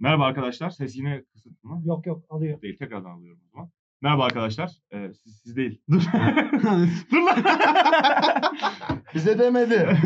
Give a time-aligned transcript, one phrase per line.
[0.00, 0.70] Merhaba arkadaşlar.
[0.70, 1.82] Ses yine kısıtlı mı?
[1.84, 2.62] Yok yok alıyor.
[2.62, 2.78] Değil.
[2.78, 3.70] Tekrardan alıyorum o zaman.
[4.02, 4.70] Merhaba arkadaşlar.
[4.92, 5.82] Ee, siz, siz değil.
[5.90, 6.02] Dur.
[7.12, 7.38] Dur lan.
[9.14, 9.98] Bize demedi.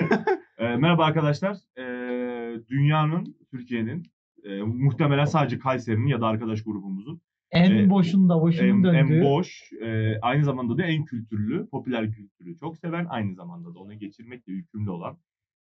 [0.58, 1.56] Ee, merhaba arkadaşlar.
[1.78, 4.02] Ee, dünyanın, Türkiye'nin,
[4.44, 7.20] e, muhtemelen sadece Kayseri'nin ya da arkadaş grubumuzun
[7.50, 9.14] En Ee, boşunda boşunun en, döndüğü.
[9.18, 13.78] en boş, e, aynı zamanda da en kültürlü, popüler kültürü çok seven, aynı zamanda da
[13.78, 15.18] onu geçirmekle yükümlü olan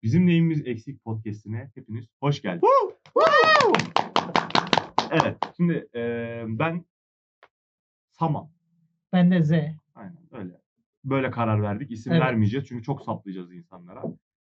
[0.03, 2.71] Bizim Neyimiz Eksik podcastine hepiniz hoş geldiniz.
[5.11, 6.85] Evet, şimdi e, ben
[8.11, 8.47] Saman.
[9.13, 9.51] Ben de Z.
[9.95, 10.61] Aynen öyle.
[11.03, 11.91] Böyle karar verdik.
[11.91, 12.21] İsim Evet.
[12.21, 14.03] vermeyeceğiz çünkü çok saplayacağız insanlara.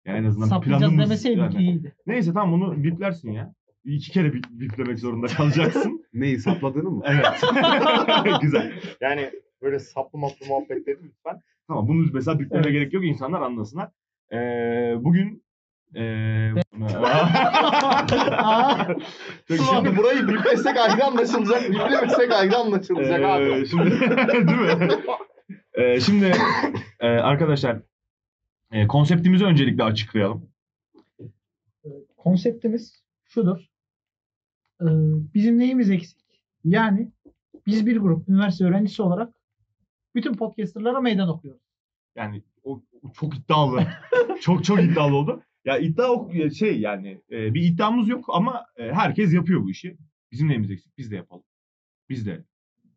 [0.06, 1.06] Yani en azından Saplayacağız planımız...
[1.06, 1.96] demeseydik yani- iyiydi.
[2.08, 3.54] Neyse tamam bunu biplersin ya.
[3.84, 6.06] İki kere bip, biplemek zorunda kalacaksın.
[6.14, 7.04] Neyi sapladığını mı?
[7.06, 7.42] evet.
[8.42, 8.72] Güzel.
[9.02, 9.32] Yani
[9.62, 11.42] böyle saplı maplı muhabbetleri lütfen.
[11.68, 12.72] Tamam bunu mesela bipleme Evet.
[12.74, 13.06] gerek yok.
[13.06, 13.90] insanlar anlasınlar.
[14.34, 15.44] Ee, bugün
[15.96, 16.52] ee,
[19.48, 23.68] Şimdi burayı biplesek ayrı anlaşılacak, biplemesek ayrı anlaşılacak Ee, abi.
[23.68, 23.92] şimdi
[24.48, 24.90] değil mi?
[25.74, 26.34] Ee, şimdi
[27.00, 27.82] e, arkadaşlar
[28.72, 30.50] e, konseptimizi öncelikle açıklayalım.
[32.18, 33.58] Konseptimiz şudur.
[34.82, 34.86] Ee,
[35.34, 36.22] bizim neyimiz eksik?
[36.64, 37.12] Yani
[37.68, 39.34] biz bir grup üniversite öğrencisi olarak
[40.16, 41.62] bütün podcasterlara meydan okuyoruz.
[42.16, 43.88] Yani o, o çok iddialı.
[44.42, 45.44] çok çok iddialı oldu.
[45.66, 49.98] Ya iddia şey yani e, bir iddiamız yok ama e, herkes yapıyor bu işi.
[50.32, 50.98] Bizim neyimiz eksik?
[50.98, 51.44] Biz de yapalım.
[52.10, 52.46] Biz de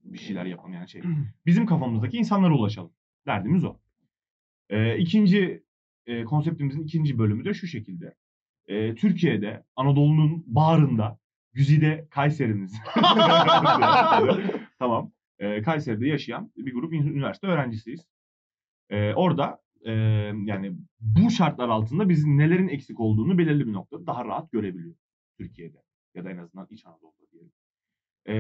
[0.04, 1.02] bir şeyler yapalım yani şey.
[1.46, 2.92] Bizim kafamızdaki insanlara ulaşalım.
[3.26, 3.76] Derdimiz o.
[4.70, 5.64] E, ikinci
[6.06, 8.14] e, konseptimizin ikinci bölümü de şu şekilde.
[8.66, 11.18] E, Türkiye'de Anadolu'nun bağrında
[11.52, 12.74] Güzide Kayserimiz.
[14.78, 15.12] tamam.
[15.38, 18.06] E, Kayseri'de yaşayan bir grup üniversite öğrencisiyiz.
[18.90, 19.92] E, orada e,
[20.44, 25.00] yani bu şartlar altında biz nelerin eksik olduğunu belirli bir noktada daha rahat görebiliyoruz
[25.38, 25.82] Türkiye'de
[26.14, 27.52] ya da en azından İç Anadolu'da diyelim.
[28.28, 28.34] E,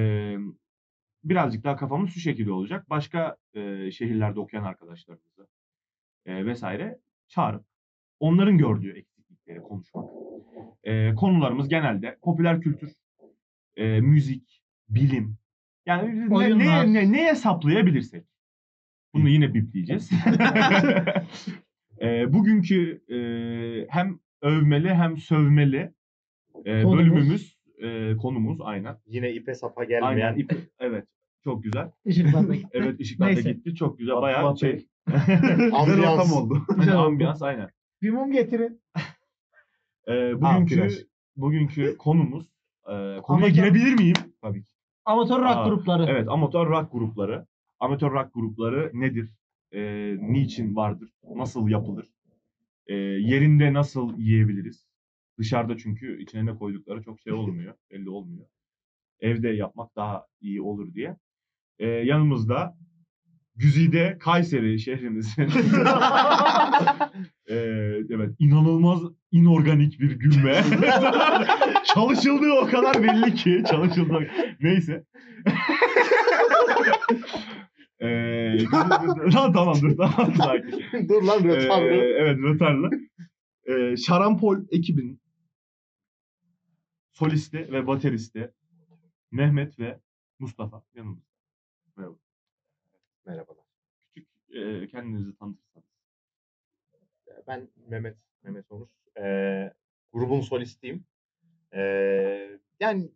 [1.24, 2.90] birazcık daha kafamız şu şekilde olacak.
[2.90, 5.48] Başka e, şehirlerde okuyan arkadaşlarımızı
[6.26, 6.98] e, vesaire
[7.28, 7.64] çağırıp
[8.20, 10.10] onların gördüğü eksiklikleri konuşmak.
[10.84, 12.92] E, konularımız genelde popüler kültür,
[13.76, 15.38] e, müzik, bilim.
[15.86, 18.26] Yani ne, neye, ne, neye saplayabilirsek.
[19.14, 20.10] Bunu yine bipleyeceğiz.
[22.02, 23.18] e, bugünkü e,
[23.90, 25.92] hem övmeli hem sövmeli
[26.64, 26.98] e, Konumuz.
[26.98, 28.96] bölümümüz, e, konumuz aynen.
[29.06, 30.26] Yine ipe sapa gelmeyen.
[30.26, 30.38] Aynen.
[30.38, 31.06] ip- evet.
[31.44, 31.90] Çok güzel.
[32.04, 32.68] Işıklarda gitti.
[32.72, 33.74] Evet ışıklar da gitti.
[33.74, 34.16] Çok güzel.
[34.16, 34.86] Bayağı şey.
[35.12, 35.86] Ambiyans.
[35.86, 36.62] güzel ortam oldu.
[36.76, 37.06] Güzel oldu.
[37.06, 37.68] Ambiyans aynen.
[38.02, 38.80] Bir mum getirin.
[38.94, 39.00] Ha,
[40.40, 40.92] bugünkü plaj.
[41.36, 42.46] bugünkü konumuz
[42.86, 42.92] e,
[43.22, 44.14] konuya Amatör- girebilir miyim?
[44.42, 44.74] Tabii ki.
[45.04, 46.06] Amatör rock Aa, grupları.
[46.08, 47.46] Evet, amatör rock grupları.
[47.80, 49.30] Amatör rock grupları nedir?
[49.72, 49.80] E,
[50.20, 51.10] niçin vardır?
[51.34, 52.06] Nasıl yapılır?
[52.86, 54.86] E, yerinde nasıl yiyebiliriz?
[55.38, 58.46] Dışarıda çünkü içine ne koydukları çok şey olmuyor, belli olmuyor.
[59.20, 61.16] Evde yapmak daha iyi olur diye.
[61.78, 62.76] E, yanımızda
[63.56, 65.42] Güzide Kayseri şehrimizin
[67.48, 67.54] e,
[68.10, 70.64] evet inanılmaz inorganik bir gülme.
[71.94, 74.26] Çalışıldığı o kadar belli ki çalışıldı.
[74.60, 75.04] Neyse.
[78.00, 80.84] Ee, tamam tamam dur tamam sakin.
[81.08, 81.84] Dur lan Ee, rötarlı.
[81.94, 82.90] evet rötarlı.
[83.66, 85.20] Ee, Şarampol ekibinin
[87.12, 88.52] solisti ve bateristi
[89.30, 90.00] Mehmet ve
[90.38, 91.26] Mustafa yanımızda.
[91.96, 92.16] Merhaba.
[93.26, 93.64] Merhabalar.
[94.14, 95.86] Küçük e, kendinizi tanıtırsanız.
[97.46, 98.88] Ben Mehmet, Mehmet Onur.
[99.18, 99.72] Ee,
[100.12, 101.04] grubun solistiyim.
[101.74, 103.10] Ee, yani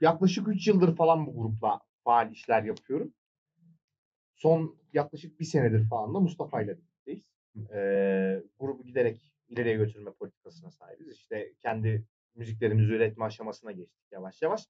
[0.00, 3.12] yaklaşık 3 yıldır falan bu grupla faal işler yapıyorum.
[4.34, 7.34] Son yaklaşık bir senedir falan da Mustafa ile birlikteyiz.
[7.74, 11.08] Ee, grubu giderek ileriye götürme politikasına sahibiz.
[11.08, 12.04] İşte kendi
[12.34, 14.68] müziklerimizi üretme aşamasına geçtik yavaş yavaş.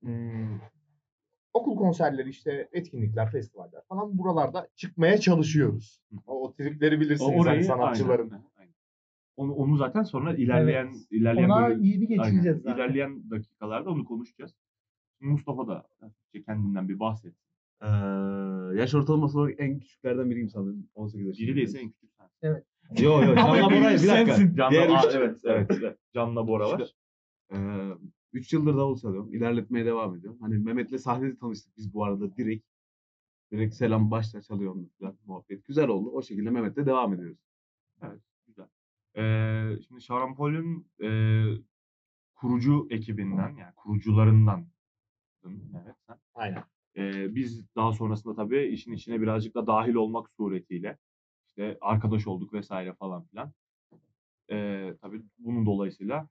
[0.00, 0.60] Hmm,
[1.54, 6.00] okul konserleri işte etkinlikler, festivaller falan buralarda çıkmaya çalışıyoruz.
[6.26, 8.30] O, o tripleri bilirsiniz hani sanatçıların.
[8.30, 8.74] aynen, aynen.
[9.36, 12.74] Onu, onu zaten sonra ilerleyen ilerleyen Ona böyle- iyi bir geçeceğiz aynen, zaten.
[12.74, 14.54] ilerleyen dakikalarda onu konuşacağız.
[15.20, 17.34] Mustafa da hafifçe kendinden bir bahset.
[17.82, 17.86] Ee,
[18.80, 20.88] yaş ortalaması olarak en küçüklerden biriyim sanırım.
[20.94, 21.56] 18 yaşındayım.
[21.56, 22.10] Biri değilse en küçük
[22.42, 22.64] sen.
[23.04, 23.34] Yo yo.
[23.36, 24.06] Canla büyük bir dakika.
[24.06, 24.54] sensin.
[24.56, 25.98] Can'la, Diğer üç- evet, evet, evet.
[26.14, 26.92] Can'la Bora var.
[27.52, 27.90] Ee,
[28.32, 29.34] 3 yıldır davul çalıyorum.
[29.34, 30.38] İlerletmeye devam ediyorum.
[30.40, 32.66] Hani Mehmet'le sahnede tanıştık biz bu arada direkt.
[33.52, 35.64] Direkt selam başla çalıyorum falan muhabbet.
[35.64, 36.10] Güzel oldu.
[36.10, 37.38] O şekilde Mehmet'le devam ediyoruz.
[38.46, 38.66] Güzel.
[39.16, 41.08] Ee, şimdi Şarampol'ün e,
[42.34, 44.66] kurucu ekibinden yani kurucularından
[45.84, 46.16] evet sen.
[46.34, 46.64] Aynen.
[46.96, 50.98] Ee, biz daha sonrasında tabii işin içine birazcık da dahil olmak suretiyle
[51.48, 53.52] işte arkadaş olduk vesaire falan filan.
[54.50, 56.28] Ee, tabii bunun dolayısıyla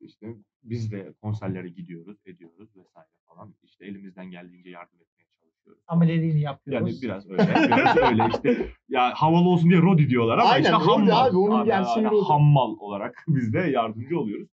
[0.00, 3.54] işte biz de konserlere gidiyoruz, ediyoruz vesaire falan.
[3.62, 5.82] İşte elimizden geldiğince yardım etmeye çalışıyoruz.
[5.86, 7.02] Ameleliğini yapıyoruz.
[7.02, 8.72] Yani biraz öyle, biraz öyle işte.
[8.88, 11.26] Ya havalı olsun diye Rodi diyorlar ama Aynen, işte Rodi hammal.
[11.28, 12.24] abi, onun Abi, gerçeği yani Rodi.
[12.24, 14.48] hammal olarak biz de yardımcı oluyoruz.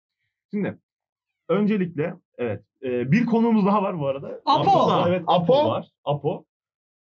[0.50, 0.78] Şimdi
[1.48, 4.40] öncelikle evet e, bir konuğumuz daha var bu arada.
[4.46, 5.08] Apo.
[5.08, 5.68] Evet Apo, Apo.
[5.70, 5.90] var.
[6.04, 6.44] Apo.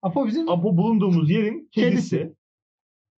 [0.01, 2.17] Apo bizim Apo bulunduğumuz yerin kedisi.
[2.17, 2.35] Kedisi.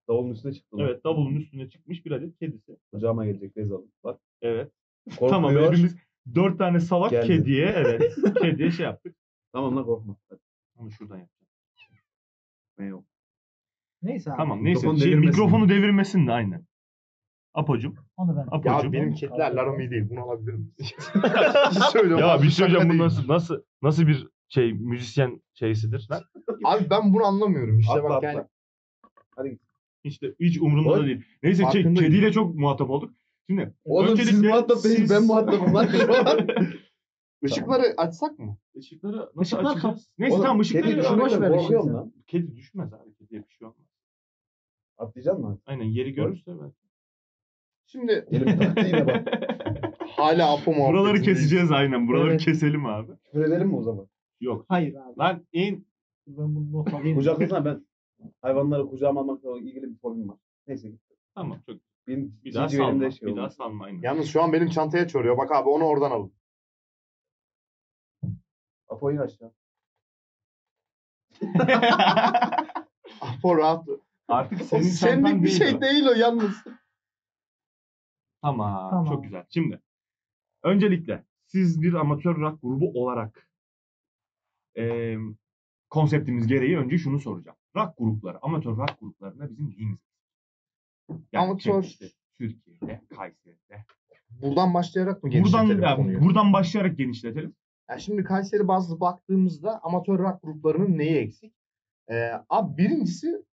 [0.10, 0.78] Davulun üstüne çıktı.
[0.80, 2.78] Evet davulun üstüne çıkmış bir adet kedisi.
[2.94, 3.92] Kucağıma gelecek Rezal'ım.
[4.04, 4.20] Bak.
[4.42, 4.72] Evet.
[5.10, 5.30] Korkuyor.
[5.32, 5.96] Tamam hepimiz
[6.36, 7.28] dört tane salak Geldi.
[7.28, 9.16] kediye evet kediye şey yaptık.
[9.54, 10.16] Tamam lan korkma.
[10.30, 10.40] Hadi.
[10.78, 11.46] Onu şuradan yapacağım.
[12.80, 13.04] Ben yok.
[14.02, 14.38] neyse abi.
[14.38, 15.30] Tamam neyse Mikrofonu şey, devirmesin.
[15.30, 16.66] mikrofonu devirmesin de aynen.
[17.56, 17.96] Apocum.
[18.18, 18.48] Onu ben.
[18.58, 18.94] Apocum.
[18.94, 20.10] Ya benim kedilerle aram iyi değil.
[20.10, 20.74] Bunu alabilir miyiz?
[21.92, 22.20] Söylüyorum.
[22.28, 26.08] Ya bir şey söyleyeceğim bu nasıl nasıl nasıl bir şey müzisyen şeysidir.
[26.12, 26.22] Ben
[26.64, 27.80] Abi ben bunu anlamıyorum.
[27.80, 28.28] İşte Atla, bak atla.
[28.28, 28.46] yani.
[29.36, 29.62] Hadi git.
[30.04, 31.24] işte hiç umurumda da değil.
[31.44, 31.96] Neyse şey, Farkındayım.
[32.12, 33.14] kediyle çok muhatap olduk.
[33.50, 34.96] Şimdi Oğlum siz öncelikle muhatap değil.
[34.98, 36.48] siz- Ben lan şu an.
[37.42, 38.58] Işıkları açsak mı?
[38.76, 40.10] Işıkları nasıl Işıklar açacağız?
[40.18, 42.14] Neyse Oğlum, tamam kedi ışıkları düşürmekten boş ver korkuyorum lan.
[42.28, 43.14] Kedi düşmez abi.
[43.16, 43.88] Kediye bir şey olmaz.
[44.98, 45.62] Atlayacak mısın?
[45.66, 46.74] Aynen yeri görürse ben.
[47.96, 49.28] Şimdi Elim taktı yine bak.
[50.18, 50.94] hala Apo muhabbetindeyiz.
[50.94, 52.08] Buraları keseceğiz aynen.
[52.08, 52.42] Buraları Evet.
[52.46, 53.12] keselim abi.
[53.24, 54.08] Küfür edelim mi o zaman?
[54.42, 54.66] Yok.
[54.70, 55.20] Hayır abi.
[55.20, 55.88] Lan in.
[56.28, 57.18] Ben bunu not alayım.
[57.18, 57.86] Kucaklasana ben
[58.42, 60.38] hayvanları kucağıma almakla ilgili bir fobim var.
[60.68, 60.92] Neyse.
[61.36, 61.76] Tamam çok.
[62.08, 63.12] Benim Bir daha cici elimde salma.
[63.12, 63.40] şey bir oldu.
[63.40, 64.02] daha salma aynen.
[64.02, 65.38] Yalnız şu an benim çantaya çoruyor.
[65.38, 66.32] Bak abi onu oradan alın.
[68.90, 69.52] Apo'yu aşağı.
[73.22, 73.86] Apo rahat.
[74.28, 75.82] Artık O senin senlik çantan bir değil şey o.
[75.82, 76.64] değil o yalnız.
[78.42, 79.06] Tamam, Tamam.
[79.06, 79.46] Çok güzel.
[79.50, 79.82] Şimdi
[80.64, 83.50] öncelikle siz bir amatör rock grubu olarak
[84.76, 85.18] eee,
[85.90, 87.58] konseptimiz gereği önce şunu soracağım.
[87.76, 90.00] Rock grupları, amatör rock gruplarında bizim neyimiz?
[91.34, 92.06] Amatör- işte
[92.38, 93.86] Türkiye'de, Kayseri'de.
[94.30, 96.22] Buradan başlayarak mı Buradan, genişletelim ya, konuyu?
[96.22, 97.56] buradan başlayarak genişletelim.
[97.90, 101.54] Yani şimdi Kayseri bazlı baktığımızda amatör rock gruplarının neyi eksik?
[102.12, 103.46] Ee, abi birincisi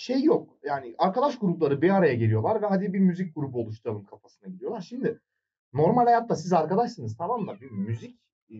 [0.00, 0.48] şey yok.
[0.64, 4.80] Yani arkadaş grupları bir araya geliyorlar ve hadi bir müzik grubu oluşturalım kafasına gidiyorlar.
[4.80, 5.20] Şimdi
[5.72, 7.56] normal hayatta siz arkadaşsınız tamam mı?
[7.60, 8.18] Bir müzik
[8.50, 8.56] e,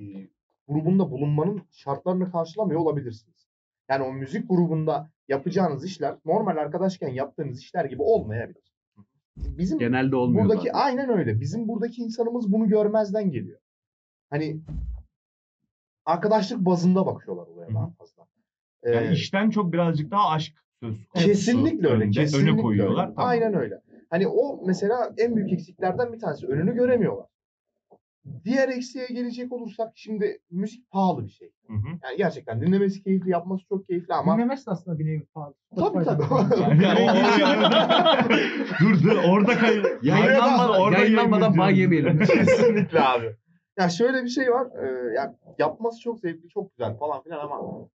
[0.69, 3.46] grubunda bulunmanın şartlarını karşılamıyor olabilirsiniz.
[3.88, 8.72] Yani o müzik grubunda yapacağınız işler normal arkadaşken yaptığınız işler gibi olmayabilir.
[9.37, 10.78] Bizim Genelde olmuyor buradaki zaten.
[10.78, 11.40] aynen öyle.
[11.40, 13.60] Bizim buradaki insanımız bunu görmezden geliyor.
[14.31, 14.60] Hani
[16.04, 18.26] arkadaşlık bazında bakıyorlar olaya daha fazla.
[18.84, 21.29] Yani Ee, işten çok birazcık daha aşk söz konusu.
[21.29, 22.11] kesinlikle öyle.
[22.11, 23.05] kesinlikle öne koyuyorlar.
[23.05, 23.15] öyle.
[23.15, 23.31] Tamam.
[23.31, 23.81] Aynen öyle.
[24.11, 26.47] Hani o mesela en büyük eksiklerden bir tanesi.
[26.47, 27.27] Önünü göremiyorlar.
[28.44, 31.53] Diğer eksiğe gelecek olursak şimdi müzik pahalı bir şey.
[31.67, 31.88] Hı hı.
[32.05, 35.55] Yani gerçekten dinlemesi keyifli, yapması çok keyifli ama Dinlemesi de aslında bir nevi pahalı.
[35.77, 36.23] Tabii, tabii.
[36.83, 37.06] Yani
[38.81, 42.19] dur dur orada kay Yayınlanmadan, orada yayınlanmadan bağ yemeyelim.
[42.25, 43.37] Kesinlikle abi.
[43.79, 44.67] Ya şöyle bir şey var.
[44.67, 47.88] E, yani yapması çok zevkli, çok güzel falan filan ama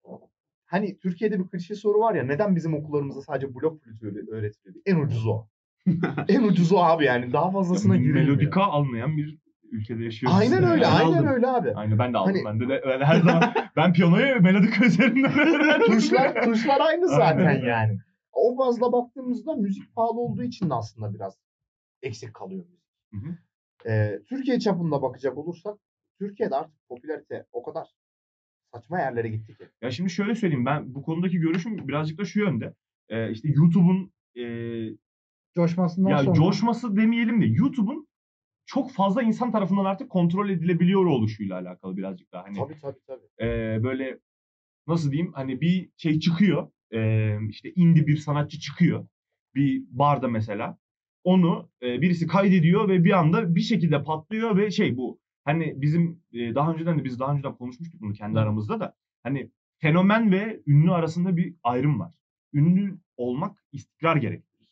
[0.67, 4.77] hani Türkiye'de bir klişe soru var ya neden bizim okullarımızda sadece blok flütü öğre- öğretiliyor?
[4.87, 5.49] En ucuzu o.
[6.29, 7.33] en ucuzu o abi yani.
[7.33, 8.25] Daha fazlasına girilmiyor.
[8.27, 9.39] Melodika almayan bir
[9.71, 10.39] ülkede yaşıyoruz.
[10.41, 11.27] Aynen öyle, Ben aynen aldım.
[11.27, 11.73] öyle abi.
[11.75, 12.35] Aynen ben de aldım.
[12.45, 17.47] Hani- ben de, de ben her zaman ben piyanoyu melodika üzerinden tuşlar, tuşlar aynı zaten
[17.47, 17.67] Aynen.
[17.67, 17.99] yani.
[18.33, 21.39] O bazda baktığımızda müzik pahalı olduğu için de aslında biraz
[22.03, 22.85] eksik kalıyor müzik.
[23.13, 23.35] Hı hı.
[23.91, 25.75] Ee, Türkiye çapında bakacak olursak
[26.19, 27.89] Türkiye'de artık popülarite o kadar
[28.75, 29.65] saçma yerlere gitti ki.
[29.83, 32.75] Ya şimdi şöyle söyleyeyim ben bu konudaki görüşüm birazcık da şu yönde.
[33.09, 34.45] Ee, işte YouTube'un e,
[35.55, 36.35] Coşmasından ya sonra.
[36.35, 38.09] coşması demeyelim de YouTube'un
[38.67, 42.45] çok fazla insan tarafından artık kontrol edilebiliyor oluşuyla alakalı birazcık daha.
[42.45, 43.49] Hani Tabii tabii tabii.
[43.49, 44.19] e, böyle
[44.87, 49.07] nasıl diyeyim hani bir şey çıkıyor e, işte indie bir sanatçı çıkıyor
[49.55, 50.79] bir barda mesela
[51.25, 56.20] onu e, birisi kaydediyor ve bir anda bir şekilde patlıyor ve şey bu hani bizim
[56.32, 60.60] e, daha önceden de biz daha önceden konuşmuştuk bunu kendi aramızda da hani fenomen ve
[60.67, 62.13] ünlü arasında bir ayrım var.
[62.55, 64.69] Ünlü olmak istikrar gerektirir.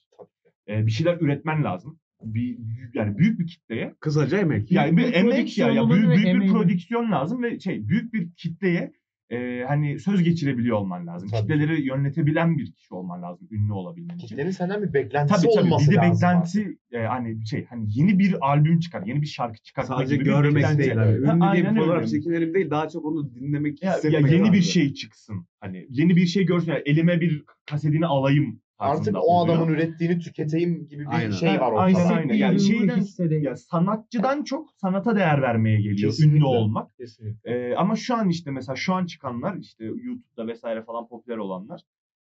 [0.69, 1.99] E, bir şeyler üretmen lazım.
[2.23, 2.59] Bir
[2.95, 4.73] yani büyük bir kitleye Kısaca emek.
[4.73, 8.93] yani bir emek ya, ya büyük, büyük bir prodüksiyon lazım ve şey büyük bir kitleye
[9.33, 11.29] e, hani söz geçirebiliyor olman lazım.
[11.29, 11.41] Tabii.
[11.41, 14.27] Kitleleri yönetebilen bir kişi olman lazım ünlü olabilmen için.
[14.27, 16.13] Kitlenin senden bir beklentisi Tabii tabii olması bir de lazım.
[16.15, 20.25] beklenti e, hani şey hani yeni bir albüm çıkar, yeni bir şarkı çıkartma Sadece gibi
[20.25, 20.93] bir görmek değil.
[20.93, 20.99] Abi.
[21.01, 22.71] Ha, Ünlü diye aynen bir fotoğraf çekinelim değil.
[22.71, 24.63] Daha çok onu dinlemek, Ya, ya hissetmek yeni bir lazım.
[24.63, 25.47] şey çıksın.
[25.61, 26.73] Hani yeni bir şey görsün.
[26.73, 29.57] Yani elime bir kasetini alayım Artık o oluyor.
[29.57, 31.31] adamın ürettiğini tüketeyim gibi bir Aynen.
[31.31, 32.15] şey var Aynen, ortada.
[32.15, 32.35] aynen.
[32.35, 33.45] Yani Hissettiği şeyden- hissedeyim.
[33.45, 36.37] Ya sanatçıdan çok sanata değer vermeye geliyor Kesinlikle.
[36.37, 36.97] ünlü olmak.
[36.97, 37.51] Kesinlikle.
[37.51, 41.81] Ee, ama şu an işte mesela şu an çıkanlar işte YouTube'da vesaire falan popüler olanlar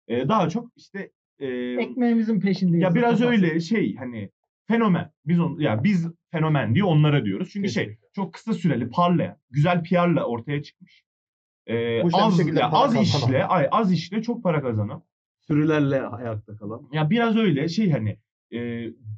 [0.07, 2.83] e, daha çok işte e, Ekmeğimizin peşindeyiz.
[2.83, 4.29] ya biraz öyle şey hani
[4.67, 5.11] fenomen.
[5.25, 7.49] Biz on, ya biz fenomen diye onlara diyoruz.
[7.53, 8.07] Çünkü şey Kesinlikle.
[8.15, 11.03] çok kısa süreli parlayan, güzel PR'la ortaya çıkmış.
[11.67, 13.03] Ee, az şekilde ya az kazanan.
[13.03, 15.03] işle, ay az işle çok para kazanan.
[15.53, 16.89] Sürülerle ayakta kalan.
[16.93, 18.09] Ya biraz öyle şey hani
[18.53, 18.57] e,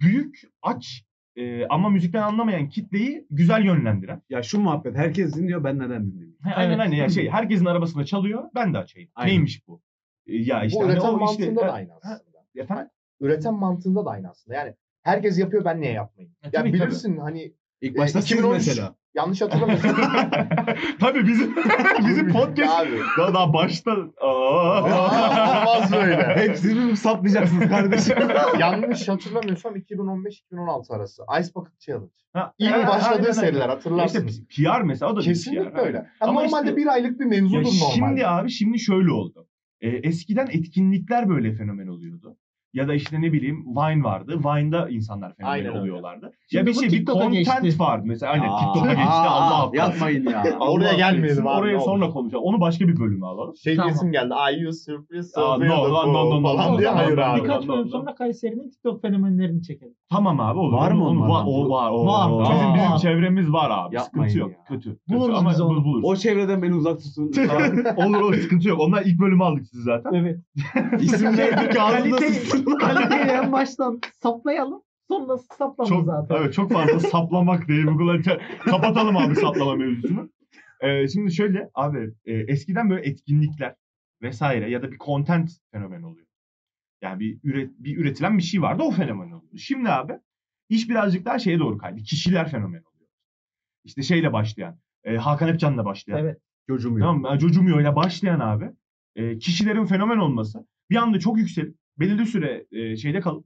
[0.01, 4.21] büyük aç e, ama müzikten anlamayan kitleyi güzel yönlendiren.
[4.29, 6.37] Ya şu muhabbet herkes dinliyor ben neden dinlemiyorum?
[6.41, 6.79] Ha, Aynen Evet.
[6.79, 9.09] hani ya şey herkesin arabasında çalıyor ben de açayım.
[9.15, 9.31] Aynen.
[9.33, 9.81] Neymiş bu?
[10.27, 12.19] E, Ya işte Bu hani üreten işte mantığında da Ha, aynı aslında.
[12.55, 12.87] efendim?
[13.19, 14.57] Üreten mantığında da aynı aslında.
[14.57, 16.35] Yani herkes yapıyor ben niye yapmayayım?
[16.43, 18.95] E, Ya tabii, bilirsin hani İlk E, başta siz 2013 mesela.
[19.13, 19.95] Yanlış hatırlamıyorsam.
[20.99, 21.55] Tabii bizim
[22.07, 22.99] bizim podcast Abi.
[23.17, 23.91] daha, daha başta
[24.21, 24.83] Aa.
[24.83, 26.35] Aa, olmaz böyle.
[26.35, 28.15] Hepsini mi saplayacaksınız kardeşim?
[28.59, 31.23] yanlış hatırlamıyorsam 2015-2016 arası.
[31.41, 32.11] Ice Bucket Challenge.
[32.33, 34.39] Ha, İlk aynen, başladığı aynen, seriler hatırlarsınız.
[34.49, 35.81] İşte PR mesela o da Kesinlikle PR, öyle.
[35.87, 35.93] aynen.
[35.93, 37.93] Ya Ama normalde işte- bir aylık bir mevzudur normalde.
[37.95, 39.47] şimdi abi şimdi şöyle oldu.
[39.81, 42.37] Ee, eskiden etkinlikler böyle fenomen oluyordu.
[42.73, 44.39] Ya da işte ne bileyim Vine vardı.
[44.45, 46.31] Vine'da insanlar fenomen Aynen oluyorlardı.
[46.51, 47.79] Şimdi ya bir şey bir TikTok'a content geçti.
[47.79, 48.31] var mesela.
[48.31, 49.09] Aynen Aa, TikTok'a geçti.
[49.09, 49.77] aa, Allah affetsin.
[49.91, 50.43] Yapmayın ya.
[50.59, 52.43] Allah Oraya gelmeyelim abi, Oraya ne sonra konuşalım.
[52.43, 53.55] Onu başka bir bölüme alalım.
[53.63, 53.89] Şey Tamam.
[53.89, 54.33] diyesim geldi.
[54.33, 55.35] Are you surprised?
[55.35, 57.41] Aa, no, no, no, no, no, falan no, diye no, hayır no, abi.
[57.43, 59.93] Birkaç bölüm sonra Kayseri'nin TikTok fenomenlerini çekelim.
[60.09, 60.77] Tamam abi olur.
[60.77, 61.47] Var mı Onu- onlardan?
[61.47, 61.91] O var.
[61.91, 62.29] O, Var.
[62.53, 62.75] Bizim, Aa.
[62.75, 63.95] bizim çevremiz var abi.
[63.95, 64.51] Yapmayın sıkıntı yok.
[64.51, 64.63] ya.
[64.67, 64.89] Kötü.
[64.89, 64.99] Kötü.
[65.19, 65.83] Buluruz Ama biz onu.
[65.85, 66.05] buluruz.
[66.05, 67.31] O çevreden beni uzak tutun.
[68.05, 68.79] olur olur sıkıntı yok.
[68.79, 70.13] Onlar ilk bölümü aldık sizi zaten.
[70.13, 70.39] Evet.
[71.01, 71.69] İsimleri ağzında
[72.17, 72.25] Kalite,
[72.79, 74.81] kaliteyi en baştan saplayalım.
[75.07, 76.35] Sonra saplama Çok, zaten.
[76.35, 78.23] evet, çok fazla saplamak diye uygulayan
[78.59, 80.29] kapatalım abi saplama mevzusunu.
[80.81, 83.75] Ee, şimdi şöyle abi e, eskiden böyle etkinlikler
[84.21, 86.27] vesaire ya da bir content fenomen oluyor.
[87.01, 89.57] Yani bir üret bir üretilen bir şey vardı o fenomen oluyor.
[89.57, 90.13] Şimdi abi
[90.69, 92.01] iş birazcık daha şeye doğru kaydı.
[92.03, 93.09] Kişiler fenomen oluyor.
[93.83, 96.17] İşte şeyle başlayan, e, Hakan Epcan'la başlayan.
[96.17, 96.37] Evet.
[96.67, 96.99] Çocuğum yok.
[96.99, 97.39] Tamam mı?
[97.39, 98.71] Jojumio'yla başlayan abi
[99.15, 103.45] e, kişilerin fenomen olması bir anda çok yükselip belirli süre e, şeyde kalıp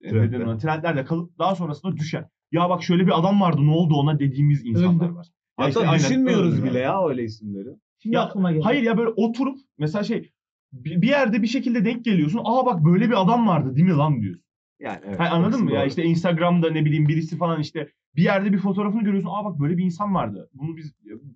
[0.00, 0.36] e, Trendde.
[0.36, 2.28] neden ona, trendlerde kalıp daha sonrasında düşen.
[2.52, 5.26] Ya bak şöyle bir adam vardı ne oldu ona dediğimiz insanlar var.
[5.26, 6.70] Ya Hatta işte aynen, düşünmüyoruz öyle.
[6.70, 7.68] bile ya öyle isimleri.
[8.02, 8.62] Şimdi Ya, aklıma geldi.
[8.64, 10.30] Hayır ya böyle oturup mesela şey
[10.72, 12.40] bir yerde bir şekilde denk geliyorsun.
[12.44, 14.44] Aa bak böyle bir adam vardı değil mi lan diyorsun.
[14.80, 15.20] Yani evet.
[15.20, 15.72] Ha, anladın mı?
[15.72, 15.88] Ya doğru.
[15.88, 19.30] işte Instagram'da ne bileyim birisi falan işte bir yerde bir fotoğrafını görüyorsun.
[19.32, 20.50] Aa bak böyle bir insan vardı.
[20.54, 20.92] Bunu biz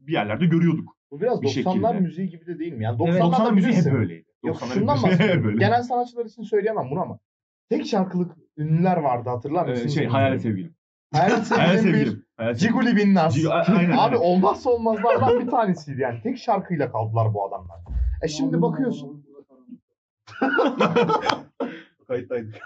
[0.06, 0.96] bir yerlerde görüyorduk.
[1.10, 2.00] Bu biraz Bir 90'lar şekilde.
[2.00, 2.84] müziği gibi de değil mi?
[2.84, 4.28] Yani Evet, 90'lar 90'lar müziği hep böyleydi.
[4.44, 5.58] Yok 90'lar şundan bahsediyorum.
[5.58, 7.18] Genel sanatçılar için söyleyemem bunu ama.
[7.68, 9.94] Tek şarkılık ünlüler vardı hatırlar Ee, mısınız?
[9.94, 10.74] şey hayalet sevgilim.
[11.12, 12.24] Hayalet sevgilim bir sevgilim.
[12.54, 13.36] Ciguli Binnaz.
[13.38, 16.22] Cig- a- aynen, Abi olmazsa olmazlardan bir tanesiydi yani.
[16.22, 17.76] Tek şarkıyla kaldılar bu adamlar.
[18.22, 19.26] E şimdi bakıyorsun.
[22.08, 22.60] Kayıttaydık.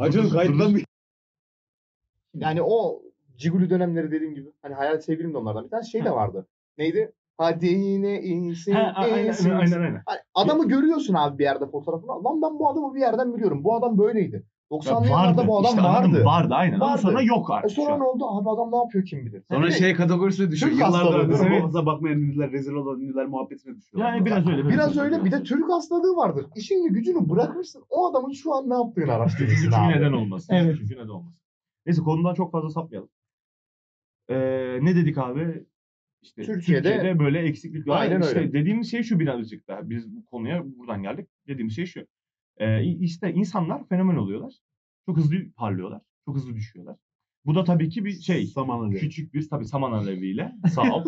[0.00, 0.84] Acun kayıttan bir...
[2.34, 3.02] Yani o
[3.36, 4.48] Ciguli dönemleri dediğim gibi.
[4.62, 6.46] Hani Hayalet Sevgilim de onlardan bir tane şey de vardı.
[6.78, 7.12] Neydi?
[7.38, 9.50] Hadi yine iyisin, Ha, aynen, iyisin.
[9.50, 10.02] aynen aynen.
[10.06, 12.10] Hani adamı görüyorsun abi bir yerde fotoğrafını.
[12.24, 13.64] Lan ben bu adamı bir yerden biliyorum.
[13.64, 14.44] Bu adam böyleydi.
[14.70, 16.16] 90'lı Ya yıllarda bu adam işte anladın mı?
[16.16, 16.24] vardı.
[16.24, 16.74] Vardı aynen.
[16.74, 17.02] Ama Vardı.
[17.02, 17.70] sonra yok E artık.
[17.70, 18.24] şu sonra ne oldu?
[18.26, 19.42] Abi adam ne yapıyor kim bilir.
[19.50, 20.72] Sonra de şey kategorisine düşüyor.
[20.72, 21.18] Türk hastalığı.
[21.18, 21.74] ödeme Evet.
[21.86, 24.04] bakmayan ünlüler, rezil olan ünlüler muhabbetine düşüyor.
[24.04, 24.68] Yani biraz öyle.
[24.68, 25.24] Biraz öyle.
[25.24, 26.46] Bir de Türk hastalığı vardır.
[26.56, 27.82] İşin gücünü bırakırsın.
[27.90, 29.92] O adamın şu an ne yaptığını araştırırsın Çünkü abi.
[29.92, 30.54] neden olmasın.
[30.54, 30.76] Evet.
[30.80, 31.38] Çünkü neden olmasın.
[31.86, 33.08] Neyse konudan çok fazla sapmayalım.
[34.30, 35.64] Ee, ne dedik abi?
[36.22, 38.00] İşte Türkiye'de- Türkiye'de, böyle eksiklik var.
[38.00, 38.52] Aynen işte öyle.
[38.52, 39.90] Dediğimiz şey şu birazcık daha.
[39.90, 41.28] Biz bu konuya buradan geldik.
[41.46, 42.06] Dediğimiz şey şu.
[42.58, 44.52] Ee, işte insanlar fenomen oluyorlar.
[45.06, 46.00] Çok hızlı parlıyorlar.
[46.24, 46.96] Çok hızlı düşüyorlar.
[47.44, 48.46] Bu da tabii ki bir şey.
[48.46, 49.00] Saman alıyor.
[49.00, 51.04] Küçük bir tabii saman aleviyle sağ ol.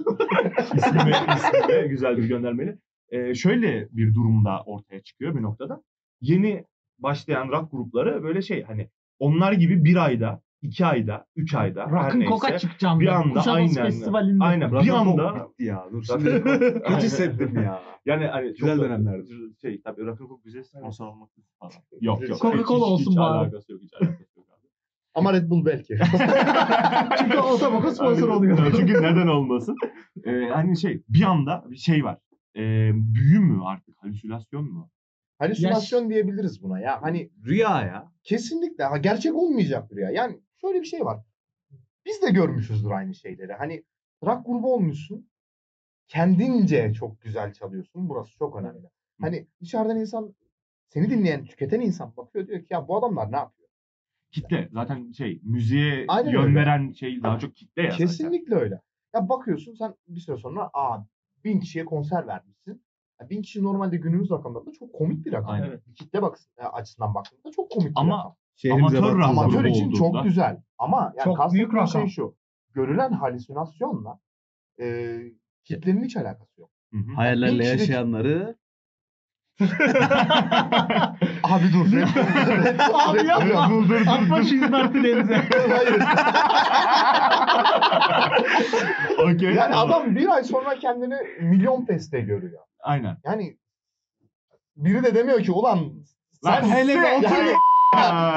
[0.77, 2.79] ismi, ismi de güzel bir göndermeli.
[3.11, 5.83] Ee, şöyle bir durumda ortaya çıkıyor bir noktada.
[6.21, 6.65] Yeni
[6.99, 8.89] başlayan rock grupları böyle şey hani
[9.19, 12.31] onlar gibi bir ayda, iki ayda, üç ayda her Rock'ın neyse.
[12.31, 13.01] koka çıkacağım.
[13.01, 13.13] bir ben.
[13.13, 13.75] anda Kuşadası aynen.
[13.75, 14.45] Festivalinde.
[14.45, 15.85] Aynen bir anda ya.
[15.93, 16.43] Dur şimdi
[16.87, 17.83] kötü hissettim ya.
[18.07, 19.29] yani hani Güzel çok- dönemlerdi.
[19.61, 21.29] Şey tabii rock'ın çok güzel sponsor olmak
[21.61, 21.73] falan.
[22.01, 22.39] Yok yok.
[22.41, 23.39] Coca-Cola Hiç- olsun hiç bari.
[23.39, 23.81] alakası yok.
[23.83, 24.67] Hiç alakası yok abi.
[25.15, 25.99] Ama Red Bull belki.
[27.19, 28.73] Çünkü otoboka sponsor oluyor.
[28.77, 29.77] Çünkü neden olmasın?
[30.25, 32.19] Ee, hani şey bir anda bir şey var.
[32.57, 33.95] Ee, büyü mü artık?
[34.03, 34.91] Halüsinasyon mu?
[35.39, 37.03] Halüsinasyon diyebiliriz buna ya.
[37.03, 38.13] Hani Rüya ya.
[38.23, 40.11] kesinlikle ha, gerçek olmayacak bir ya.
[40.11, 41.25] Yani şöyle bir şey var.
[42.07, 43.53] Biz de görmüşüzdür aynı şeyleri.
[43.53, 43.85] Hani
[44.25, 45.31] rock grubu olmuşsun.
[46.09, 48.09] Kendince çok güzel çalıyorsun.
[48.09, 48.91] Burası çok önemli.
[49.21, 50.35] Hani dışarıdan insan
[50.89, 53.69] seni dinleyen, tüketen insan bakıyor diyor ki ya bu adamlar ne yapıyor?
[54.31, 54.69] Kitle.
[54.73, 56.55] Zaten şey müziğe Aynen yön öyle.
[56.55, 58.07] veren şey daha çok kitle ya zaten.
[58.07, 58.81] Kesinlikle öyle.
[59.15, 60.99] Ya bakıyorsun sen bir süre sonra aa
[61.45, 62.85] bin kişiye konser vermişsin.
[63.21, 65.51] Ya bin kişi normalde günümüz rakamlarında çok komik bir rakam.
[65.51, 65.67] Aynen.
[65.69, 65.83] Evet.
[65.97, 68.37] Kitle bak, açısından baktığında çok komik bir Ama rakam.
[68.63, 70.63] Şehrimize Amatör Ramazan Amatör için olduğunda- çok güzel.
[70.79, 72.09] Ama yani Çok kastettiğim büyük şey rakam.
[72.11, 72.35] şu.
[72.75, 74.19] Görülen halüsinasyonla
[74.81, 75.17] e,
[75.65, 76.71] kitlenin hiç alakası yok.
[76.93, 77.15] Hı hı.
[77.17, 78.57] Hayallerle de- yaşayanları
[81.43, 81.87] Abi dur.
[83.07, 83.71] Abi yapma.
[83.71, 84.45] Dur, dur, dur, Atma dur.
[84.45, 85.35] şu izmartı denize.
[85.69, 86.03] Hayır.
[89.19, 89.55] Okey.
[89.55, 92.63] Yani adam bir ay sonra kendini milyon feste görüyor.
[92.81, 93.17] Aynen.
[93.25, 93.57] Yani
[94.77, 95.79] biri de demiyor ki ulan
[96.45, 97.53] Lan sen hele bir otur yani,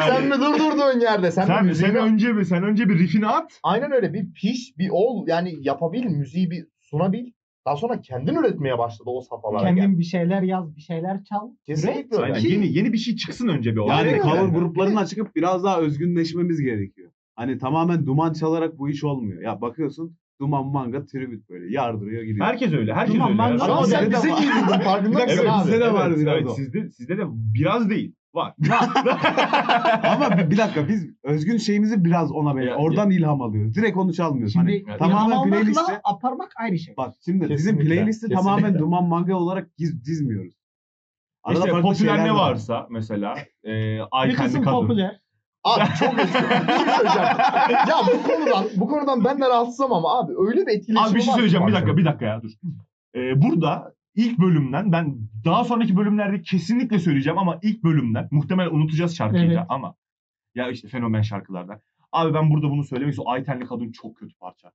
[0.08, 3.60] sen mi durdurduğun yerde sen, Sen, mi sen, önce bir sen önce bir riffini at.
[3.64, 7.32] Aynen öyle bir piş bir ol yani yapabil müziği bir sunabil.
[7.66, 9.70] Daha sonra kendin üretmeye başladı o safhalara.
[9.70, 9.78] gel.
[9.78, 11.50] Kendin bir şeyler yaz, bir şeyler çal.
[11.66, 12.34] Kesinlikle öyle.
[12.34, 13.98] Ki- Yeni yeni bir şey çıksın önce bir ortaya.
[13.98, 14.52] Yani Aynen cover öyle.
[14.52, 17.12] gruplarından çıkıp biraz daha özgünleşmemiz gerekiyor.
[17.36, 19.42] Hani tamamen duman çalarak bu iş olmuyor.
[19.42, 22.46] Ya bakıyorsun duman manga tribute böyle yardırıyor gidiyor.
[22.46, 22.94] Herkes öyle.
[22.94, 23.64] Herkes Tamam, öyle.
[23.64, 23.70] ya.
[23.72, 25.66] Ama sen bize giydin farkında mısın abi?
[25.66, 26.54] bizde de var evet, biraz evet, o.
[26.54, 28.14] Sizde, sizde de biraz değil.
[28.34, 28.54] Var.
[30.04, 33.76] Ama bir, bir dakika biz özgün şeyimizi biraz ona böyle oradan ilham alıyoruz.
[33.76, 34.54] Direkt onu çalmıyoruz.
[34.54, 35.00] Şimdi hani Evet.
[35.00, 36.98] tamamen playlisti almakla aparmak ayrı şey.
[36.98, 38.36] bak şimdi bizim Kesinlikle, playlisti kesinlikle.
[38.36, 40.54] tamamen duman manga olarak giz, dizmiyoruz.
[41.44, 42.52] Arada işte popüler ne de var.
[42.52, 44.76] varsa mesela e, Bir Aytenli kısım kadın.
[44.82, 45.20] popüler.
[45.64, 47.28] Abi çok özür Bir şey söyleyeceğim.
[47.90, 51.22] ya bu konudan, bu konudan ben de rahatsızım ama abi öyle bir etkileşim Abi bir
[51.22, 51.68] şey var söyleyeceğim.
[51.68, 51.82] Bir bazen.
[51.88, 52.52] dakika bir dakika ya dur.
[53.16, 55.16] E, burada ilk bölümden ben
[55.46, 59.66] daha sonraki bölümlerde kesinlikle söyleyeceğim ama ilk bölümden muhtemelen unutacağız şarkıyı da Evet.
[59.70, 59.96] ama
[60.56, 61.80] ya işte fenomen şarkılardan.
[62.12, 63.34] Abi ben burada bunu söylemek istiyorum.
[63.34, 64.72] Aytenli kadın çok kötü parça.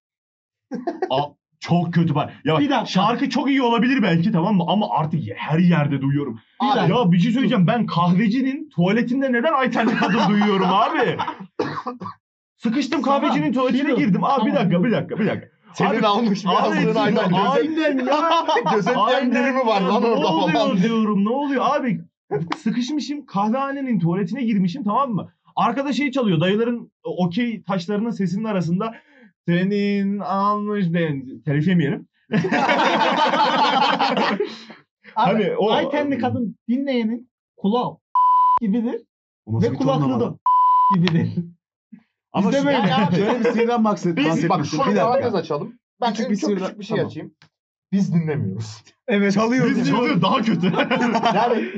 [1.11, 1.19] A,
[1.61, 2.33] çok kötü parça.
[2.45, 2.87] Ya Bir dakika.
[2.87, 4.65] şarkı çok iyi olabilir belki tamam mı?
[4.67, 6.41] Ama artık her yerde duyuyorum.
[6.61, 7.67] Abi, Ya bir şey söyleyeceğim.
[7.67, 11.17] Ben kahvecinin tuvaletinde neden Aytenli kadın duyuyorum abi?
[12.57, 13.97] Sıkıştım kahvecinin tuvaletine Firu.
[13.97, 14.25] girdim.
[14.25, 15.49] Abi bir Tamam, dakika bir dakika bir dakika.
[15.75, 18.47] Senin Abi- almış bir aydan gözet, aynen ya.
[18.75, 20.77] gözetleyen biri mi var ya, lan ne orada oluyor falan.
[20.83, 22.01] diyorum ne oluyor abi
[22.57, 25.33] sıkışmışım kahvehanenin tuvaletine girmişim tamam mı?
[25.57, 28.95] Arkada şey çalıyor dayıların okey taşlarının sesinin arasında
[29.47, 32.09] senin almış ben telif yemeyelim.
[35.17, 37.97] Abi, Hani o- Aytenli kadın dinleyenin kulağı
[38.61, 39.01] gibidir
[39.49, 40.35] ve kulaklığı da
[40.95, 41.29] gibidir.
[42.33, 42.77] Ama Bizde şu- böyle.
[42.79, 45.39] Yani abi, şöyle bir şeyden bahset, Biz bak Bir parantez dakika.
[45.39, 45.75] açalım.
[46.01, 47.11] Ben Küçük çok, bir çok sırra- küçük bir şey Tamam.
[47.11, 47.35] açayım.
[47.93, 48.83] Biz dinlemiyoruz.
[49.11, 49.33] Evet.
[49.35, 49.77] Çalıyoruz.
[49.77, 50.67] Biz çalıyor daha kötü.
[51.35, 51.69] Yani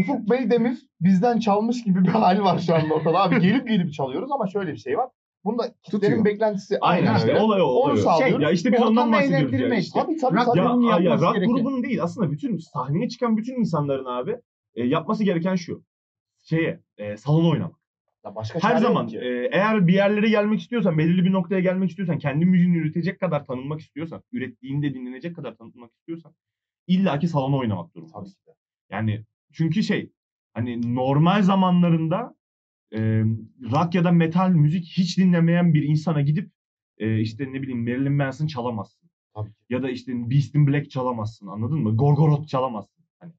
[0.00, 3.18] Ufuk Beydemir bizden çalmış gibi bir hal var şu anda ortada.
[3.22, 5.08] Abi gelip gelip çalıyoruz ama şöyle bir şey var.
[5.44, 6.24] Bunda kitlerin Tutuyor.
[6.24, 7.40] beklentisi Aynen aynen işte öyle.
[7.40, 7.64] olay o.
[7.66, 8.42] Onu sağlıyoruz.
[8.42, 10.00] Ya işte biz ondan Ortamı bahsediyoruz ya eğlendirme işte.
[10.00, 10.86] Tabii tabii Rock tabii.
[10.86, 14.36] Ya, ya rock grubunun değil aslında bütün sahneye çıkan bütün insanların abi
[14.74, 15.82] e, yapması gereken şu.
[16.42, 17.76] Şeye e, salona oynamak.
[18.26, 19.18] Ya başka Her zaman ki.
[19.18, 23.44] e, eğer bir yerlere gelmek istiyorsan, belirli bir noktaya gelmek istiyorsan, kendi müziğini üretecek kadar
[23.44, 26.34] tanınmak istiyorsan, ürettiğinde dinlenecek kadar tanınmak istiyorsan
[26.86, 28.34] illaki salona oynamak Tabii durumundasın.
[28.34, 28.50] ki de.
[28.90, 30.12] Yani çünkü şey
[30.54, 32.34] hani normal zamanlarında
[32.92, 32.98] e,
[33.72, 36.50] rock ya da metal müzik hiç dinlemeyen bir insana gidip
[36.98, 39.10] e, işte ne bileyim Marilyn Manson çalamazsın.
[39.34, 39.56] Tabii ki.
[39.70, 41.96] Ya da işte Beast in Black çalamazsın anladın mı?
[41.96, 43.04] Gorgoroth çalamazsın.
[43.20, 43.32] Hani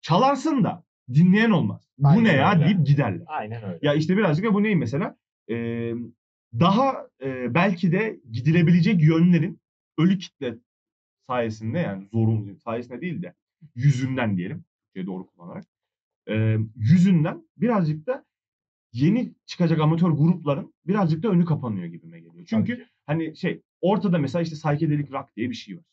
[0.00, 1.88] çalarsın da dinleyen olmaz.
[1.98, 2.64] bu Aynen ne ya öyle.
[2.64, 3.26] deyip giderler.
[3.26, 3.78] Aynen öyle.
[3.82, 5.16] Ya işte birazcık da bu ney mesela?
[5.50, 5.94] Ee,
[6.60, 9.60] daha e, belki de gidilebilecek yönlerin
[9.98, 10.54] ölü kitle
[11.26, 13.34] sayesinde yani zorun sayesinde değil de
[13.74, 14.64] yüzünden diyelim.
[14.96, 15.64] Şey doğru kullanarak.
[16.28, 18.24] Ee, yüzünden birazcık da
[18.92, 22.46] yeni çıkacak amatör grupların birazcık da önü kapanıyor gibime geliyor.
[22.46, 25.84] Çünkü Tabii hani şey ortada mesela işte psychedelic rock diye bir şey var.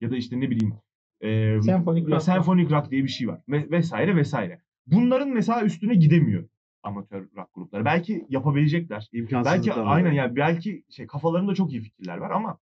[0.00, 0.74] Ya da işte ne bileyim
[1.20, 2.22] e, Senfonik rock.
[2.22, 3.40] senfonik rock diye bir şey var.
[3.48, 4.60] Ve, vesaire vesaire.
[4.86, 6.48] Bunların mesela üstüne gidemiyor
[6.82, 7.84] amatör rock grupları.
[7.84, 9.10] Belki yapabilecekler.
[9.44, 12.58] Belki aynen yani belki şey kafalarında çok iyi fikirler var ama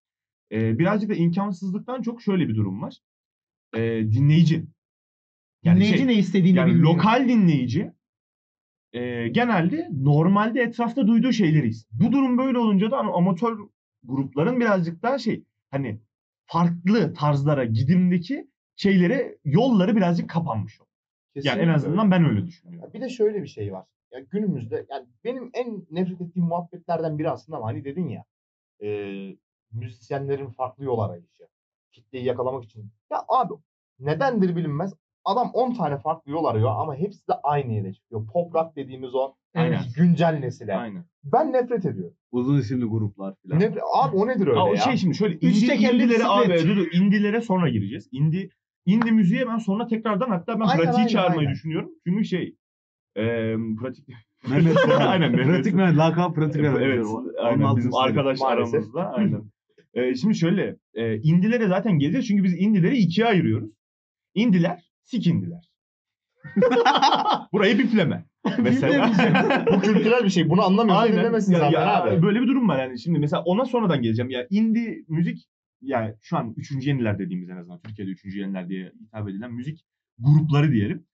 [0.52, 2.94] e, birazcık da imkansızlıktan çok şöyle bir durum var.
[3.76, 3.80] E,
[4.12, 4.66] dinleyici.
[5.62, 6.94] Yani Dinleyici şey, ne istediğini yani bilmiyor.
[6.94, 7.92] lokal dinleyici
[8.92, 11.90] e, genelde normalde etrafta duyduğu şeyleri ister.
[11.92, 13.58] Bu durum böyle olunca da ama amatör
[14.04, 16.00] grupların birazcık daha şey hani
[16.46, 20.80] farklı tarzlara gidimdeki şeylere yolları birazcık kapanmış.
[20.80, 20.88] oluyor.
[21.34, 22.88] Yani en Kesinlikle azından ben öyle düşünüyorum.
[22.88, 23.86] Ya bir de şöyle bir şey var.
[24.12, 28.24] Ya günümüzde yani benim en nefret ettiğim muhabbetlerden biri aslında ama hani dedin ya
[28.82, 28.88] e,
[29.72, 31.48] müzisyenlerin farklı yol arayışı.
[31.92, 32.90] Kitleyi yakalamak için.
[33.10, 33.54] Ya abi
[33.98, 34.94] nedendir bilinmez.
[35.24, 38.26] Adam 10 tane farklı yol arıyor ama hepsi de aynı yere çıkıyor.
[38.26, 39.80] Pop rock dediğimiz o Aynen.
[39.96, 40.76] güncel nesile.
[40.76, 41.04] Aynen.
[41.24, 42.16] Ben nefret ediyorum.
[42.30, 43.60] Uzun isimli gruplar filan.
[43.60, 44.80] Nefret, abi o nedir öyle Aa, o ya?
[44.80, 48.08] şey şimdi şöyle Üç tekerli indilere abi dur, dur, indilere sonra gireceğiz.
[48.12, 48.48] Indie
[48.86, 51.52] indie müziğe ben sonra tekrardan hatta ben Aynen, pratiği aynen, çağırmayı aynen.
[51.52, 51.90] düşünüyorum.
[52.06, 52.56] Çünkü şey
[53.16, 53.22] e,
[53.80, 54.08] pratik
[54.48, 54.76] Mehmet.
[55.00, 55.46] Aynen, Mehmet.
[55.46, 55.98] Pratik Mehmet.
[55.98, 56.82] Lakab Pratik Mehmet.
[56.82, 57.06] evet,
[57.42, 58.74] aynen bizim arkadaş Maalesef.
[58.74, 59.52] aramızda aynen.
[59.94, 63.70] E, şimdi şöyle e, indilere zaten geleceğiz çünkü biz indileri ikiye ayırıyoruz.
[64.34, 65.70] İndiler, sik indiler.
[67.52, 68.24] Burayı bipleme.
[68.58, 69.12] Mesela.
[69.72, 70.50] Bu kültürel bir şey.
[70.50, 71.18] Bunu anlamıyorsan Aynen.
[71.18, 72.22] dinlemesin zaten ya abi.
[72.22, 72.98] Böyle bir durum var yani.
[72.98, 74.30] Şimdi mesela ona sonradan geleceğim.
[74.30, 75.48] Ya indie müzik
[75.82, 79.84] yani şu an üçüncü yeniler dediğimiz en azından Türkiye'de üçüncü yeniler diye hitap edilen müzik
[80.18, 81.06] grupları diyelim.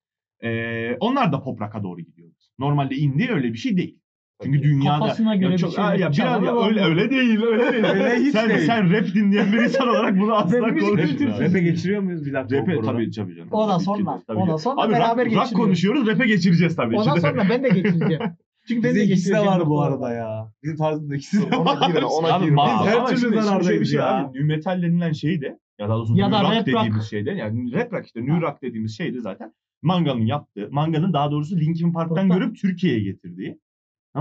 [0.42, 2.36] Ee, onlar da pop rock'a doğru gidiyorlar.
[2.58, 4.00] Normalde indie öyle bir şey değil.
[4.42, 7.42] Çünkü dünyada Kafasına göre ya bir çok, şeyler Aa, ya biraz ya öyle öyle değil
[7.42, 7.84] öyle değil.
[7.84, 8.60] Öyle hiç sen değil.
[8.66, 12.56] sen rap dinleyen bir insan olarak bunu asla kültürü- Rap'e geçiriyor muyuz bir dakika?
[12.56, 13.30] Rap'e tabii tabii canım.
[13.34, 13.44] Ki
[13.84, 14.58] sonra- tabii ki.
[14.62, 15.52] sonra Abi beraber rock, rock geçiriyoruz.
[15.52, 16.96] konuşuyoruz rap'e geçireceğiz tabii.
[16.96, 18.22] Ondan Şimdi- sonra ben de geçireceğim.
[18.68, 20.52] Çünkü ben de ikisi de geçireceğim var bu arada ya.
[20.62, 21.88] Bizim tarzımızda ikisi de Ona var.
[21.88, 22.56] girme, ona girme.
[22.80, 24.18] Biz her türlü şimdi- şimdi zarardayız bir şey ya.
[24.24, 26.76] Abi, metal denilen şey de ya daha doğrusu Ya new da rock rap rock.
[26.78, 31.12] dediğimiz şeyde yani rap rock işte new rock dediğimiz şey de zaten Manga'nın yaptığı, Manga'nın
[31.12, 33.58] daha doğrusu Linkin Park'tan görüp Türkiye'ye getirdiği.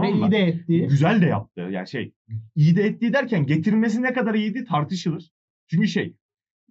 [0.01, 0.87] Tamam Ve iyi de etti.
[0.89, 1.61] Güzel de yaptı.
[1.71, 2.13] Yani şey
[2.55, 5.31] iyi de ettiği derken getirmesi ne kadar iyiydi tartışılır.
[5.67, 6.05] Çünkü şey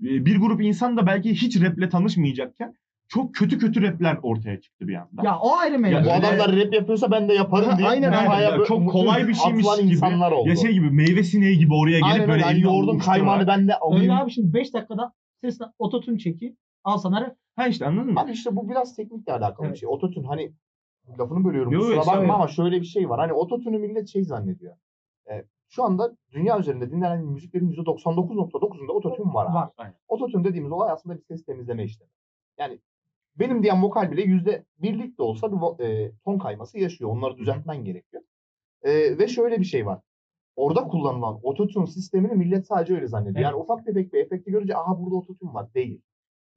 [0.02, 2.74] e, bir grup insan da belki hiç raple tanışmayacakken
[3.08, 5.22] çok kötü kötü rapler ortaya çıktı bir anda.
[5.24, 5.96] Ya o ayrı mevzu.
[5.96, 7.88] Ya Bu adamlar rap yapıyorsa ben de yaparım diye.
[7.88, 8.40] Aynen, aynen.
[8.40, 9.94] Ya çok kolay bir şeymiş atılan gibi.
[9.94, 10.48] insanlar oldu.
[10.48, 12.42] Ya şey gibi meyve sineği gibi oraya gelip Aynen böyle öyle.
[12.44, 14.02] Hani elini ovuşturarak- kaymağını ben de alayım.
[14.02, 17.36] Öyle abi şimdi 5 dakikada sesle ototune çekip al sana rap.
[17.56, 18.20] Ha işte anladın mı?
[18.20, 19.74] Abi işte bu biraz teknikle alakalı Evet.
[19.74, 19.88] bir şey.
[19.88, 20.52] Ototune hani
[21.18, 23.20] lafını bölüyorum Yo, kusura bakma ama şöyle bir şey var.
[23.20, 24.76] Hani ototune'u millet şey zannediyor.
[25.30, 29.54] Ee, şu anda dünya üzerinde dinlenen müziklerin %99.9'unda ototune var.
[29.54, 29.70] Var.
[29.76, 29.94] Aynen.
[30.08, 32.10] Ototune dediğimiz olay aslında bir ses temizleme işlemi.
[32.58, 32.78] Yani
[33.38, 37.10] benim diyen vokal bile yüzde birlik de olsa bir e, ton kayması yaşıyor.
[37.10, 38.22] Onları düzeltmen gerekiyor.
[38.82, 40.00] E, ve şöyle bir şey var.
[40.56, 43.44] Orada kullanılan ototune sistemini millet sadece öyle zannediyor.
[43.44, 45.74] Yani ufak tefek bir efekti görünce aha burada ototune var.
[45.74, 46.00] Değil.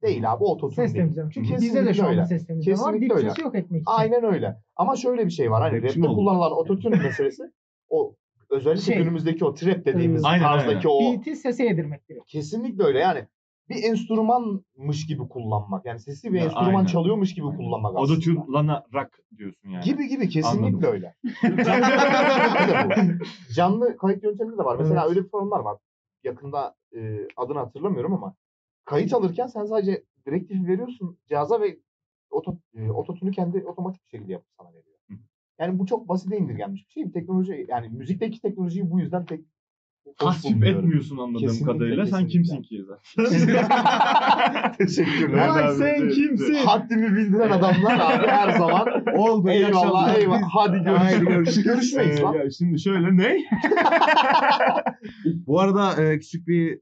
[0.02, 1.04] Değil abi ototune Ses değil.
[1.04, 1.30] temizleme.
[1.32, 2.24] Çünkü Kesinlikle bizde de şu anda öyle.
[2.24, 2.92] ses temizleme var.
[2.92, 3.28] Kesinlikle öyle.
[3.28, 3.92] sesi yok etmek için.
[3.92, 4.56] Aynen öyle.
[4.76, 5.62] Ama şöyle bir şey var.
[5.62, 7.42] Hani Rapçi mi rapte kullanılan ototune meselesi
[7.88, 8.14] o
[8.50, 12.22] özellikle Şey, günümüzdeki o trap dediğimiz Aynen, tarzdaki o Beat'i sese yedirmek gerek.
[12.26, 13.26] Kesinlikle öyle yani.
[13.68, 15.86] Bir enstrümanmış gibi kullanmak.
[15.86, 16.84] Yani sesli bir Ya, enstrüman aynen.
[16.86, 18.12] çalıyormuş gibi kullanmak aslında.
[18.12, 19.84] Autotune lana rock diyorsun yani.
[19.84, 20.92] Gibi gibi kesinlikle Anladım.
[20.92, 21.14] öyle.
[21.64, 23.18] Canlı,
[23.54, 24.76] canlı kayıt yönteminde de var.
[24.78, 25.10] Mesela Evet.
[25.10, 25.76] öyle bir formlar var.
[26.24, 26.98] Yakında e,
[27.36, 28.34] adını hatırlamıyorum ama
[28.90, 31.78] kayıt alırken sen sadece direktif veriyorsun cihaza ve
[32.30, 34.98] oto, e, ototunu kendi otomatik bir şekilde yapıp sana veriyor.
[35.10, 35.14] Hı.
[35.58, 37.04] Yani bu çok basite indirgenmiş bir şey.
[37.06, 39.40] Bir teknoloji yani müzikteki teknolojiyi bu yüzden pek
[40.18, 42.06] Tasvip etmiyorsun anladığım Kesinlikle, kadarıyla.
[42.06, 42.32] Sen kesinlikle.
[42.32, 44.72] kimsin ki zaten?
[44.78, 45.48] Teşekkürler.
[45.48, 45.76] Vay abi.
[45.78, 46.54] sen kimsin?
[46.54, 48.86] Haddimi bildiren adamlar abi her zaman.
[49.16, 49.50] Oldu.
[49.50, 50.48] eyvallah eyvallah.
[50.52, 51.24] Hadi görüşürüz.
[51.24, 51.64] görüşürüz.
[51.64, 52.34] Görüşmeyiz Ee, lan.
[52.34, 53.36] ya şimdi şöyle ne?
[55.46, 56.80] Bu arada e, küçük bir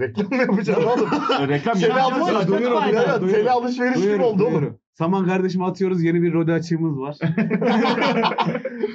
[0.00, 1.08] Reklam mı yapacağız oğlum?
[1.48, 2.12] Reklam yapacağız.
[2.12, 2.78] alışveriş duyuyorum.
[2.84, 3.30] Evet, duyuyorum.
[3.30, 4.52] Tele alışveriş gibi Duyuyorum, oldu oğlum.
[4.54, 4.78] duyuyorum.
[4.92, 6.02] Saman kardeşim atıyoruz.
[6.02, 7.16] Yeni bir rode açığımız var.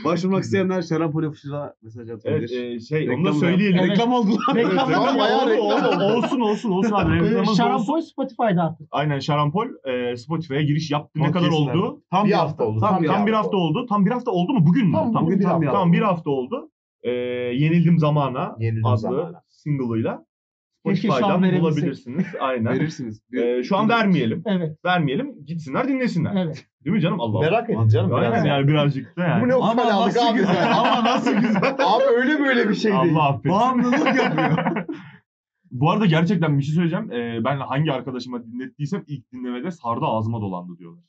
[0.06, 2.52] Başvurmak isteyenler Şaran Polifuş'a mesaj atabilir.
[2.62, 3.80] Evet, e, şey onu Reklam da söyleyelim.
[3.80, 3.90] Evet.
[3.92, 4.56] Reklam oldu lan.
[4.56, 5.96] Reklam Evet, Ama bayağı oldu, reklam oldu.
[5.96, 6.04] oldu.
[6.18, 7.14] olsun olsun olsun abi.
[7.14, 7.54] Reklamımız olsun.
[7.54, 8.88] Şarampol Spotify'da artık.
[8.92, 11.20] Aynen Şarampol e, Spotify'ya giriş yaptı.
[11.20, 12.02] Ne kadar oldu?
[12.12, 12.80] Tam Bir hafta oldu.
[12.80, 13.86] Tam, Tam bir hafta oldu.
[13.90, 14.66] Tam bir hafta oldu mu?
[14.66, 14.94] Bugün mü?
[14.94, 16.70] Tam Tam, bugün tam tam bir hafta oldu.
[17.04, 19.42] Ee, Yenildim Zamana Yenildim adlı Zamana.
[19.48, 20.26] single'ıyla
[20.86, 22.26] Spotify'dan bulabilirsiniz.
[22.39, 22.74] Aynen.
[22.74, 23.22] Verirsiniz.
[23.34, 24.44] Ee, şu an vermeyelim.
[24.46, 24.78] Evet.
[24.86, 25.46] Vermeyelim.
[25.46, 26.46] Gitsinler dinlesinler.
[26.46, 26.65] Evet.
[26.86, 27.20] Değil mi canım?
[27.22, 27.46] Allah Allah.
[27.50, 28.13] Merak edin canım.
[28.13, 28.46] Aynen biraz.
[28.46, 29.44] yani birazcık da yani.
[29.44, 30.38] Bu ne Ama nasıl abi.
[30.38, 30.78] güzel.
[30.78, 31.63] Ama nasıl güzel.
[31.80, 33.15] Abi öyle böyle bir şey değil.
[33.15, 33.52] Allah affetsin.
[33.52, 34.86] Bağımlılık yapıyor.
[35.72, 37.12] Bu arada gerçekten bir şey söyleyeceğim.
[37.12, 41.04] Ee, ben hangi arkadaşıma dinlettiysem ilk dinlemede sardı ağzıma dolandı diyorlar.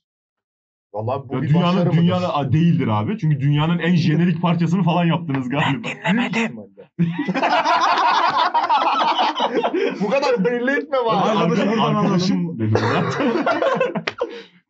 [0.93, 2.35] Vallahi bu Ya bir dünyanın başarı dünyanın mıdır?
[2.35, 3.19] Aa, değildir abi.
[3.19, 5.83] Çünkü dünyanın en jenerik parçasını falan yaptınız galiba.
[5.85, 6.62] Büyük ihtimalle.
[10.01, 11.37] Bu kadar belli etme Ya, var.
[11.37, 13.11] arkadaşım Arka- buradan arkadaşım dedi bana.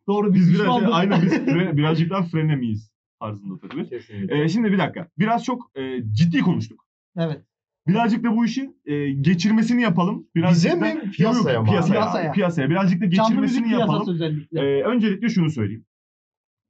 [0.07, 3.67] Doğru biz biraz Pişman aynen biz fre, birazcık daha frenemiyiz tarzında.
[3.89, 4.43] Kesinlikle.
[4.43, 5.07] Ee, şimdi bir dakika.
[5.19, 6.85] Biraz çok e, ciddi konuştuk.
[7.17, 7.41] Evet.
[7.87, 10.27] Birazcık da bu işin e, geçirmesini yapalım.
[10.35, 11.69] Birazcık Bize da, mi, piyasaya Yok, mı?
[11.71, 12.31] Piyasaya, Piyasaya.
[12.31, 12.69] piyasaya.
[12.69, 14.13] Birazcık da Canlı müzik geçirmesini piyasası yapalım.
[14.13, 14.77] özellikle.
[14.79, 15.85] Ee, öncelikle şunu söyleyeyim.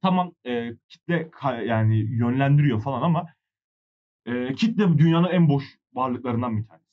[0.02, 3.26] Tamam e, kitle ka- yani yönlendiriyor falan ama
[4.26, 6.84] e, kitle dünyanın en boş varlıklarından bir tanesi.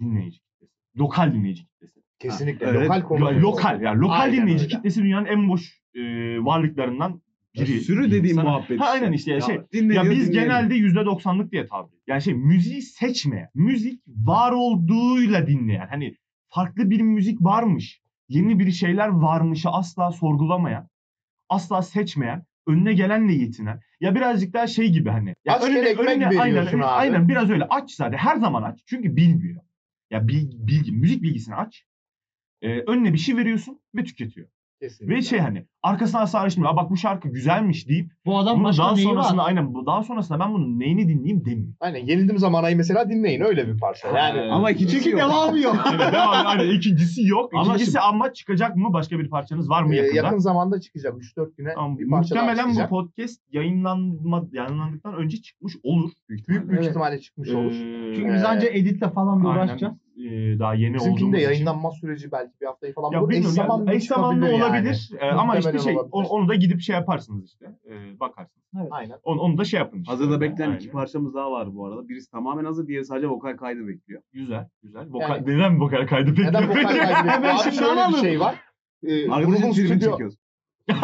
[0.00, 0.72] Dinleyici kitlesi.
[0.98, 2.00] Lokal dinleyici kitlesi.
[2.18, 2.66] Kesinlikle.
[2.66, 2.82] Evet.
[2.88, 3.24] Lokal konu.
[3.24, 4.74] Lo- lokal yani lokal Aynen dinleyici öyle.
[4.76, 6.00] kitlesi dünyanın en boş e,
[6.44, 7.22] varlıklarından
[7.54, 7.80] biri.
[7.80, 8.80] Sürü dediğim Sana- muhabbet.
[8.80, 9.54] Ha, aynen işte ya şey.
[9.54, 10.32] Ya biz dinleniyor.
[10.32, 11.94] genelde %90'lık diye tabir.
[12.06, 15.86] Yani şey müziği seçmeyen, müzik var olduğuyla dinleyen.
[15.90, 16.16] Hani
[16.48, 20.88] farklı bir müzik varmış, yeni bir şeyler varmışı asla sorgulamayan,
[21.48, 23.80] asla seçmeyen, önüne gelenle yetinen.
[24.00, 25.34] Ya birazcık daha şey gibi hani.
[25.44, 26.84] Ya Aç ekmek veriyorsun aynen, abi.
[26.84, 27.64] Aynen biraz öyle.
[27.70, 28.80] Aç zaten her zaman aç.
[28.86, 29.60] Çünkü bilmiyor.
[30.10, 31.84] Ya bilgi, bilgi müzik bilgisini aç.
[32.62, 34.48] Ee, önüne bir şey veriyorsun ve tüketiyor.
[34.80, 35.16] Kesinlikle.
[35.16, 36.72] Ve şey hani arkasına asla araştırmıyor.
[36.72, 39.48] Aa bak bu şarkı güzelmiş deyip Bu adam bunu başka daha neyi sonrasında var?
[39.48, 41.72] aynen bu daha sonrasında ben bunun neyini dinleyeyim demiyor.
[41.80, 44.08] Aynen yenildim zamanayı mesela dinleyin öyle bir parça.
[44.08, 44.54] Yani Ha.
[44.54, 45.20] Ama ikincisi Çünkü yok.
[45.30, 45.76] devamı yok.
[45.84, 47.50] Aynen, devam, aynen ikincisi yok.
[47.54, 48.92] Ama İkincisi ama çıkacak mı?
[48.92, 50.16] Başka bir parçanız var mı e, yakında?
[50.16, 52.90] yakın zamanda çıkacak 3-4 güne Tamam, bir parça daha muhtemelen bu çıkacak.
[52.90, 56.10] podcast yayınlanma, yayınlandıktan önce çıkmış olur.
[56.28, 56.86] Büyük büyük Evet.
[56.88, 57.72] ihtimalle çıkmış olur.
[57.72, 59.94] Ee, Çünkü biz anca editle falan da uğraşacağız.
[60.16, 61.48] e, daha yeni Bizimkinin olduğumuz de için.
[61.50, 63.30] yayınlanma süreci belki bir haftayı falan Ya bulur.
[63.32, 63.88] Eş bilmiyorum.
[63.88, 65.10] eş zamanlı olabilir.
[65.20, 65.30] yani.
[65.30, 66.10] Ee, ama işte Aynen şey olabilir.
[66.12, 67.66] onu, onu da gidip şey yaparsınız işte.
[67.90, 68.64] E, bakarsınız.
[68.90, 69.18] Aynen.
[69.24, 70.10] Onu, onu da şey yapın işte.
[70.12, 70.80] Hazırda bekleyen Aynen.
[70.80, 72.08] iki parçamız daha var bu arada.
[72.08, 74.22] Birisi tamamen hazır, diğeri sadece vokal kaydı bekliyor.
[74.32, 75.06] Güzel, güzel.
[75.10, 76.48] Vokal, Yani- neden vokal kaydı peki?
[76.48, 77.14] Neden vokal kaydı bekliyor?
[77.24, 78.20] Hemen Abi şimdi şöyle bir alalım.
[78.20, 78.54] şey var.
[79.02, 80.10] Ee, Arkadaşın stüdyo...
[80.10, 80.36] çekiyoruz.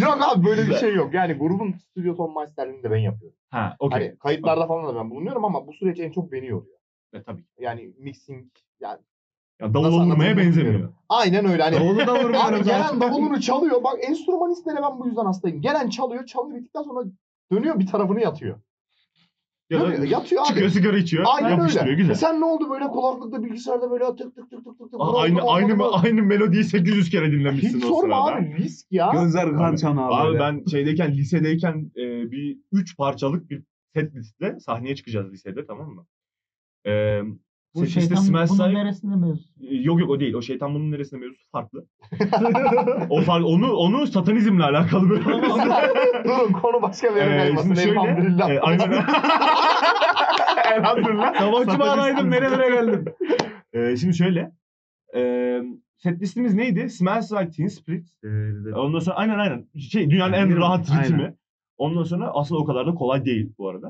[0.00, 1.14] yok abi böyle bir şey yok.
[1.14, 3.38] Yani grubun stüdyo ton masterliğini de ben yapıyorum.
[3.50, 4.00] ha, okey.
[4.00, 6.76] Hani kayıtlarda falan da ben bulunuyorum ama bu süreç en çok beni yoruyor.
[7.12, 7.44] E, tabii.
[7.58, 8.46] Yani mixing
[8.80, 8.98] yani
[9.60, 10.72] Ya davul Nasıl vurmaya benzemiyor.
[10.74, 10.94] bilmiyorum.
[11.08, 11.62] aynen öyle.
[11.62, 13.00] Hani Davulu da Abi vurmuyorum gelen zaten.
[13.00, 13.84] davulunu çalıyor.
[13.84, 15.60] Bak enstrümanistlere ben bu yüzden hastayım.
[15.60, 17.06] Gelen çalıyor, çalıyor bittikten sonra
[17.52, 18.60] dönüyor bir tarafını yatıyor.
[19.70, 20.48] Ya da Dönüyor, yatıyor abi.
[20.48, 21.24] çıkıyor sigara içiyor.
[21.26, 21.86] Aynen yapıştırıyor.
[21.86, 21.96] öyle.
[21.96, 22.12] Güzel.
[22.12, 25.00] E sen ne oldu böyle kulaklıkta bilgisayarda böyle tık tık tık tık tık tık.
[25.00, 28.38] Aa, aynı aynı aynı melodiyi 800 kere dinlemişsin Hiç o sorma sırada.
[28.38, 29.10] abi risk ya.
[29.12, 30.40] Gözler kan çanağı Abi böyle.
[30.40, 33.62] ben şeydeyken lisedeyken e, bir 3 parçalık bir
[33.94, 36.06] set listle sahneye çıkacağız lisede tamam mı?
[36.86, 37.20] E,
[37.76, 39.42] Bu set liste şeytan Smells bunun Like- neresinde mevzu?
[39.70, 40.34] E, Yok yok o değil.
[40.34, 41.86] O şeytan bunun neresinde mevzusu farklı.
[43.10, 45.24] o fark, onu onu satanizmle alakalı böyle.
[46.24, 47.68] Durun konu başka bir yere Ee, kaymasın.
[47.74, 48.50] şimdi şöyle, Elhamdülillah.
[48.50, 48.92] e, aynen.
[50.76, 51.34] Elhamdülillah.
[51.34, 53.04] Savaşçı Satanist- bağlaydım nerelere geldim.
[53.72, 54.52] E, şimdi şöyle.
[55.16, 55.60] E,
[55.96, 56.90] set listimiz neydi?
[56.90, 58.08] Smells Like Teen Spirit.
[58.76, 59.66] Ondan sonra aynen aynen.
[59.78, 61.04] Şey dünyanın en Aynen, rahat aynen.
[61.04, 61.34] ritmi.
[61.78, 63.86] Ondan sonra aslında o kadar da kolay değil bu arada.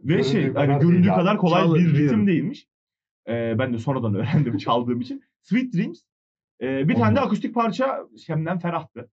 [0.00, 1.16] Ve Göründüğü şey kadar hani değil göründüğü abi.
[1.20, 2.66] kadar kolay Çal- bir ritim değilmiş.
[3.28, 5.22] Ee, ben de sonradan öğrendim çaldığım için.
[5.42, 6.02] Sweet Dreams.
[6.62, 9.10] Ee, bir tane de akustik parça Şem'den Ferah'tı.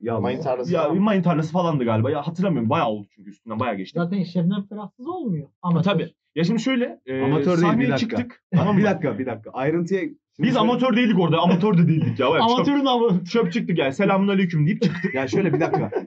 [0.00, 0.98] Ya Mayın tarlası Ya falan.
[1.02, 2.10] mayın tarlası falandı galiba.
[2.10, 2.70] Ya hatırlamıyorum.
[2.70, 3.98] Bayağı oldu çünkü üstünden bayağı geçti.
[3.98, 5.48] Zaten Şebnem Ferahsız olmuyor.
[5.62, 6.14] Ama tabii.
[6.34, 7.00] Ya şimdi şöyle.
[7.06, 8.16] E, Amatör değil, bir sahneye dakika.
[8.16, 8.44] çıktık.
[8.54, 8.80] tamam mı?
[8.80, 9.50] bir dakika bir dakika.
[9.50, 10.02] Ayrıntıya...
[10.42, 11.40] Biz şöyle- amatör değildik orada.
[11.40, 12.30] Amatör de değildik ya.
[12.30, 13.08] Bayağı Amatörün ama.
[13.08, 13.92] Çöp, çöp çıktık yani.
[13.92, 15.14] Selamun aleyküm deyip çıktık.
[15.14, 15.90] Ya şöyle bir dakika.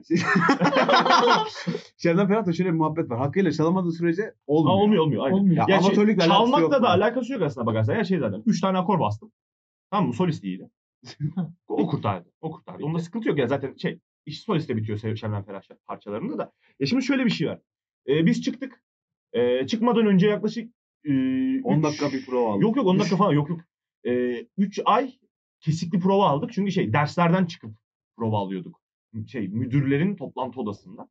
[1.96, 3.18] Şebnem Ferah'ta şöyle bir muhabbet var.
[3.18, 4.76] Hakkıyla çalamadığı sürece Aa, olmuyor.
[4.78, 5.24] olmuyor olmuyor.
[5.24, 5.36] Aynen.
[5.36, 5.56] Olmuyor.
[5.68, 6.60] Ya, Ya şey, amatörlükle alakası yok.
[6.60, 7.94] çalmakla da alakası yok aslında bakarsan.
[7.94, 8.42] Ya şey zaten.
[8.46, 9.32] Üç tane akor bastım.
[9.90, 10.14] Tamam mı?
[10.14, 10.70] Solist iyiydi.
[11.68, 12.28] o kurtardı.
[12.40, 12.84] O kurtardı.
[12.84, 13.98] Onda sıkıntı yok ya zaten şey.
[14.26, 16.52] iş soliste bitiyor Sev- Şebnem Ferah parçalarında da.
[16.80, 17.58] Ya şimdi şöyle bir şey var.
[18.08, 18.82] Ee, biz çıktık.
[19.32, 20.70] Ee, çıkmadan önce yaklaşık
[21.04, 21.10] e,
[21.62, 22.62] 10 üç- dakika bir prova aldım.
[22.62, 23.60] Yok yok 10 dakika falan yok yok.
[24.04, 25.18] 3 ay
[25.60, 26.52] kesikli prova aldık.
[26.52, 27.74] Çünkü şey derslerden çıkıp
[28.16, 28.80] prova alıyorduk.
[29.26, 31.08] Şey müdürlerin toplantı odasında.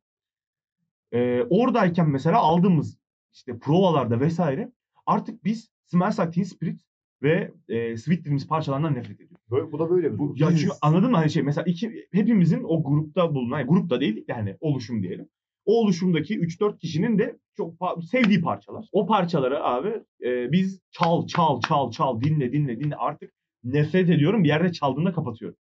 [1.50, 2.98] Oradayken mesela aldığımız
[3.32, 4.72] işte provalarda vesaire
[5.06, 6.80] artık biz Smells Like Teen Spirit
[7.22, 9.46] ve e, Sweet Dreams parçalarından nefret ediyoruz.
[9.50, 12.82] Böyle, bu da böyle Bu, ya çünkü anladın mı hani şey mesela iki, hepimizin o
[12.84, 15.28] grupta bulunan yani grupta değil yani oluşum diyelim.
[15.64, 17.74] O oluşumdaki 3-4 kişinin de çok
[18.10, 18.86] sevdiği parçalar.
[18.92, 23.32] O parçaları abi e, biz çal çal çal çal dinle dinle dinle artık
[23.64, 25.58] nefret ediyorum bir yerde çaldığında kapatıyorum.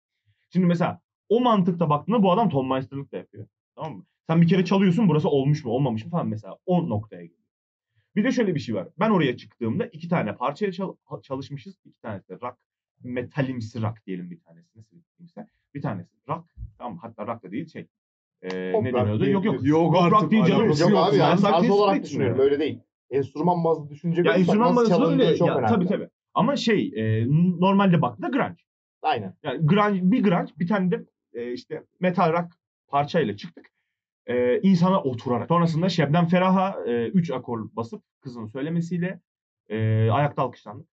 [0.54, 3.48] Şimdi mesela o mantıkta baktığında bu adam Tom da yapıyor.
[3.76, 4.06] Tamam mı?
[4.28, 7.40] Sen bir kere çalıyorsun burası olmuş mu olmamış mı falan mesela o noktaya geliyor.
[8.16, 8.88] Bir de şöyle bir şey var.
[9.00, 11.76] Ben oraya çıktığımda iki tane parçaya çal- çalışmışız.
[11.86, 12.58] İki tanesi rock,
[13.04, 14.84] metalimsi rock diyelim bir tanesini.
[15.74, 16.46] Bir tanesi rock.
[16.78, 17.88] Tamam hatta rock da değil şey.
[18.44, 19.30] Pop ne deniyordu?
[19.30, 19.56] Yok yok.
[19.64, 22.40] Yok artık, alakası Yok Yok, abi yani tarz olarak düşünüyorum.
[22.40, 22.80] Öyle değil.
[23.10, 25.38] Enstrüman bazlı düşünecek Ya enstrüman çalındığı öyle.
[25.38, 25.70] çok Ya, önemli.
[25.70, 26.08] tabii tabii.
[26.34, 27.26] Ama şey e,
[27.60, 28.64] normalde baktığında grunge.
[29.02, 29.36] Aynen.
[29.44, 32.48] Yani grunge, bir grunge bir tane de e, işte metal rock
[32.88, 33.66] parçayla çıktık.
[34.28, 35.48] E, insana oturarak.
[35.48, 39.20] Sonrasında Şebnem Ferah'a 3 akor basıp kızın söylemesiyle
[39.70, 40.88] e, ayakta alkışlandık.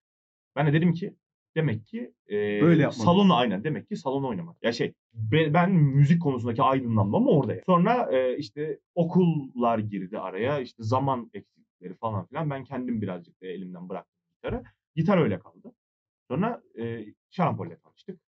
[0.56, 1.14] Ben de dedim ki
[1.56, 4.56] demek ki e, Böyle salonu aynen demek ki salon oynamak.
[4.62, 7.54] Ya şey ben, ben müzik konusundaki aydınlanmam orada.
[7.66, 10.60] Sonra e, işte okullar girdi araya.
[10.60, 12.50] işte zaman eksikleri falan filan.
[12.50, 14.62] Ben kendim birazcık da elimden bıraktım gitarı.
[14.96, 15.72] Gitar öyle kaldı.
[16.28, 18.20] Sonra e, Şarampol'le tanıştık.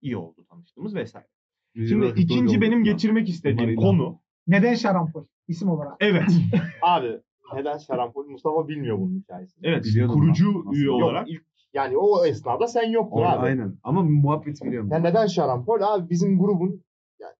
[0.00, 1.26] İyi oldu tanıştığımız vesaire.
[1.74, 4.20] Şimdi ikinci benim geçirmek istediğim konu.
[4.46, 5.26] Neden şarampol?
[5.48, 5.96] İsim olarak.
[6.00, 6.28] Evet.
[6.82, 7.20] Abi
[7.54, 8.26] neden şarampol?
[8.26, 9.66] Mustafa bilmiyor bunun hikayesini.
[9.66, 9.84] Evet.
[9.84, 10.70] Biliyordum kurucu ben.
[10.72, 11.30] Üye Yok, olarak.
[11.30, 13.46] ilk yani o esnada sen yoktun Orada, abi.
[13.46, 13.78] aynen.
[13.82, 14.88] Ama muhabbet biliyorum.
[14.92, 15.80] Ya neden şarampol?
[15.80, 16.84] Abi bizim grubun
[17.18, 17.34] yani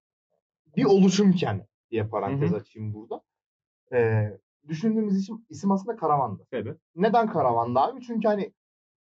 [0.76, 2.60] bir oluşumken diye parantez Hı hı.
[2.60, 3.22] açayım burada.
[3.92, 6.46] Ee, düşündüğümüz isim, isim aslında karavandı.
[6.50, 6.78] Sebep.
[6.96, 8.00] Neden karavandı abi?
[8.00, 8.52] Çünkü hani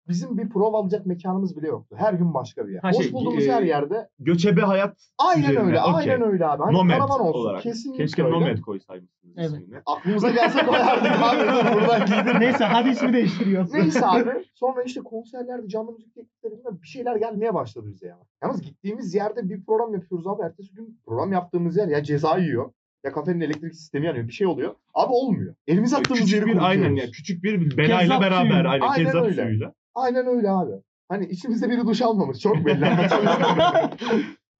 [0.08, 1.96] bizim bir prova alacak mekanımız bile yoktu.
[1.98, 2.80] Her gün başka bir yer.
[2.80, 5.80] Ha Hoş şey, bulduğumuz e, her yerde Göçebe hayat aynen üzerine, öyle.
[5.80, 5.94] okey.
[6.12, 6.62] Aynen öyle abi.
[6.62, 7.40] Hani nomad karavan olsun.
[7.40, 7.62] olarak.
[7.62, 8.34] Kesinlikle Keşke öyle.
[8.34, 9.50] nomad koysaymışsınız Evet.
[9.50, 9.80] ismini.
[9.86, 11.74] Aklımıza gelse koyardık abi.
[11.74, 12.40] Buradan giydir.
[12.40, 13.72] Neyse hadi ismi değiştiriyoruz.
[13.74, 14.30] Neyse abi.
[14.54, 18.18] Sonra işte konserlerde, canlı müzik tekliflerinde bir şeyler gelmeye başladı bize ya.
[18.42, 20.42] Yalnız gittiğimiz yerde bir program yapıyoruz abi.
[20.42, 22.72] Ertesi gün program yaptığımız yer ya ceza yiyor.
[23.04, 24.26] Ya kafenin elektrik sistemi yanıyor.
[24.28, 24.74] Bir şey oluyor.
[24.94, 25.54] Abi olmuyor.
[25.66, 28.68] Elimiz attığımız Küçük yeri bir aynen ya küçük bir belayla Kezzap beraber suyu.
[28.70, 29.42] aynen, Aynen kezzap öyle.
[29.44, 29.72] suyuyla.
[29.94, 30.72] Aynen öyle abi.
[31.08, 32.38] Hani içimizde biri duş almamış.
[32.38, 32.86] Çok belli.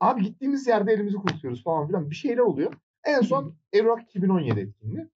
[0.00, 2.10] abi gittiğimiz yerde elimizi kurutuyoruz falan filan.
[2.10, 2.72] Bir şeyler oluyor.
[3.04, 5.08] En son Evrak 2017 etkinliği.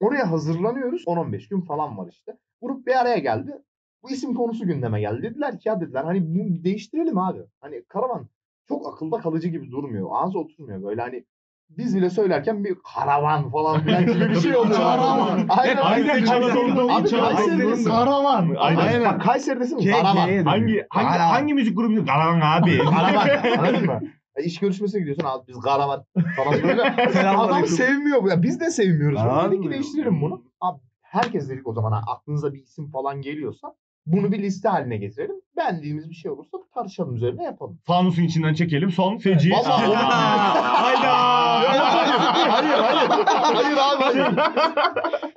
[0.00, 1.04] Oraya hazırlanıyoruz.
[1.04, 2.38] 10-15 gün falan var işte.
[2.62, 3.62] Grup bir araya geldi.
[4.02, 5.22] Bu isim konusu gündeme geldi.
[5.22, 7.40] Dediler ki ya dediler hani bunu değiştirelim abi.
[7.60, 8.28] Hani karavan
[8.68, 10.08] çok akılda kalıcı gibi durmuyor.
[10.12, 11.24] Ağza oturmuyor böyle hani
[11.70, 14.76] biz bile söylerken bir karavan falan filan gibi bir şey oluyor.
[14.76, 15.46] Karavan.
[15.48, 15.76] Aynen.
[15.76, 17.90] Aynen, Anadolu'da- Abi Kayseri'desin.
[17.90, 18.54] Karavan.
[18.58, 19.04] Aynen.
[19.04, 20.14] Bak Kayseri'desin K- karavan.
[20.16, 21.18] Hangi hangi Karavan.
[21.18, 22.06] hangi müzik grubu?
[22.06, 22.78] Karavan abi.
[22.84, 23.58] Karavan.
[23.58, 24.00] Anladın mı?
[24.44, 26.04] İş görüşmesine gidiyorsun abi biz karavan
[26.36, 26.82] falan böyle.
[27.36, 28.28] Adam sevmiyor bu.
[28.28, 29.18] Ya biz de sevmiyoruz.
[29.18, 30.42] Karavan Dedik ki değiştirelim bunu.
[30.60, 33.74] Abi herkes dedik o zaman ha, aklınıza bir isim falan geliyorsa
[34.06, 35.34] bunu bir liste haline getirelim.
[35.56, 37.78] Beğendiğimiz bir şey olursa tartışalım üzerine yapalım.
[37.86, 38.90] Fanusun içinden çekelim.
[38.90, 39.50] Son feci.
[39.50, 41.14] Vallahi- Hayda.
[42.52, 43.10] hayır hayır.
[43.26, 44.26] Hayır abi hayır.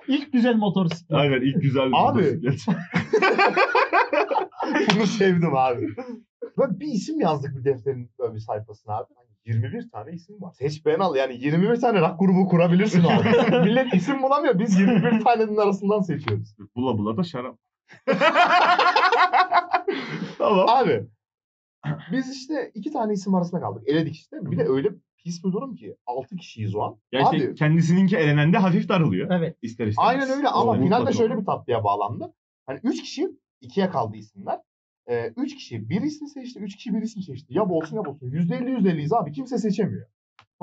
[0.08, 1.20] İlk güzel motosiklet.
[1.20, 2.22] Aynen ilk güzel Abi.
[2.22, 2.60] motosiklet.
[4.96, 5.88] Bunu sevdim abi.
[6.58, 9.06] Böyle bir isim yazdık bir defterin böyle bir sayfasına abi.
[9.46, 10.54] 21 tane isim var.
[10.54, 11.16] Seç beğen al.
[11.16, 13.60] Yani 21 tane rock grubu kurabilirsin abi.
[13.70, 14.60] Millet isim bulamıyor.
[14.60, 16.56] Biz 21 tanenin arasından seçiyoruz.
[16.76, 17.56] Bula bula da şarap.
[20.38, 20.70] tamam.
[20.70, 21.08] Abi
[22.12, 23.84] biz işte iki tane isim arasında kaldık.
[23.88, 24.38] Eledik işte.
[24.42, 26.98] Bir de öyle pis bir durum ki 6 kişiyiz o an.
[27.12, 29.32] Ya işte Abi kendisininki elenen hafif daralıyor.
[29.32, 29.58] Evet.
[29.62, 30.10] İster istemez.
[30.10, 32.34] aynen öyle ama O finalde mutlaka şöyle bir tatlıya bağlandı.
[32.66, 33.28] Hani 3 kişi
[33.62, 34.60] ikiye kaldı isimler.
[35.38, 37.54] 3 kişi bir isim seçti, 3 kişi bir isim seçti.
[37.54, 38.32] Ya bu olsun ya bu olsun.
[38.32, 39.32] %50 %50'yiz abi.
[39.32, 40.08] Kimse seçemiyor.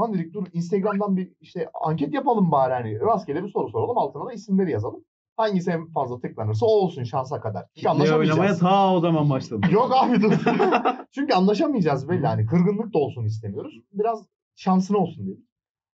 [0.00, 3.00] Lan dedik dur Instagram'dan bir işte anket yapalım bari hani.
[3.00, 3.98] Rastgele bir soru soralım.
[3.98, 5.04] Altına da isimleri yazalım.
[5.36, 7.62] Hangisi en fazla tıklanırsa o olsun şansa kadar.
[7.62, 8.60] Çünkü Kitle oynamaya anlaşamayacağız.
[8.60, 9.66] ta o zaman başladı.
[9.70, 10.32] Yok abi dur.
[11.14, 12.26] Çünkü anlaşamayacağız belli.
[12.26, 13.74] Hani kırgınlık da olsun istemiyoruz.
[13.92, 15.44] Biraz şansına olsun dedik.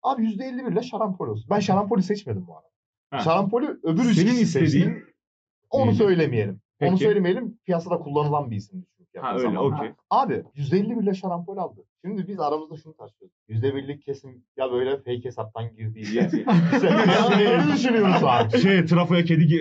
[0.02, 1.46] Abi %51 ile şarampol olsun.
[1.50, 2.68] Ben şarampolü seçmedim bu arada.
[3.10, 3.18] Ha.
[3.18, 4.66] Şarampolü öbür üç Senin kişi seçti.
[4.66, 5.04] istediğin
[5.70, 5.96] Onu Neydi?
[5.96, 6.54] söylemeyelim.
[6.80, 7.04] Onu Peki.
[7.04, 7.58] söylemeyelim.
[7.66, 8.86] Piyasada kullanılan bir isim.
[9.22, 9.60] Ha öyle zamanda.
[9.76, 9.92] okey.
[10.10, 11.80] Abi %51 ile şarampol aldı.
[12.04, 13.36] Şimdi biz aramızda şunu tartışıyoruz.
[13.48, 16.22] %1'lik kesim ya böyle fake hesaptan girdiği diye.
[16.72, 16.96] İşte
[17.38, 18.48] ne düşünüyoruz an?
[18.48, 19.60] Şey trafoya kedi gir.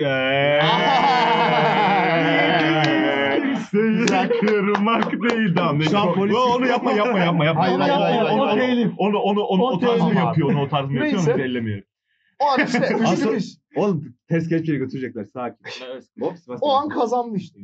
[3.70, 5.54] Seni kırmak değil.
[5.56, 5.78] Tamam.
[5.78, 5.90] neyse.
[5.90, 7.62] Şu an polis- Onu yapma yapma yapma yapma.
[7.62, 8.92] Hayır, Onu hayır, hayır, onu- hayır.
[8.98, 9.18] onu-.
[9.18, 10.50] Onu onu O tarz mı yapıyor?
[10.50, 11.14] Onu o tarz mı yapıyor?
[11.16, 11.34] Neyse.
[11.34, 11.82] Onu ellemiyor.
[12.40, 12.80] O an işte
[13.36, 15.64] bir Oğlum ters kelepçeyle götürecekler sakin.
[16.60, 17.60] O an kazandı işte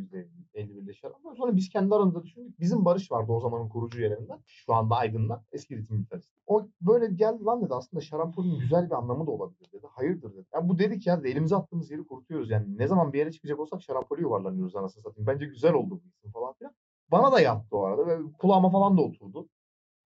[0.54, 1.16] %51'de şarap.
[1.36, 2.60] Sonra biz kendi aramızda düşündük.
[2.60, 4.38] Bizim Barış vardı o zamanın kurucu üyelerinden.
[4.46, 5.44] Şu anda Aydın'da.
[5.52, 6.30] Eski ritim gitarist.
[6.46, 9.86] O böyle geldi lan dedi aslında şarampolün güzel bir anlamı da olabilir dedi.
[9.90, 10.46] Hayırdır dedi.
[10.54, 12.78] Ya bu dedik ya dedi, elimize attığımız yeri kurutuyoruz yani.
[12.78, 15.26] Ne zaman bir yere çıkacak olsak şarampolü yuvarlanıyoruz anasını satayım.
[15.26, 16.74] Bence güzel oldu bu isim falan filan.
[17.10, 19.48] Bana da yaptı o arada ve kulağıma falan da oturdu.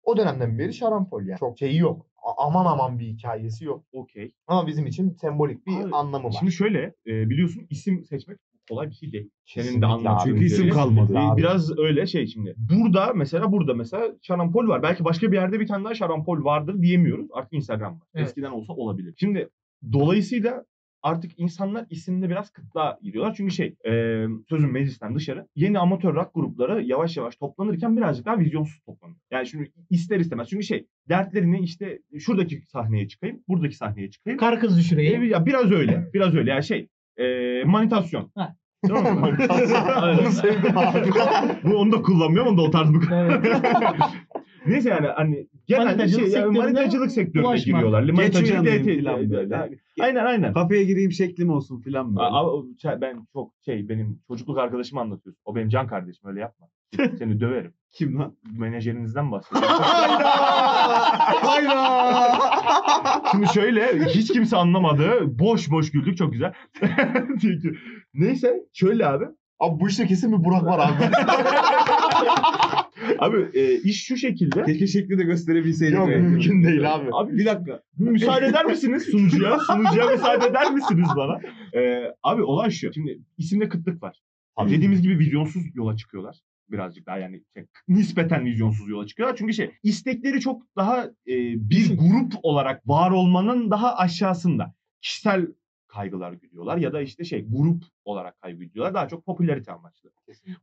[0.03, 1.39] O dönemden beri şarampol yani.
[1.39, 2.07] Çok şeyi yok.
[2.23, 3.85] A- aman aman bir hikayesi yok.
[3.93, 4.35] Okey.
[4.47, 6.37] Ama bizim için sembolik bir Abi, anlamı var.
[6.39, 9.31] Şimdi şöyle e, biliyorsun isim seçmek kolay bir şey değil.
[9.45, 9.93] Senin de abi.
[9.93, 11.19] anlattığın Çünkü isim kalmadı.
[11.19, 11.41] Abi.
[11.41, 12.55] Biraz öyle şey şimdi.
[12.57, 14.83] Burada mesela burada mesela şarampol var.
[14.83, 17.27] Belki başka bir yerde bir tane daha şarampol vardır diyemiyoruz.
[17.33, 18.07] Artık Instagram var.
[18.15, 18.27] Evet.
[18.27, 19.15] Eskiden olsa olabilir.
[19.17, 19.49] Şimdi
[19.93, 20.65] dolayısıyla
[21.03, 23.35] artık insanlar isimde biraz kıtlığa giriyorlar.
[23.35, 28.39] Çünkü şey e, sözün meclisten dışarı yeni amatör rock grupları yavaş yavaş toplanırken birazcık daha
[28.39, 29.19] vizyonsuz toplanıyor.
[29.31, 30.49] Yani şimdi ister istemez.
[30.49, 34.39] Çünkü şey dertlerini işte şuradaki sahneye çıkayım, buradaki sahneye çıkayım.
[34.39, 35.23] Kar kız düşüreyim.
[35.23, 36.11] E, ya biraz öyle.
[36.15, 36.51] Biraz öyle.
[36.51, 38.31] Yani şey e, manitasyon.
[38.35, 38.55] Ha.
[38.87, 39.37] Tamam mı?
[39.95, 40.19] Aynen.
[40.19, 41.11] Bunu sevdim abi.
[41.65, 42.53] Bu onu da kullanmıyorum.
[42.53, 43.47] Onu da o tarz bir Evet.
[44.67, 47.65] Neyse yani hani genelde Manitacılık şey yani sektörüne manitacılık sektörüne ulaşmak.
[47.65, 48.03] giriyorlar.
[48.11, 49.71] Manitacılık evet, falan böyle.
[50.01, 50.53] Aynen aynen.
[50.53, 52.27] Kafeye gireyim şeklim olsun filan böyle.
[52.27, 55.43] Aa, o- şey, ben çok şey benim çocukluk arkadaşımı anlatıyorsun.
[55.45, 56.67] O benim can kardeşim öyle yapma.
[57.19, 57.75] Seni döverim.
[57.93, 58.37] Kim lan?
[58.59, 59.69] Menajerinizden bahsediyorum.
[61.43, 63.23] Hayda!
[63.31, 65.39] Şimdi şöyle hiç kimse anlamadı.
[65.39, 66.53] Boş boş güldük çok güzel.
[67.41, 67.77] Çünkü
[68.15, 69.25] neyse şöyle abi.
[69.61, 71.05] Abi bu işte kesin bir Burak var abi.
[73.19, 74.65] Abi e, iş şu şekilde.
[74.65, 75.97] Keşke şekli de gösterebilseydik.
[75.99, 77.09] Yok mümkün değil abi.
[77.13, 77.81] Abi Bir dakika.
[77.99, 79.59] müsaade eder misiniz sunucuya?
[79.59, 81.39] Sunucuya müsaade eder misiniz bana?
[81.75, 82.93] Ee, abi olay şu.
[82.93, 84.21] Şimdi isimde kıtlık var.
[84.59, 84.71] Tabii.
[84.71, 86.37] Dediğimiz gibi vizyonsuz yola çıkıyorlar.
[86.71, 89.37] Birazcık daha yani şey, nispeten vizyonsuz yola çıkıyorlar.
[89.37, 91.35] Çünkü şey istekleri çok daha e,
[91.71, 94.75] bir grup olarak var olmanın daha aşağısında.
[95.01, 95.47] Kişisel
[95.89, 98.95] kaygılar güdüyorlar ya da işte şey grup olarak kaygı güdüyorlar.
[98.95, 100.11] Daha çok popülarite amaçlı.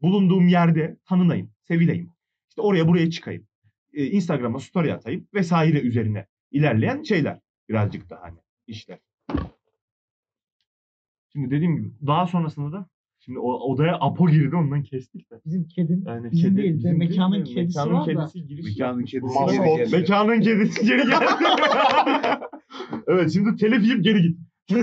[0.02, 2.13] Bulunduğum yerde tanınayım, sevileyim.
[2.50, 3.48] İşte oraya buraya çıkayım.
[3.94, 7.39] E, Instagram'a story atayım vesaire üzerine ilerleyen şeyler.
[7.70, 8.99] Birazcık daha hani işler.
[11.32, 12.89] Şimdi dediğim gibi daha sonrasında da
[13.26, 15.36] şimdi o odaya Apo girdi ondan kestik de.
[15.45, 16.03] Bizim kedim.
[16.07, 18.13] Yani Bizim değil de bizim mekanın kedisi mekanın var da.
[18.13, 19.11] kedisi giriş Mekanın yapmış.
[19.11, 19.65] kedisi Maskot.
[19.65, 19.95] geri geldi.
[19.95, 21.26] Mekanın kedisi geri geldi.
[23.07, 24.38] evet şimdi telif yiyip geri git.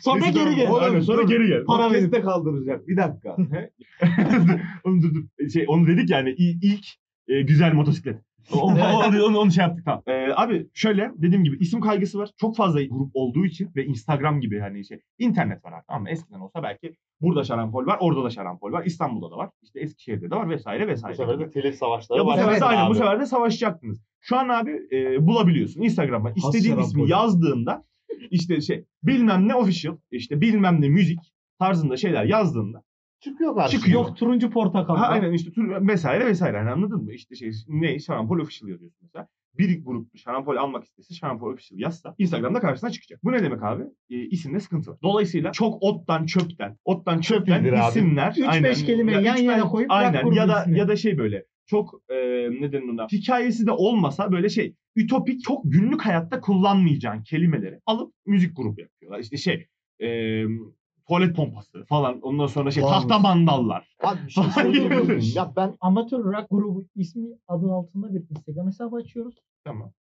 [0.00, 0.66] Sonra geri gel.
[0.66, 0.82] tamam.
[0.82, 1.28] Aynen, sonra Dur.
[1.28, 1.64] geri gel.
[1.64, 2.12] Para verip.
[2.12, 2.88] de kaldıracak.
[2.88, 3.36] Bir dakika.
[4.84, 5.48] onu, dur, dur.
[5.48, 6.30] Şey, onu dedik yani
[6.62, 6.84] ilk
[7.28, 8.16] e, güzel motosiklet.
[8.52, 10.02] O- o- onu, onu şey yaptık tamam.
[10.06, 12.30] Ee, abi şöyle dediğim gibi isim kaygısı var.
[12.36, 15.90] Çok fazla grup olduğu için ve Instagram gibi hani şey internet var artık.
[15.90, 19.80] Ama eskiden olsa belki burada şarampol var, orada da şarampol var, İstanbul'da da var, işte
[19.80, 21.16] Eskişehir'de de var vesaire Bu vesaire.
[21.16, 22.90] sefer de telif savaşları ya bu sefer de aynen abi.
[22.90, 24.00] bu sefer de savaşacaktınız.
[24.20, 26.88] Şu an abi e, bulabiliyorsun Instagram'a istediğin şarampol.
[26.88, 27.84] ismi yazdığında
[28.30, 31.18] işte şey bilmem ne official işte bilmem ne müzik
[31.58, 32.82] tarzında şeyler yazdığında
[33.20, 33.80] Çıkıyor karşına.
[33.80, 34.00] Çıkıyor.
[34.00, 34.96] Yok turuncu portakal.
[34.96, 37.12] Ha, aynen işte tur vesaire vesaire hani anladın mı?
[37.12, 39.28] İşte şey ne şarampol official yazıyorsun mesela.
[39.58, 43.24] Bir grup şarampol almak istese şarampol official yazsa Instagram'da karşısına çıkacak.
[43.24, 43.82] Bu ne demek abi?
[44.10, 44.98] E, isimde sıkıntı var.
[45.02, 47.88] Dolayısıyla çok ottan çöpten, ottan çöpten abi.
[47.88, 48.30] isimler.
[48.38, 50.60] Üç aynen, beş kelimeyi Ya yan üç yana beş- koyup bırak Aynen grubun ya da
[50.60, 50.78] ismini.
[50.78, 52.14] ya da şey böyle çok e,
[52.60, 53.06] ne denir ona?
[53.06, 59.18] Hikayesi de olmasa böyle şey ütopik çok günlük hayatta kullanmayacağın kelimeleri alıp müzik grubu yapıyorlar.
[59.20, 59.66] İşte şey
[60.02, 60.08] e,
[61.10, 63.00] tuvalet pompası falan ondan sonra şey Wow.
[63.00, 63.88] tahta mandallar.
[64.04, 65.20] Abi bir şey söyleyeyim mi?
[65.34, 69.34] Ya ben Amatör rock grubu ismi adı altında bir Instagram hesabı açıyoruz.
[69.64, 69.92] Tamam.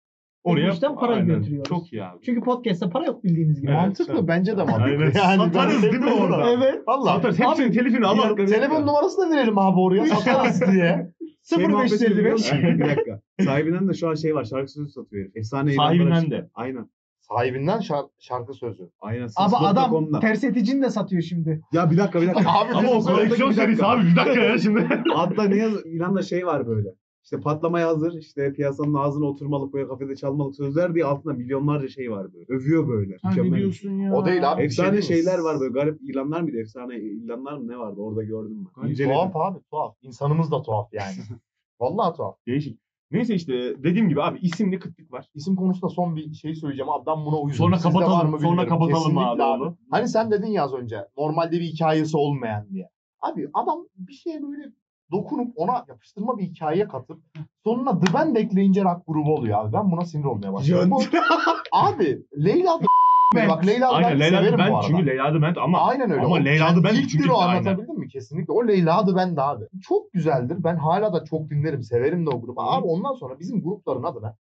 [0.45, 1.69] bu işten para aynen, götürüyoruz.
[1.69, 2.17] Çok iyi abi.
[2.25, 3.71] Çünkü podcast'te para yok bildiğiniz gibi.
[3.71, 4.83] Evet, mantıklı sen- bence de mantıklı.
[4.83, 5.11] Aynen.
[5.15, 6.49] Yani Satarız ben- değil mi orada?
[6.51, 6.87] Evet.
[6.87, 7.15] Valla.
[7.15, 7.39] Satarız.
[7.39, 8.23] Hepsinin telifini alalım.
[8.23, 8.85] dakika, bir Telefon dakika.
[8.91, 11.11] numarasını da verelim abi oraya satarız diye.
[11.49, 12.31] Şey muhabbeti biliyor 0555.
[12.33, 12.57] musun?
[12.79, 13.21] bir dakika.
[13.43, 14.43] Sahibinden de şu an şey var.
[14.43, 15.37] Şarkı sözü satıyor herif.
[15.37, 16.49] Efsane Sahibinden de.
[16.53, 16.89] Aynen.
[17.31, 18.89] Sahibinden şar- şarkı sözü.
[18.99, 19.29] Aynen.
[19.35, 20.19] Abi adam Sins.com'da.
[20.19, 21.61] ters eticini de satıyor şimdi.
[21.73, 22.51] Ya bir dakika bir dakika.
[22.59, 24.03] Abi Ama o koleksiyon serisi abi.
[24.03, 24.87] Bir dakika ya şimdi.
[25.15, 26.89] Altta ne yaz ilanda şey var böyle.
[27.23, 32.11] İşte patlamaya hazır, işte piyasanın ağzına oturmalık, böyle kafede çalmalık sözler diye altında milyonlarca şey
[32.11, 32.45] var böyle.
[32.49, 33.17] Övüyor böyle.
[33.23, 33.99] Mükemmel.
[33.99, 34.13] ya?
[34.13, 34.59] O değil abi.
[34.59, 35.07] bir Efsane şey değil mi?
[35.07, 35.73] şeyler var böyle.
[35.73, 36.57] Garip ilanlar mıydı?
[36.59, 38.01] Efsane ilanlar mı ne vardı?
[38.01, 38.87] Orada gördüm ben.
[38.89, 39.15] İnceledim.
[39.15, 39.95] Tuhaf abi tuhaf.
[40.01, 41.15] İnsanımız da tuhaf yani.
[41.79, 42.35] Vallahi tuhaf.
[42.47, 42.79] Değişik.
[43.11, 43.53] Neyse işte
[43.83, 45.29] dediğim gibi abi isimli kıtlık var.
[45.35, 47.55] İsim konusunda son bir şey söyleyeceğim abi ben buna uyuyorum.
[47.55, 49.77] Sonra Sizde kapatalım, mı sonra kapatalım Kesinlikle abi onu.
[49.91, 52.89] Hani sen dedin ya az önce normalde bir hikayesi olmayan diye.
[53.21, 54.63] Abi adam bir şeye böyle
[55.11, 57.21] dokunup ona yapıştırma bir hikaye katıp
[57.63, 59.73] sonuna The Band ekleyince rock grubu oluyor abi.
[59.73, 60.91] Ben buna sinir olmaya başladım.
[60.91, 61.01] Bu,
[61.71, 62.79] abi Leyla
[63.35, 64.87] The Bak Leyla Aynen Leyla severim ben bu arada.
[64.87, 66.21] çünkü Leyla Band ama Aynen öyle.
[66.21, 67.59] Ama O Leyla Band ilktir çünkü o aynen.
[67.59, 68.07] anlatabildim mi?
[68.07, 68.53] Kesinlikle.
[68.53, 69.65] O Leyla Band abi.
[69.81, 70.63] Çok güzeldir.
[70.63, 71.83] Ben hala da çok dinlerim.
[71.83, 72.61] Severim de o grubu.
[72.61, 74.35] Abi ondan sonra bizim grupların adına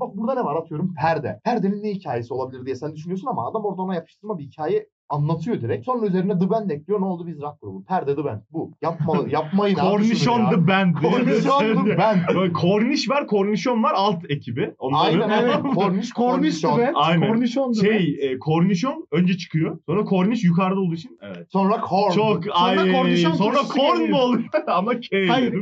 [0.00, 1.40] Bak burada ne var atıyorum perde.
[1.44, 5.60] Perdenin ne hikayesi olabilir diye sen düşünüyorsun ama adam orada ona yapıştırma bir hikaye anlatıyor
[5.60, 5.84] direkt.
[5.86, 7.00] Sonra üzerine The Band ekliyor.
[7.00, 7.84] Ne oldu biz rock grubu.
[7.84, 8.40] Perde The Band.
[8.52, 8.70] Bu.
[8.82, 10.50] Yapma, yapmayın abi ya.
[10.50, 10.94] The Band.
[10.94, 12.18] Cornishon The Band.
[12.34, 14.74] Böyle Cornish var, Cornishon var alt ekibi.
[14.78, 15.56] Onların Aynen evet.
[15.74, 16.78] Cornish, Kornişti Cornishon.
[16.78, 16.92] be.
[16.94, 17.28] Aynen.
[17.28, 17.86] Kornişondu be.
[17.86, 19.78] Şey, e, Cornishon önce çıkıyor.
[19.86, 21.18] Sonra Cornish yukarıda olduğu için.
[21.22, 21.46] Evet.
[21.52, 22.12] Sonra Korn.
[22.12, 22.92] Çok Sonra ay.
[22.92, 24.08] Cornishon Sonra geliyor.
[24.08, 24.44] mu oluyor?
[24.66, 25.26] Ama K.
[25.28, 25.54] Hayır.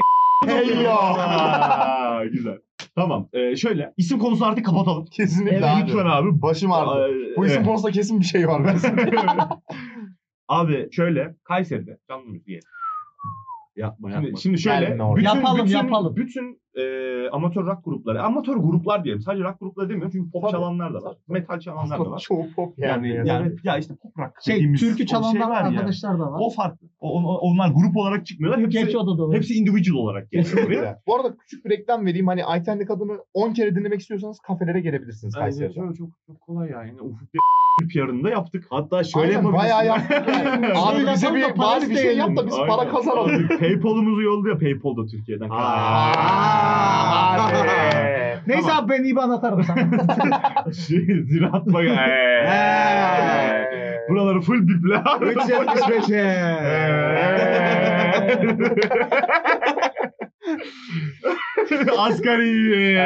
[0.47, 0.87] Hey.
[0.89, 2.59] Aa, güzel.
[2.95, 3.29] Tamam.
[3.33, 5.05] Ee, şöyle isim konusunu artık kapatalım.
[5.05, 5.83] Kesinlikle Evet, abi.
[5.91, 6.43] Lütfen abi.
[6.43, 6.91] Başım ağrıdı.
[7.05, 7.67] Aa, Bu isim evet.
[7.67, 8.65] konusunda kesin bir şey var.
[8.65, 9.49] Ben sana
[10.49, 12.61] Abi şöyle Kayseri'de canlı müziği.
[13.77, 14.27] Yapma yapma.
[14.27, 15.17] Şimdi, şimdi şöyle Gelme oraya.
[15.21, 16.17] bütün, Yapalım, bütün, yapalım.
[16.17, 19.23] bütün e, amatör rock grupları, amatör gruplar diyelim.
[19.23, 21.13] Sadece rock grupları demiyorum çünkü pop Tabii, çalanlar da var.
[21.27, 21.33] tabii.
[21.39, 22.19] Metal çalanlar da var.
[22.19, 23.29] Çoğu pop Yani, yani.
[23.29, 26.33] yani, ya işte pop rock Şey, dediğimiz türkü o çalanlar şey var ya, arkadaşlar da
[26.33, 26.39] var.
[26.43, 26.87] O farklı.
[27.01, 28.65] O, onlar grup olarak çıkmıyorlar.
[28.65, 29.33] Hepsi, Gerçi o da doğru.
[29.35, 31.01] hepsi individual olarak geliyor oraya.
[31.07, 32.27] Bu arada küçük bir reklam vereyim.
[32.27, 35.75] Hani Ayten'lik adını 10 kere dinlemek istiyorsanız kafelere gelebilirsiniz Aynen, Kayseri'de.
[35.75, 36.93] çok, çok, çok kolay yani.
[37.01, 37.29] Ufuk
[37.95, 38.67] PR'ını da yaptık.
[38.71, 39.59] Hatta şöyle Aynen yapabilirsin.
[39.63, 40.67] bayağı yaptık yani.
[40.77, 42.69] Abi bize bir, bari bir şey yap da biz Aynen.
[42.69, 43.49] para kazanalım.
[43.49, 45.49] Paypal'ımızı ya Paypal da Türkiye'den.
[46.63, 47.69] Hadi.
[48.47, 48.85] Neyse Tamam.
[48.85, 50.73] abi ben IBAN atarım sana.
[50.89, 51.85] Şey, Ziraat bak.
[54.09, 54.95] Buraları full biple.
[54.95, 56.23] 375'e.
[61.99, 62.99] Asgari.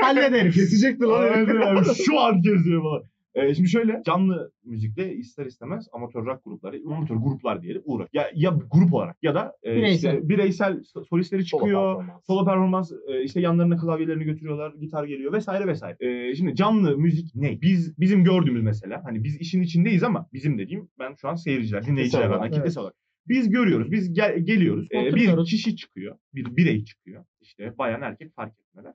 [0.00, 0.54] Hallederiz.
[0.54, 1.84] Kesecekti lan.
[2.06, 3.11] Şu an geziyor falan.
[3.34, 8.08] Ee, şimdi şöyle canlı müzikte ister istemez amatör rock grupları, amatör gruplar diyelim uğraş.
[8.12, 10.14] Ya, ya grup olarak ya da e, Bireysel.
[10.14, 11.96] işte bireysel so- solistleri Solo çıkıyor.
[11.96, 12.26] performans.
[12.26, 15.96] Solo performans e, işte yanlarına klavyelerini götürüyorlar, gitar geliyor vesaire vesaire.
[16.00, 17.60] E, şimdi canlı müzik ne?
[17.62, 21.86] Biz bizim gördüğümüz mesela hani biz işin içindeyiz ama bizim dediğim ben şu an seyirciler,
[21.86, 22.78] dinleyiciler olarak, var, kitlesel evet.
[22.78, 22.96] olarak.
[23.28, 24.88] Biz görüyoruz, biz gel- geliyoruz.
[24.92, 27.24] E, bir kişi çıkıyor, bir birey çıkıyor.
[27.40, 28.94] İşte bayan erkek fark etmeden.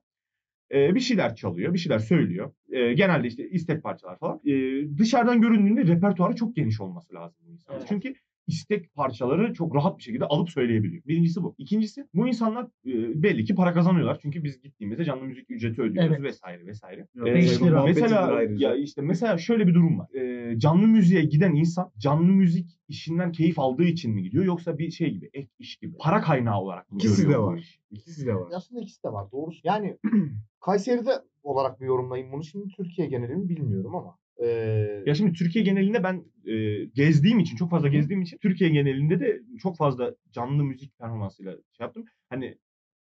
[0.74, 2.54] E, bir şeyler çalıyor, bir şeyler söylüyor.
[2.72, 4.42] E, genelde işte istek parçalar falan.
[4.46, 4.54] E,
[4.98, 7.78] dışarıdan göründüğünde repertuarı çok geniş olması lazım bu insanın.
[7.78, 7.88] Evet.
[7.90, 8.14] Çünkü
[8.48, 11.04] istek parçaları çok rahat bir şekilde alıp söyleyebiliyor.
[11.04, 11.56] Birincisi bu.
[11.58, 14.20] İkincisi bu insanlar e, belli ki para kazanıyorlar.
[14.22, 16.24] Çünkü biz gittiğimizde canlı müzik ücreti ödüyoruz Evet.
[16.24, 17.08] vesaire vesaire.
[17.26, 17.84] Ee, lira.
[17.84, 20.08] mesela ya işte mesela şöyle bir durum var.
[20.16, 24.92] Ee, canlı müziğe giden insan canlı müzik işinden keyif aldığı için mi gidiyor yoksa bir
[24.92, 27.80] şey gibi ek iş gibi para kaynağı olarak mı İkisi de var.
[27.92, 28.52] İkisi de var.
[28.54, 29.60] Aslında ikisi de var doğrusu.
[29.64, 29.98] Yani
[30.62, 31.12] Kayseri'de
[31.44, 32.44] olarak bir yorumlayayım bunu.
[32.44, 37.70] Şimdi Türkiye genelini bilmiyorum ama Ee, Ya şimdi Türkiye genelinde ben e, gezdiğim için, çok
[37.72, 42.06] fazla gezdiğim için Türkiye genelinde de çok fazla canlı müzik performansıyla şey yaptım.
[42.30, 42.58] Hani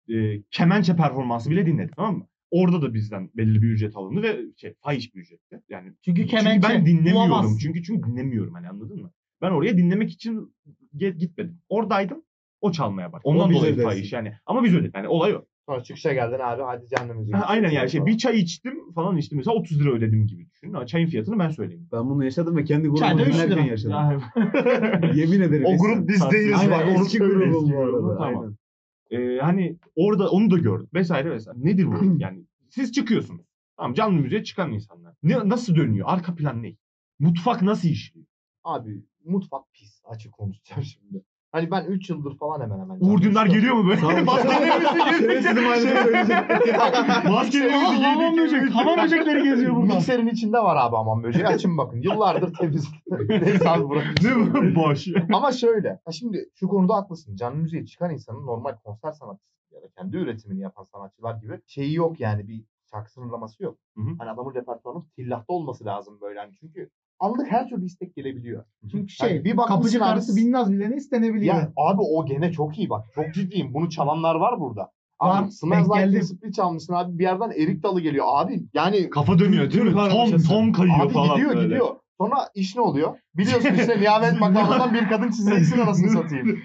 [0.09, 2.27] e, kemençe performansı bile dinledim tamam mı?
[2.51, 5.63] Orada da bizden belli bir ücret alındı ve şey fahiş bir ücretti.
[5.69, 7.31] Yani Çünkü kemençe çünkü ben dinlemiyorum.
[7.31, 7.59] bulamazsın.
[7.59, 9.13] Çünkü çünkü dinlemiyorum hani anladın mı?
[9.43, 10.55] Ben oraya dinlemek için
[10.97, 11.61] gitmedim.
[11.69, 12.23] Oradaydım.
[12.61, 13.21] O çalmaya bak.
[13.25, 14.33] Ondan biz dolayı fahiş yani.
[14.47, 14.95] Ama biz ödedik.
[14.97, 15.45] Yani olay o.
[15.67, 17.35] sonra çıkışa geldin abi hadi canlı müzik.
[17.35, 20.85] Ha, aynen yani şey bir çay içtim falan içtim mesela 30 lira ödedim gibi düşün.
[20.87, 21.89] Çayın fiyatını ben söyleyeyim.
[21.93, 23.71] Ben bunu yaşadım ve kendi Çayda grubumu üç dinlerken lira.
[23.71, 23.93] yaşadım.
[23.93, 25.65] Yani- Yemin ederim.
[25.67, 27.53] O grup biz değiliz Aynen, bak onu eski söyleyeyim.
[27.53, 28.19] grubum bu arada.
[28.19, 28.57] tamam.
[29.11, 31.59] Ee, hani orada onu da gördüm vesaire vesaire.
[31.63, 31.95] Nedir bu?
[32.19, 33.47] Yani siz çıkıyorsunuz.
[33.77, 35.15] Tamam canlı müziğe çıkan insanlar.
[35.23, 36.07] Ne, nasıl dönüyor?
[36.11, 36.77] Arka plan ne?
[37.19, 38.27] Mutfak nasıl işliyor?
[38.65, 41.23] Abi mutfak pis açık konuşacağım şimdi.
[41.53, 42.99] Hani ben 3 yıldır falan hemen hemen.
[43.01, 44.23] Uğur Dündar geliyor mu böyle?
[44.23, 45.65] Maskelerimizi söyleyecektim.
[47.33, 48.05] Maskelerimizi giydik.
[48.05, 49.95] Hamam böcek, hamam böcekleri geziyor burada.
[49.95, 51.47] Mikserin içinde var abi aman böceği.
[51.47, 52.01] Açın bakın.
[52.03, 52.89] Yıllardır temiz.
[53.29, 54.15] Neyse abi bırakın.
[54.23, 54.75] Ne bu?
[54.81, 55.07] Boş.
[55.33, 56.01] Ama şöyle.
[56.05, 57.37] Ha şimdi şu konuda haklısın.
[57.37, 61.95] Canlı müziğe çıkan insanın normal konser sanatçısı ya da kendi üretimini yapan sanatçılar gibi şeyi
[61.95, 63.79] yok yani bir şarkı sınırlaması yok.
[63.97, 64.09] Hı hı.
[64.19, 66.39] Hani adamın repertuarının tillahta olması lazım böyle.
[66.39, 66.91] Hani çünkü
[67.21, 68.65] anlık her türlü istek gelebiliyor.
[68.91, 71.55] Çünkü şey Yani bir kapıcı abi- karısı binnaz bilene istenebiliyor.
[71.55, 73.05] Ya abi o gene çok iyi bak.
[73.15, 73.75] Çok ciddiyim.
[73.75, 74.91] Bunu çalanlar var burada.
[75.19, 77.19] Abi Var, Smells Like Spirit çalmışsın abi.
[77.19, 78.27] Bir yerden erik dalı geliyor.
[78.29, 79.93] Abi yani Kafa dönüyor değil mi?
[80.11, 81.65] Tom, tom kayıyor abi falan gidiyor böyle.
[81.67, 81.89] gidiyor.
[82.21, 83.19] Sonra iş ne oluyor?
[83.35, 86.47] Biliyorsun işte Nihamet makamından bir kadın çizeceksin anasını satayım.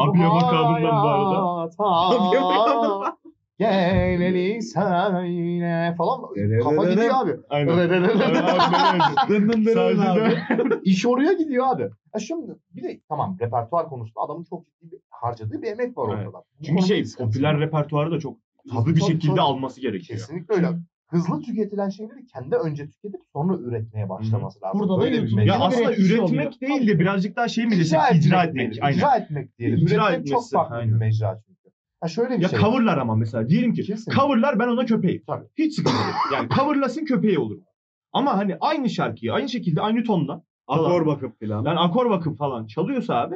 [0.00, 1.70] Abiye makamından bu arada.
[1.84, 3.16] Abiye makamından.
[3.58, 6.20] Geleli söyle falan.
[6.62, 7.36] Kafa gidiyor abi.
[7.48, 8.00] Aynen.
[10.84, 11.82] İş oraya gidiyor abi.
[11.82, 16.08] Ya şimdi bir de tamam repertuar konusunda adamın çok ciddi bir harcadığı bir emek var
[16.08, 16.42] ortada.
[16.66, 20.18] Çünkü şey bir popüler repertuarı da çok hızlı Tabii, bir şekilde alması gerekiyor.
[20.18, 20.68] Kesinlikle öyle.
[21.08, 24.80] Hızlı tüketilen şeyleri kendi önce tüketip sonra üretmeye başlaması lazım.
[24.80, 25.52] Burada da Böyle bir YouTube- mecra.
[25.54, 26.52] Ya bir aslında üretmek oluyor.
[26.60, 28.84] değil de birazcık daha şey mi desek icra, icra etmek, etmek.
[28.84, 28.96] Aynen.
[28.96, 29.78] İcra etmek diyelim.
[29.78, 30.94] İcra Üretmek çok etmesi, farklı bir aynen.
[30.98, 31.51] mecra çünkü.
[32.02, 32.58] Ha şöyle bir Ya şey.
[32.60, 34.12] coverlar ama mesela diyelim ki Kesin.
[34.12, 35.22] coverlar ben ona köpeğim.
[35.26, 35.46] Tabii.
[35.58, 36.14] Hiç sıkıntı yok.
[36.34, 37.58] Yani coverlasın köpeği olur.
[38.12, 41.64] Ama hani aynı şarkıyı aynı şekilde aynı tonda Akor bakıp filan.
[41.64, 43.34] yani akor bakıp falan çalıyorsa abi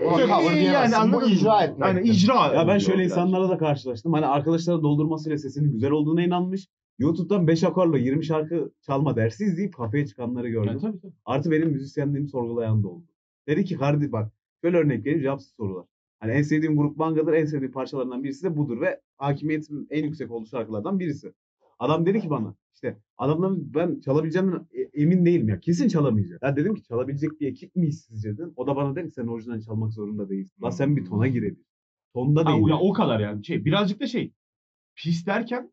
[0.00, 0.72] cover iyi diyemezsin.
[0.72, 1.34] yani anladın mı?
[1.34, 1.88] icra etmek.
[1.88, 2.54] Yani icra.
[2.54, 3.10] Ya ben şöyle biraz.
[3.10, 4.12] insanlarla da karşılaştım.
[4.12, 6.68] Hani arkadaşlara doldurmasıyla sesinin güzel olduğuna inanmış.
[6.98, 10.68] YouTube'dan 5 akorla 20 şarkı çalma dersi izleyip kafeye çıkanları gördüm.
[10.68, 11.12] Yani tabii tabii.
[11.24, 13.04] Artı benim müzisyenliğimi sorgulayan da oldu.
[13.48, 14.32] Dedi ki Hardi bak
[14.64, 15.84] şöyle örnek vereyim cevapsız sorular.
[16.22, 20.30] Hani en sevdiğim grup Manga'dır, en sevdiğim parçalarından birisi de budur ve hakimiyetimin en yüksek
[20.30, 21.32] olduğu şarkılardan birisi.
[21.78, 25.60] Adam dedi ki bana işte adamların ben çalabileceğimden e- emin değilim ya.
[25.60, 26.38] Kesin çalamayacağım.
[26.42, 28.52] Ya dedim ki çalabilecek bir ekip miyiz sizce dedim.
[28.56, 30.62] O da bana dedi ki sen orijinal çalmak zorunda değilsin.
[30.62, 31.62] La sen bir tona girebil.
[32.14, 32.68] Tonda Ha, değil.
[32.68, 34.32] ya o kadar yani şey birazcık da şey
[34.94, 35.72] pis derken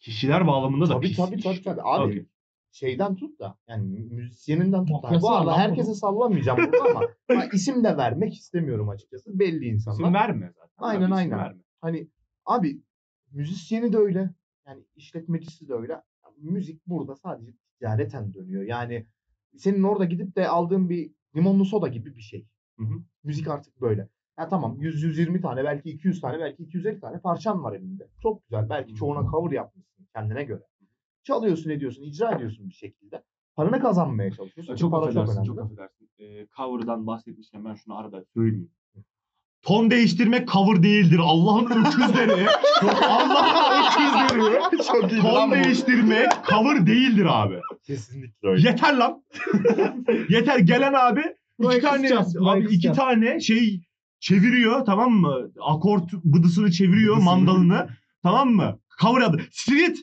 [0.00, 1.16] kişiler bağlamında da Tabii pis.
[1.16, 1.80] tabii tabii tabii.
[1.84, 2.26] Abi Okey.
[2.72, 5.22] Şeyden tut da yani müzisyeninden tut da.
[5.22, 6.90] Bu arada herkese sallamayacağım burada
[7.30, 9.38] ama isim de vermek istemiyorum açıkçası.
[9.38, 9.98] Belli insanlar.
[9.98, 10.74] İsim verme zaten.
[10.78, 11.38] Aynen, Abi, aynen.
[11.38, 11.62] verme.
[11.80, 12.08] Hani
[12.46, 12.82] abi
[13.30, 14.30] müzisyeni de öyle.
[14.66, 16.02] Yani işletmecisi de öyle.
[16.38, 18.62] Müzik burada sadece ticareten dönüyor.
[18.62, 19.06] Yani
[19.56, 22.46] senin orada gidip de aldığın bir limonlu soda gibi bir şey.
[22.78, 22.94] Hı hı.
[23.24, 24.08] Müzik artık böyle.
[24.38, 28.08] Ya tamam 100-120 tane belki 200 tane belki 250 tane parçan var elinde.
[28.22, 28.68] Çok güzel.
[28.68, 30.62] Belki çoğuna cover yapmışsın kendine göre.
[31.24, 33.22] Çalıyorsun ediyorsun, icra ediyorsun bir şekilde.
[33.56, 34.76] Paranı kazanmaya çalışıyorsun.
[34.76, 35.46] Çok Para affedersin, önemli.
[35.46, 36.08] çok affedersin.
[36.18, 38.70] Ee, cover'dan bahsetmişken ben şunu arada söyleyeyim.
[39.62, 41.20] Ton değiştirmek cover değildir.
[41.22, 42.46] Allah'ın öküzleri.
[43.08, 44.82] Allah'ın öküzleri.
[44.86, 47.60] Çok iyi Ton değiştirmek cover değildir abi.
[47.82, 48.68] Kesinlikle öyle.
[48.68, 49.24] Yeter lan.
[50.28, 51.22] Yeter gelen abi
[51.62, 52.10] iki tane
[52.40, 53.80] abi iki tane şey
[54.20, 55.50] çeviriyor tamam mı?
[55.60, 57.88] Akort bıdısını çeviriyor mandalını.
[58.22, 58.78] Tamam mı?
[59.00, 59.40] Cover adı.
[59.50, 59.98] Street.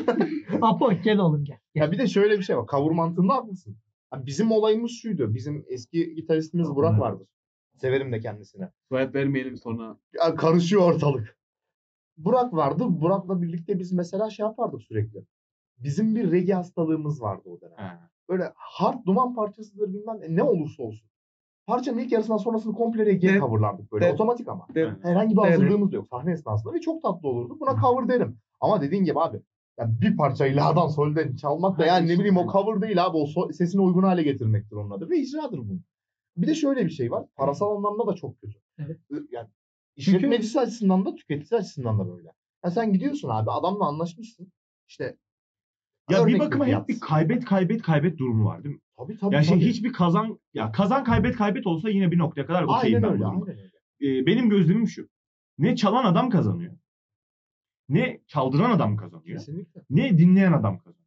[0.62, 1.58] Apo gel oğlum gel.
[1.74, 1.82] gel.
[1.82, 2.66] Ya bir de şöyle bir şey var.
[2.66, 3.76] Cover mantığında haklısın.
[4.10, 5.34] Ha, bizim olayımız şuydu.
[5.34, 7.26] Bizim eski gitaristimiz Burak vardır.
[7.76, 8.70] Severim de kendisine.
[8.88, 9.96] Soyad vermeyelim sonra.
[10.14, 11.36] Ya karışıyor ortalık.
[12.16, 12.84] Burak vardı.
[12.88, 15.24] Burak'la birlikte biz mesela şey yapardık sürekli.
[15.78, 18.10] Bizim bir reggae hastalığımız vardı o dönem.
[18.28, 21.08] Böyle hard duman parçasıdır bilmem ne, olursa olsun.
[21.66, 23.40] Parçanın ilk yarısından sonrasını komple reggae Evet.
[23.40, 24.04] coverlardık böyle.
[24.04, 24.14] Evet.
[24.14, 24.66] Otomatik ama.
[24.74, 24.92] Evet.
[25.02, 27.56] Herhangi bir hazırlığımız da yok sahne esnasında ve çok tatlı olurdu.
[27.60, 28.38] Buna cover derim.
[28.60, 29.42] Ama dediğin gibi abi
[29.78, 33.24] ya bir parçayı la'dan solden çalmak da yani ne bileyim o cover değil abi o
[33.24, 35.80] so- sesini uygun hale getirmektir onun adı ve icradır bu.
[36.36, 37.26] Bir de şöyle bir şey var.
[37.36, 38.58] Parasal anlamda da çok kötü.
[38.78, 38.98] Evet.
[39.30, 39.48] Yani
[39.96, 42.28] işletmecisi açısından da tüketici açısından da böyle.
[42.64, 44.52] Ya sen gidiyorsun abi adamla anlaşmışsın.
[44.88, 45.16] İşte
[46.10, 48.80] Ya bir bakıma hep bir kaybet kaybet kaybet durumu var değil mi?
[48.98, 49.34] Tabii tabii.
[49.34, 49.68] Ya şey tabii.
[49.68, 53.26] hiçbir kazan ya kazan kaybet kaybet olsa yine bir noktaya kadar okeyim ben öyle.
[53.26, 53.70] Aynen öyle.
[54.00, 55.08] Ee, benim gözlemim şu.
[55.58, 56.72] Ne çalan adam kazanıyor.
[57.92, 59.38] Ne çaldıran adam kazanıyor.
[59.38, 59.80] Kesinlikle.
[59.90, 61.02] Ne dinleyen adam kazanıyor.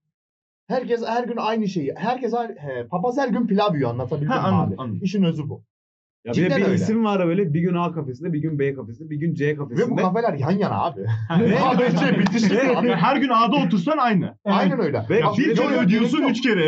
[0.67, 1.93] Herkes her gün aynı şeyi.
[1.97, 4.81] Herkes aynı, he, papaz her gün pilav yiyor anlatabildim Ha, mi anladım, abi?
[4.81, 4.99] anladım.
[5.03, 5.63] İşin özü bu.
[6.25, 6.73] Ya bir de bir öyle.
[6.75, 9.57] isim var böyle bir gün A kafesinde, bir gün B kafesinde, bir gün C Ve
[9.59, 10.01] bu kafesinde.
[10.01, 11.01] kafeler yan yana abi.
[11.29, 11.59] Ne?
[11.61, 12.89] A, B, C bitişik abi.
[12.91, 14.37] Her gün A'da otursan aynı.
[14.45, 15.05] Aynen öyle.
[15.09, 16.67] Ve Ya bir kere ödüyorsun üç kere.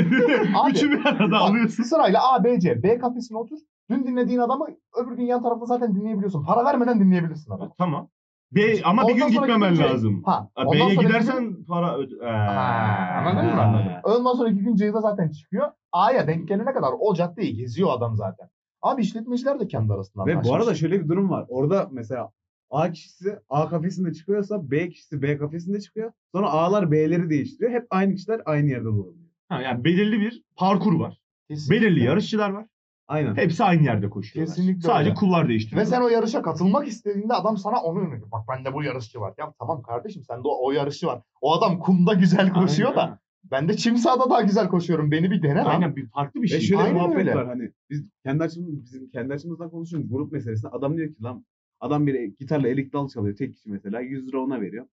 [0.56, 1.84] Abi, Üçü bir arada alıyorsun.
[1.84, 2.84] Sırayla A, B, C.
[2.84, 3.58] B kafesine otur.
[3.90, 4.68] Dün dinlediğin adamı
[5.04, 6.46] öbür gün yan tarafta zaten dinleyebiliyorsun.
[6.46, 7.72] Para vermeden dinleyebilirsin adamı.
[7.78, 8.10] Tamam.
[8.52, 9.84] B ama bir Ondan gün sonraki gitmemen gün C.
[9.84, 10.24] lazım.
[10.24, 12.26] Ha, B'ye gidersen para öde...
[12.26, 13.62] Ha, anladın mı?
[13.62, 13.92] Anladım.
[14.04, 15.68] Ondan sonraki gün C'de zaten çıkıyor.
[15.92, 18.50] A'ya denk gelene kadar o caddeyi geziyor adam zaten.
[18.82, 21.46] Abi işletmeciler de kendi arasında Ve bu arada şöyle bir durum var.
[21.50, 22.32] Orada mesela
[22.70, 26.12] A kişisi A kafesinde çıkıyorsa B kişisi B kafesinde çıkıyor.
[26.36, 27.72] Sonra A'lar B'leri değiştiriyor.
[27.72, 29.28] Hep aynı kişiler aynı yerde bulunuyor.
[29.50, 31.22] Ha, yani belirli bir parkur var.
[31.50, 31.86] Kesinlikle.
[31.86, 32.66] Belirli yarışçılar var.
[33.08, 33.36] Aynen.
[33.36, 34.56] Hepsi aynı yerde koşuyorlar.
[34.56, 35.20] Kesinlikle Sadece öyle.
[35.20, 35.82] kullar değiştiriyor.
[35.82, 38.32] Ve sen o yarışa katılmak istediğinde adam sana onu öneriyor.
[38.32, 39.34] Bak bende bu yarışçı var.
[39.38, 41.22] Ya tamam kardeşim sende o, o yarışçı var.
[41.42, 43.02] O adam kumda güzel koşuyor da.
[43.04, 43.18] Aynen.
[43.52, 45.12] Ben de çim sahada daha güzel koşuyorum.
[45.12, 45.66] Beni bir dene lan.
[45.66, 46.62] Aynen bir farklı bir Ve şey.
[46.62, 47.36] şöyle bir Aynen muhabbet öyle.
[47.36, 50.68] var hani biz kendi açımız, bizim kendi açımızdan konuşuyoruz grup meselesinde.
[50.72, 51.46] Adam diyor ki lan
[51.80, 54.86] adam bir gitarla elik dal çalıyor tek kişi mesela 100 lira ona veriyor.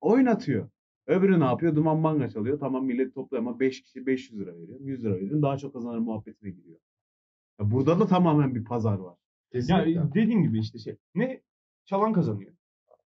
[0.00, 0.68] Oynatıyor.
[1.06, 1.76] Öbürü ne yapıyor?
[1.76, 2.60] Duman manga çalıyor.
[2.60, 4.80] Tamam millet topluyor ama 5 kişi 500 lira veriyor.
[4.80, 5.42] 100 lira veriyor.
[5.42, 6.78] Daha çok kazanır muhabbetine giriyor.
[7.60, 9.14] Ya burada da tamamen bir pazar var.
[9.52, 9.90] Kesinlikle.
[9.90, 10.96] Ya dediğim gibi işte şey.
[11.14, 11.40] Ne
[11.84, 12.52] çalan kazanıyor.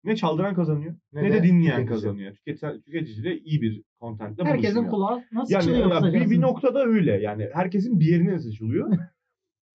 [0.04, 0.96] Ne çaldıran kazanıyor.
[1.14, 1.88] Ne, Ne de, de dinleyen tüketici.
[1.88, 2.36] kazanıyor.
[2.36, 6.84] Tüketici, tüketici de iyi bir kontentle Herkesin kulağı nasıl Yani çalıyor ya bir, bir noktada
[6.86, 7.12] öyle.
[7.22, 8.98] Yani herkesin bir yerine seçiliyor.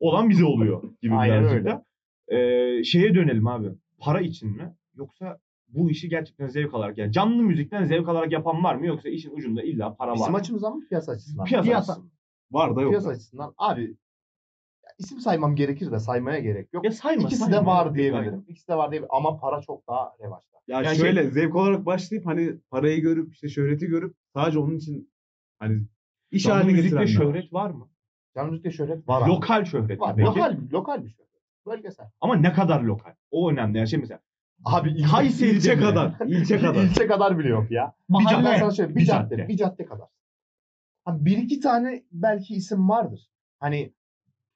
[0.00, 1.64] Olan bize oluyor gibi Aynen birazcık öyle.
[1.70, 1.84] da.
[2.36, 3.68] Ee, şeye dönelim abi.
[3.98, 4.74] Para için mi?
[4.94, 5.38] Yoksa
[5.68, 8.86] bu işi gerçekten zevk alarak yani canlı müzikten zevk alarak yapan var mı?
[8.86, 10.38] Yoksa işin ucunda illa para var Bizim mı?
[10.38, 11.44] açımızdan mı piyasa açısından?
[11.44, 11.92] Piyasa, Piyasa.
[11.92, 12.10] açısından.
[12.50, 12.90] Var da yok.
[12.90, 13.54] Piyasa açısından.
[13.58, 13.94] Abi
[14.98, 16.84] isim saymam gerekir de saymaya gerek yok.
[16.84, 17.56] Ya sayma, İkisi sayma.
[17.62, 17.94] de var Aynen.
[17.98, 18.44] diyebilirim.
[18.48, 19.14] İkisi de var diyebilirim.
[19.14, 20.58] Ama para çok daha revaçta.
[20.68, 25.10] Ya Yani şöyle zevk olarak başlayıp hani parayı görüp işte şöhreti görüp sadece onun için
[25.58, 25.82] hani
[26.30, 27.88] iş Canlı haline getirenler şöhret var mı?
[28.34, 29.22] Canlı müzikte şöhret var.
[29.22, 29.30] abi.
[29.30, 30.00] Lokal şöhret.
[30.00, 30.16] Var.
[30.16, 30.28] peki?
[30.28, 31.28] Lokal, lokal bir şöhret.
[31.66, 32.06] Bölgesel.
[32.20, 33.12] Ama ne kadar lokal?
[33.30, 33.78] O önemli.
[33.78, 34.20] Yani şey mesela
[34.64, 35.80] Abi il- Kayseri'de İlçe mi?
[35.80, 36.14] kadar.
[36.26, 36.82] ilçe kadar.
[36.84, 37.94] İlçe kadar bile yok ya.
[38.08, 38.30] Bir Mahalle.
[38.36, 39.48] cadde, ben sana söyleyeyim, bir, Bir cadde, cadde.
[39.48, 40.06] bir cadde kadar.
[41.04, 43.30] Ha, bir iki tane belki isim vardır.
[43.60, 43.92] Hani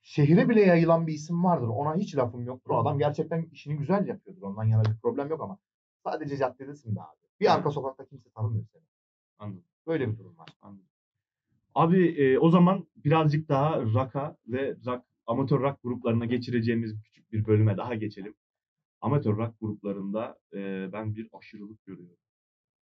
[0.03, 1.67] şehire bile yayılan bir isim vardır.
[1.69, 2.71] Ona hiç lafım yoktur.
[2.71, 4.43] O adam gerçekten işini güzel yapıyordur.
[4.43, 5.59] Ondan yana bir problem yok ama
[6.05, 7.23] sadece caddedesin be abi.
[7.41, 8.83] Bir arka sokakta kimse tanımıyor seni.
[9.39, 9.65] Anladım.
[9.87, 10.49] Böyle bir durum var.
[10.63, 10.87] Anladım.
[11.75, 17.47] Abi e, o zaman birazcık daha rock'a ve rock, amatör rock gruplarına geçireceğimiz küçük bir
[17.47, 18.35] bölüme daha geçelim.
[19.01, 22.17] Amatör rock gruplarında e, ben bir aşırılık görüyorum.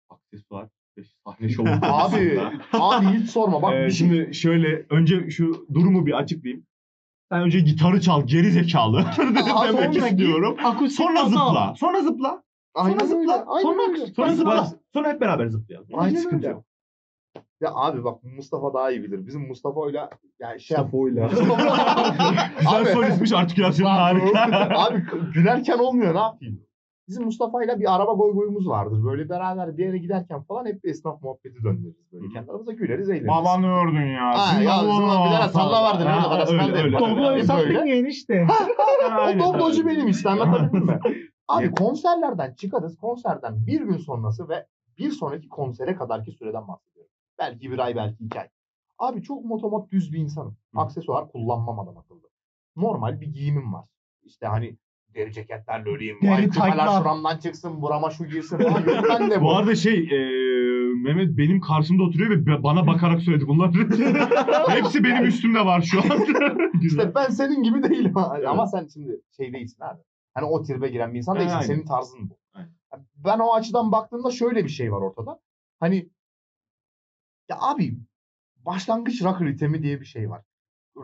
[0.10, 2.42] Aksesuar ve sahne şovu Abi,
[2.74, 3.62] abi hiç sorma.
[3.62, 6.66] Bak Ee, şimdi şöyle önce şu durumu bir açıklayayım.
[7.32, 10.58] Sen önce gitarı çal geri zekalı demek sonra istiyorum.
[10.64, 11.74] Akustik Sonra zıpla.
[11.78, 12.44] Sonra zıpla.
[12.76, 13.46] Aynen Sonra öyle, zıpla.
[13.48, 14.08] aynen Sonra, öyle.
[14.14, 14.64] sonra Zıpla.
[14.64, 14.80] zıpla.
[14.94, 15.88] Sonra hep beraber zıplayalım.
[16.10, 16.64] Hiç sıkıntı yok.
[17.62, 19.28] Ya abi bak Mustafa daha iyi bilir.
[19.28, 20.10] Bizim Mustafa'yla
[20.40, 20.86] yani şey yap.
[20.86, 21.28] Safoyla.
[22.60, 24.70] Güzel Abi- solistmiş artikülasyonu harika.
[24.76, 26.62] Abi gülerken olmuyor ne yapayım?
[27.08, 29.04] Bizim Mustafa'yla bir araba goy goyumuz vardır.
[29.04, 32.12] Böyle beraber bir yere giderken falan hep bir esnaf muhabbeti döndürürüz.
[32.14, 33.28] Böyle kendi aramızda güleriz eğleniriz.
[33.28, 34.38] Babanı ördün ya.
[34.38, 36.28] Ha, ya bizim bir tane salla vardı, ne oldu?
[36.28, 37.18] Arasından öyle, öyle, yapalım.
[37.18, 38.48] Doblo hesap bilmeyen işte.
[39.36, 41.00] O doblocu benim işte anlatabildim mi?
[41.48, 42.98] Abi konserlerden çıkarız.
[42.98, 44.66] Konserden bir gün sonrası ve
[44.98, 47.12] bir sonraki konsere kadarki süreden bahsediyorum.
[47.40, 48.48] Belki bir ay belki iki ay.
[49.00, 50.58] Abi çok motomot düz bir insanım.
[50.76, 52.30] Aksesuar kullanmam adam akıllı.
[52.76, 53.86] Normal bir giyimim var.
[54.24, 54.78] İşte hani
[55.18, 56.18] deri ceketlerle öleyim.
[56.22, 58.60] Deri Deri taytlar şuramdan çıksın, burama şu girsin.
[58.60, 59.46] Yok ben de bu.
[59.46, 60.48] Bu arada şey e,
[61.04, 63.74] Mehmet benim karşımda oturuyor ve bana bakarak söyledi bunlar.
[64.70, 66.26] Hepsi benim üstümde var şu an.
[66.82, 68.18] İşte ben senin gibi değilim.
[68.48, 70.02] Ama sen şimdi şey değilsin abi.
[70.34, 71.56] Hani o tribe giren bir insan değilsin.
[71.56, 71.68] aynen.
[71.68, 72.38] Senin tarzın bu.
[72.54, 72.72] Aynen.
[73.16, 75.40] Ben o açıdan baktığımda şöyle bir şey var ortada.
[75.80, 76.10] Hani
[77.50, 77.98] ya abi
[78.66, 80.42] başlangıç rocker itemi diye bir şey var.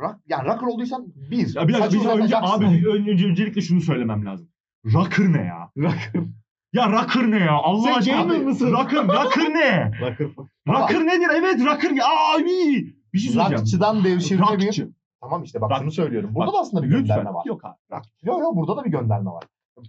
[0.01, 1.55] Rock, yani rocker olduysan bir.
[1.55, 4.47] Ya bir dakika bir önce abi bir ön- önce öncelikle şunu söylemem lazım.
[4.93, 5.69] Rocker ne ya?
[5.77, 6.23] Rocker.
[6.73, 7.51] Ya rocker ne ya?
[7.51, 8.21] Allah Sen aşkına.
[8.21, 8.71] gamer Abi, mısın?
[8.71, 9.91] Rocker, rocker ne?
[10.01, 10.27] Rocker.
[10.67, 11.27] rocker nedir?
[11.35, 11.91] Evet rocker.
[12.45, 12.95] iyi.
[13.13, 13.59] Bir şey söyleyeceğim.
[13.61, 14.65] Rockçıdan devşirme bir.
[14.65, 14.89] Rockçı.
[15.21, 16.29] Tamam işte bak Rock- şunu söylüyorum.
[16.33, 17.03] Burada Bak, da aslında bir Lütfen.
[17.05, 17.45] gönderme var.
[17.45, 17.75] Yok abi.
[17.91, 18.05] Rock.
[18.23, 19.43] Yok yok burada da bir gönderme var.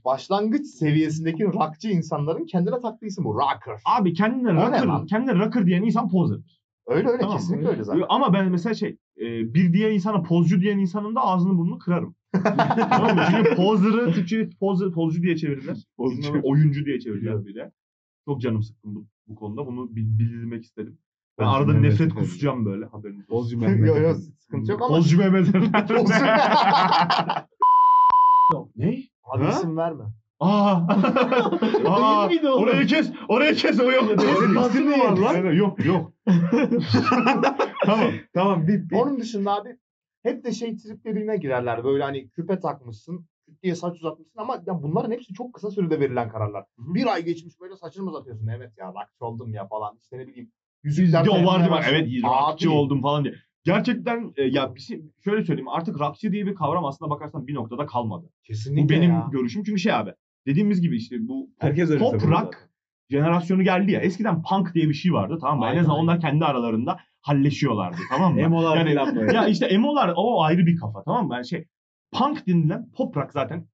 [0.05, 3.34] Başlangıç seviyesindeki rockçı insanların kendine taktığı isim bu.
[3.34, 3.80] Rocker.
[3.84, 6.53] Abi kendine O rocker, kendine rocker diyen insan pozerdir.
[6.87, 8.03] Öyle öyle Tamam kesinlikle öyle zaten.
[8.09, 12.14] Ama ben mesela şey e, bir diğer insana pozcu diyen insanın da ağzını burnunu kırarım.
[12.91, 13.22] tamam mı?
[13.30, 15.76] Çünkü pozer'ı Türkçe pozer, pozcu diye çevirdiler.
[15.97, 16.41] Pozcu.
[16.43, 17.72] Oyuncu diye çevirdiler bir de.
[18.24, 19.66] Çok canım sıkkın bu, bu konuda.
[19.66, 20.99] Bunu bil- bildirmek istedim.
[21.39, 22.14] Ben arada Mehmet nefret Efendi.
[22.26, 23.37] kusacağım böyle haberiniz olsun.
[23.37, 24.03] Bozcu Yok Mehmet.
[24.03, 24.97] yok sıkıntı yok ama.
[24.97, 26.24] Pozcu Mehmet Pozcu-
[28.76, 29.03] Ne?
[29.24, 29.51] Abi Ha?
[29.51, 30.05] isim verme.
[30.45, 30.86] Aa.
[31.86, 32.26] Aa.
[32.26, 32.53] miydi o?
[32.53, 33.11] Orayı kes.
[33.28, 33.80] Orayı kes.
[33.80, 34.05] O yok.
[34.20, 35.53] Senin isim mi var lan?
[35.53, 36.12] Yok yok.
[37.84, 38.12] tamam.
[38.34, 39.76] Tamam bir, bir Onun dışında abi
[40.22, 41.84] hep de şey triplerine girerler.
[41.84, 46.01] Böyle hani küpe takmışsın, küt diye saç uzatmışsın ama ya bunların hepsi çok kısa sürede
[46.01, 46.64] verilen kararlar.
[46.78, 46.95] Hı hı.
[46.95, 48.47] Bir ay geçmiş böyle saçını mı uzatıyorsun?
[48.47, 49.99] Evet ya rockçı oldum ya falan.
[50.03, 50.53] İşte ne bileyim.
[50.82, 51.97] Yüzükler de o vardı başladım.
[51.97, 53.34] Evet rockçı oldum falan diye.
[53.64, 57.55] Gerçekten e, ya bir şey, şöyle söyleyeyim artık rockçı diye bir kavram aslında bakarsan bir
[57.55, 58.30] noktada kalmadı.
[58.42, 59.28] Kesinlikle Bu benim ya.
[59.32, 60.14] görüşüm çünkü şey abi
[60.47, 62.68] dediğimiz gibi işte bu pop, Herkes pop söylüyor rock
[63.11, 64.01] jenerasyonu geldi ya.
[64.01, 65.64] Eskiden punk diye bir şey vardı tamam mı?
[65.64, 66.05] En Aynen, azından aynen.
[66.05, 68.40] onlar kendi aralarında halleşiyorlardı tamam mı?
[68.47, 69.32] emolar Yani- falan böyle.
[69.32, 71.34] ya işte emolar o ayrı bir kafa tamam mı?
[71.34, 71.64] Yani şey
[72.12, 73.66] punk denilen pop rock zaten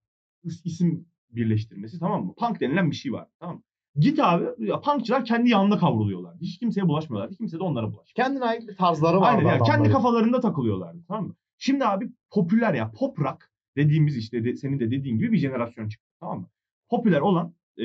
[0.44, 2.34] is- isim birleştirmesi tamam mı?
[2.38, 3.62] Punk denilen bir şey var tamam mı?
[3.96, 6.34] Git abi ya punkçılar kendi yanına kavruluyorlar.
[6.40, 7.36] Hiç kimseye bulaşmıyorlar.
[7.36, 8.14] Kimse de onlara bulaşmıyor.
[8.14, 9.34] Kendine ait bir tarzları var.
[9.34, 11.34] Aynen yani kendi kafalarında takılıyorlardı tamam mı?
[11.58, 15.88] Şimdi abi popüler ya pop rock dediğimiz işte de, senin de dediğin gibi bir jenerasyon
[15.88, 16.48] çıktı tamam mı?
[16.90, 17.84] Popüler olan e,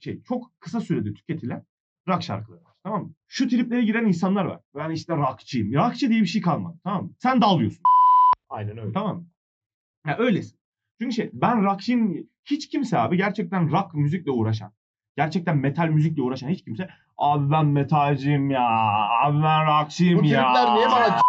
[0.00, 1.64] şey çok kısa sürede tüketilen
[2.08, 3.12] rock şarkıları var tamam mı?
[3.28, 4.60] Şu triplere giren insanlar var.
[4.76, 5.74] Ben işte rockçıyım.
[5.74, 7.10] Rockçı diye bir şey kalmadı tamam mı?
[7.18, 7.82] Sen dalıyorsun
[8.48, 8.92] Aynen öyle.
[8.92, 9.26] tamam mı?
[10.06, 10.58] Ya öylesin.
[11.00, 14.72] Çünkü şey ben rockçıyım hiç kimse abi gerçekten rock müzikle uğraşan
[15.16, 16.88] gerçekten metal müzikle uğraşan hiç kimse
[17.18, 18.68] abi ben metalciyim ya
[19.24, 20.42] abi ben rockçıyım Bu ya.
[20.52, 21.20] tripler niye bana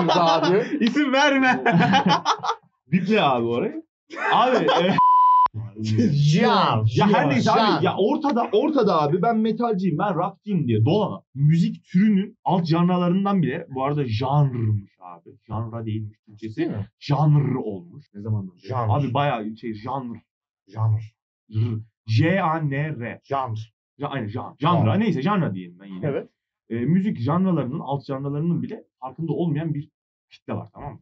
[0.32, 0.78] abi?
[0.80, 1.64] İsim verme.
[2.86, 3.82] Biple abi orayı.
[4.32, 4.96] Abi e,
[5.82, 6.84] Can.
[6.96, 11.84] ya her neyse abi ya ortada ortada abi ben metalciyim ben rockçıyım diye dolanan müzik
[11.84, 15.30] türünün alt janralarından bile bu arada janrmış abi.
[15.46, 16.66] Janra değilmiş Değil Türkçesi.
[16.70, 16.88] mi?
[16.98, 18.06] Janr olmuş.
[18.14, 18.54] ne zamandan?
[18.56, 18.66] beri?
[18.68, 18.88] Janr.
[18.98, 20.16] Abi bayağı şey janr.
[20.68, 21.14] Janr.
[21.50, 23.20] R- J-A-N-R.
[23.24, 23.72] Janr.
[23.98, 24.56] Ja, aynen jan.
[24.58, 26.06] Janra neyse janra diyelim ben yine.
[26.06, 26.30] Evet.
[26.70, 29.90] E, müzik janralarının alt janralarının bile farkında olmayan bir
[30.30, 31.00] kitle var tamam mı?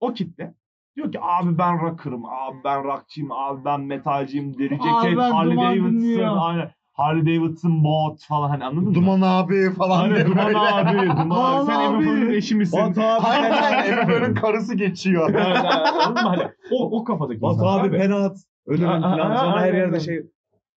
[0.00, 0.54] O kitle
[0.96, 5.30] diyor ki abi ben rocker'ım, abi ben rockçıyım, abi ben metalciyim, deri Abi ceket, ben
[5.32, 6.70] Harley Davidson, aynen.
[6.92, 8.94] Harley Davidson bot falan hani anladın mı?
[8.94, 10.00] Duman abi falan.
[10.02, 10.58] Aynen diye Duman böyle.
[10.58, 11.66] abi, Duman abi.
[11.66, 12.36] Sen Emre Fırın'ın abi.
[12.36, 12.80] eşi misin?
[12.80, 13.98] Batu abi Aynen aynen.
[13.98, 15.34] Emre'nin karısı geçiyor.
[15.34, 16.28] Aynen, anladın mı?
[16.28, 16.42] Hani
[16.72, 18.36] o, o kafadaki Batu insanlar abi penat.
[18.70, 19.36] Aa, falan.
[19.36, 20.22] Sonra her yerde şey.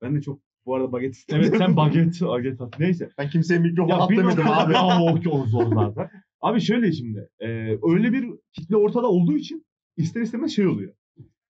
[0.02, 1.42] Ben de çok bu arada baget istedim.
[1.44, 2.80] Evet sen baget, baget at.
[2.80, 3.10] Neyse.
[3.18, 4.74] Ben kimseye mikrofon at demedim abi.
[4.74, 6.10] Ya o, o zor zaten.
[6.42, 7.30] Abi şöyle şimdi.
[7.40, 7.48] e,
[7.94, 9.66] öyle bir kitle ortada olduğu için
[9.98, 10.94] ister istemez şey oluyor.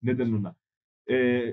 [0.03, 0.55] Neden ona?
[1.11, 1.45] E,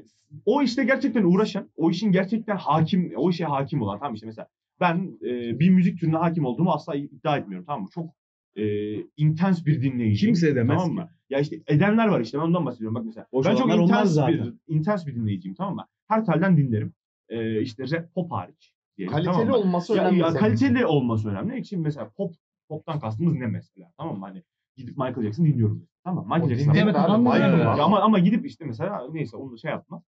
[0.45, 4.49] o işte gerçekten uğraşan, o işin gerçekten hakim, o işe hakim olan tamam işte mesela
[4.81, 7.89] ben e, bir müzik türüne hakim olduğumu asla iddia etmiyorum tamam mı?
[7.95, 8.11] Çok
[8.57, 10.27] e, intens bir dinleyici.
[10.27, 11.09] Kimse edemez tamam mı?
[11.31, 13.27] Ya işte edenler var işte ben ondan bahsediyorum bak mesela.
[13.33, 15.87] Boş ben çok intens bir, intens bir dinleyiciyim tamam mı?
[16.09, 16.93] Her telden dinlerim.
[17.29, 18.75] E, işte rap pop hariç.
[18.99, 19.57] diyelim, Kaliteli tamam mı?
[19.57, 20.21] olması Ya, önemli.
[20.21, 21.65] ya kaliteli olması önemli.
[21.65, 22.35] Şimdi mesela pop
[22.69, 23.93] poptan kastımız ne mesela?
[23.97, 24.25] Tamam mı?
[24.27, 24.43] Hani
[24.77, 25.83] gidip Michael Jackson dinliyorum.
[26.05, 26.95] Tamam Michael Jackson dinlemek.
[26.95, 30.03] Ya ama ama gidip işte mesela neyse onu şey yapma.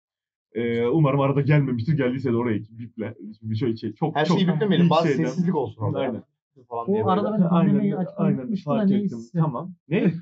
[0.55, 1.97] Ee, umarım arada gelmemiştir.
[1.97, 3.15] Geldiyse de orayı biple.
[3.41, 4.87] Şimdi şöyle şey çok Her çok şeyi büklemeyelim.
[4.87, 5.99] ilk Bazı şeyden- sessizlik olsun orada.
[5.99, 6.23] Aynen.
[6.69, 7.21] Falan diye Bu böyle.
[7.21, 9.19] arada ben dinlemeyi Aynen, aynen fark ettim.
[9.35, 9.71] Tamam.
[9.89, 10.13] Ne?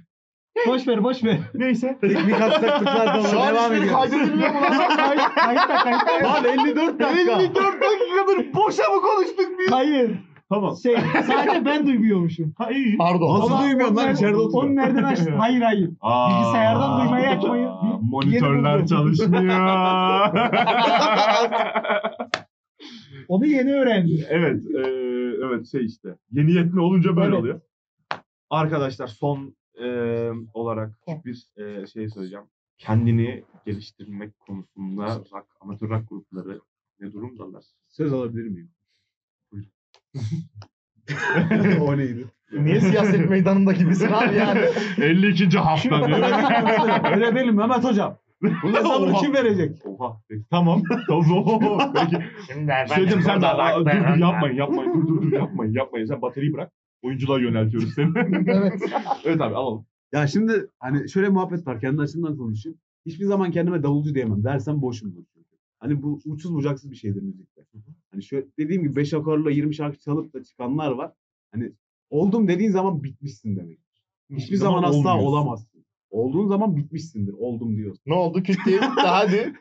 [0.66, 1.38] Boş ver boş ver.
[1.55, 1.99] Neyse.
[2.01, 3.47] Teknik aksaklıklar da Şu olur.
[3.47, 3.93] an Devam ediyoruz.
[3.93, 4.72] kaydedilmiyor mu lan?
[4.97, 6.28] Kayıt- Kayıtta kayıtta.
[6.28, 7.32] Lan 54 dakika.
[7.43, 9.72] 54 dakikadır boşa mı konuştuk biz?
[9.72, 10.18] Hayır.
[10.53, 10.76] Tamam.
[10.82, 10.96] Şey,
[11.26, 12.55] sadece ben duymuyormuşum.
[12.59, 12.96] Ha iyi.
[12.96, 13.38] Pardon.
[13.40, 14.76] Nasıl Ama duymuyorsun lan içeride Onu oturuyor.
[14.76, 15.32] nereden açtın?
[15.38, 15.90] Hayır hayır.
[16.01, 19.44] Aa, Bilgisayardan duymayı açmayı bir- Monitörler çalışmıyor.
[23.28, 24.24] Onu yeni öğrendim.
[24.28, 24.80] evet, e,
[25.46, 26.16] evet şey işte.
[26.32, 27.38] Yeni yetme olunca böyle Evet.
[27.38, 27.61] oluyor.
[28.51, 29.86] Arkadaşlar son e,
[30.55, 32.44] olarak küçük bir e, şey söyleyeceğim.
[32.78, 36.61] Kendini geliştirmek konusunda rock, amatör rock grupları
[37.01, 37.64] ne durumdalar?
[37.88, 38.70] Söz alabilir miyim?
[41.80, 42.26] O neydi?
[42.52, 44.61] Niye siyaset meydanında gibisin abi yani?
[45.04, 45.58] 52.
[45.58, 46.18] hafta diyor.
[47.12, 48.18] Öyle değilim Mehmet hocam.
[48.42, 49.78] Bu hesabını kim verecek?
[49.84, 50.20] Oha.
[50.28, 50.82] Peki, tamam.
[51.08, 51.92] Tamam.
[51.94, 52.24] Peki.
[52.52, 53.46] Şimdi Söyledim sen de
[53.76, 56.06] dur, dur yapmayın yapmayın dur dur dur yapmayın yapmayın.
[56.06, 56.72] Sen bataryayı bırak.
[57.02, 58.12] Oyunculuğa yöneltiyoruz seni.
[58.46, 58.72] Evet.
[59.24, 59.86] evet abi alalım.
[60.12, 61.80] Ya şimdi hani şöyle muhabbet var.
[61.80, 62.78] Kendi açımdan konuşayım.
[63.06, 64.44] Hiçbir zaman kendime davulcu diyemem.
[64.44, 65.56] Dersem boşumdur çünkü.
[65.78, 67.62] Hani bu uçsuz bucaksız bir şeydir müzikte.
[68.12, 71.12] Hani şöyle dediğim gibi 5 akorla 20 şarkı çalıp da çıkanlar var.
[71.52, 71.72] Hani
[72.11, 73.78] oldum dediğin zaman bitmişsin demek.
[74.30, 75.26] Hiçbir zaman asla olmuyorsun.
[75.26, 75.84] olamazsın.
[76.11, 77.32] Olduğun zaman bitmişsindir.
[77.32, 78.02] Oldum diyorsun.
[78.06, 79.52] Ne oldu küt diye bitti hadi.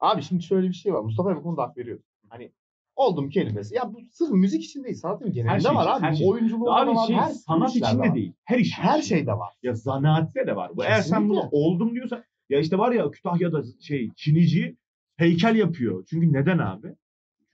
[0.00, 1.00] Abi şimdi şöyle bir şey var.
[1.00, 1.98] Mustafa bu konuda hak veriyor.
[2.28, 2.52] Hani
[2.96, 3.74] oldum kelimesi.
[3.74, 4.96] Ya bu sırf müzik için değil.
[4.96, 6.02] Sanatın genelinde şey var için, abi.
[6.06, 6.28] her şey.
[6.30, 7.06] Oyunculuğu Abi var.
[7.06, 8.14] şey her sanat içinde var.
[8.14, 8.32] değil.
[8.44, 8.78] Her iş.
[8.78, 9.54] Her şeyde var.
[9.62, 10.76] Ya zanaatte de var.
[10.76, 10.84] Bu.
[10.84, 14.76] Eğer sen bunu oldum diyorsan ya işte var ya Kütahya'da şey Çinici
[15.16, 16.04] heykel yapıyor.
[16.10, 16.94] Çünkü neden abi?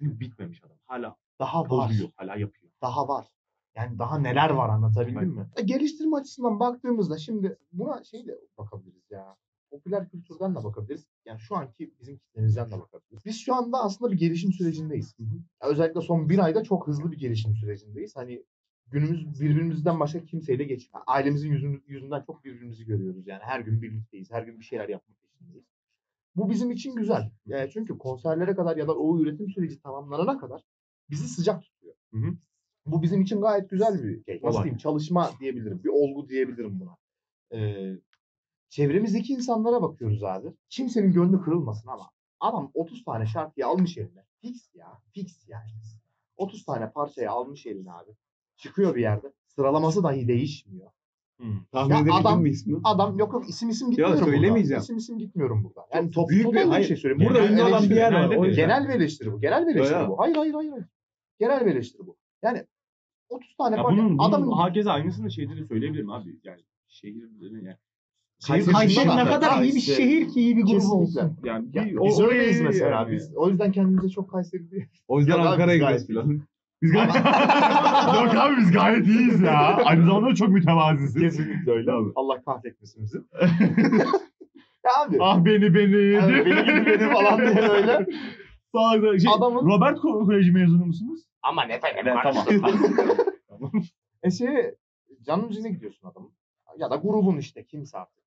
[0.01, 0.77] Çünkü bitmemiş adam.
[0.87, 1.71] Hala Daha var.
[1.71, 2.11] bozuyor.
[2.17, 2.73] Hala yapıyor.
[2.83, 3.27] Daha var.
[3.77, 5.33] Yani daha neler var anlatabildim Aynen.
[5.35, 5.47] mi?
[5.57, 9.37] E, Geliştirme açısından baktığımızda şimdi buna şey de bakabiliriz ya.
[9.71, 11.07] popüler kültürden de bakabiliriz.
[11.25, 13.25] Yani şu anki bizim kitlemizden de bakabiliriz.
[13.25, 15.15] Biz şu anda aslında bir gelişim sürecindeyiz.
[15.63, 18.17] Ya özellikle son bir ayda çok hızlı bir gelişim sürecindeyiz.
[18.17, 18.45] Hani
[18.87, 21.05] günümüz birbirimizden başka kimseyle geçmiyor.
[21.07, 23.27] Ailemizin yüzünü, yüzünden çok birbirimizi görüyoruz.
[23.27, 24.31] Yani her gün birlikteyiz.
[24.31, 25.65] Her gün bir şeyler yapmak peşindeyiz.
[26.41, 27.31] Bu bizim için güzel.
[27.47, 30.63] Yani çünkü konserlere kadar ya da o üretim süreci tamamlanana kadar
[31.11, 31.95] bizi sıcak tutuyor.
[32.13, 32.37] Hı hı.
[32.87, 34.41] Bu bizim için gayet güzel bir şey.
[34.43, 34.79] Nasıl diyeyim?
[34.79, 35.85] Çalışma diyebilirim.
[35.85, 36.97] Bir olgu diyebilirim buna.
[37.53, 37.99] Ee,
[38.69, 40.53] çevremizdeki insanlara bakıyoruz abi.
[40.69, 42.11] Kimsenin gönlü kırılmasın ama
[42.41, 44.25] adam 30 tane şarkıyı almış eline.
[44.41, 44.99] Fix ya.
[45.15, 45.71] Fix yani.
[46.37, 48.11] 30 tane parçayı almış eline abi.
[48.57, 49.33] Çıkıyor bir yerde.
[49.47, 50.91] Sıralaması dahi değişmiyor.
[51.41, 51.45] Hı.
[51.73, 52.79] Tahmin Ya edebildin adam- mi ismi?
[52.85, 54.65] Adam yok yok isim isim gitmiyorum söylemeyeceğim.
[54.67, 54.83] burada.
[54.83, 55.87] İsim isim gitmiyorum burada.
[55.95, 57.31] Yani Çok top, büyük bir- bir, hayır, şey söyleyeyim.
[57.35, 58.37] Burada ünlü olan bir yer var.
[58.37, 58.47] O.
[58.47, 59.41] Genel bir eleştiri bu.
[59.41, 60.09] Genel bir eleştiri Öyle.
[60.09, 60.19] bu.
[60.19, 60.71] Hayır hayır hayır.
[60.71, 60.87] hayır.
[61.41, 62.17] Genel bir eleştiri bu.
[62.43, 62.65] Yani
[63.29, 66.37] 30 tane Ya bunun, bunun adamın hakeza aynısını şeyde de söyleyebilirim abi.
[66.45, 67.23] Yani şehir
[68.49, 71.37] yani Kayseri ne da- kadar iyi bir işte- şehir ki iyi bir grup olsun.
[71.45, 72.91] yani Ya, bir, biz o- öyleyiz mesela.
[72.91, 74.87] yani- Biz, o yüzden kendimize çok Kayseri değil.
[75.09, 76.41] O yüzden Ankara'ya gidiyoruz falan.
[76.83, 77.15] Biz gayet...
[78.15, 79.77] Yok abi biz gayet iyiyiz ya.
[79.85, 81.23] Aynı zamanda da çok mütevaziziz.
[81.23, 82.11] Kesinlikle öyle abi.
[82.17, 83.19] Allah kahretmesin bizi.
[84.85, 85.19] ya abi.
[85.21, 86.15] Ah beni beni.
[86.15, 88.07] Yani beni gibi beni falan diye öyle.
[88.75, 91.21] Sağ şey, Adamın- Robert Ko- Koleji mezunu musunuz?
[91.43, 93.73] Ama ne efendim Evet, tamam.
[94.23, 94.75] E şeye
[95.23, 96.31] canın üzerine gidiyorsun adamın.
[96.79, 98.25] Ya da grubun işte kimse artık.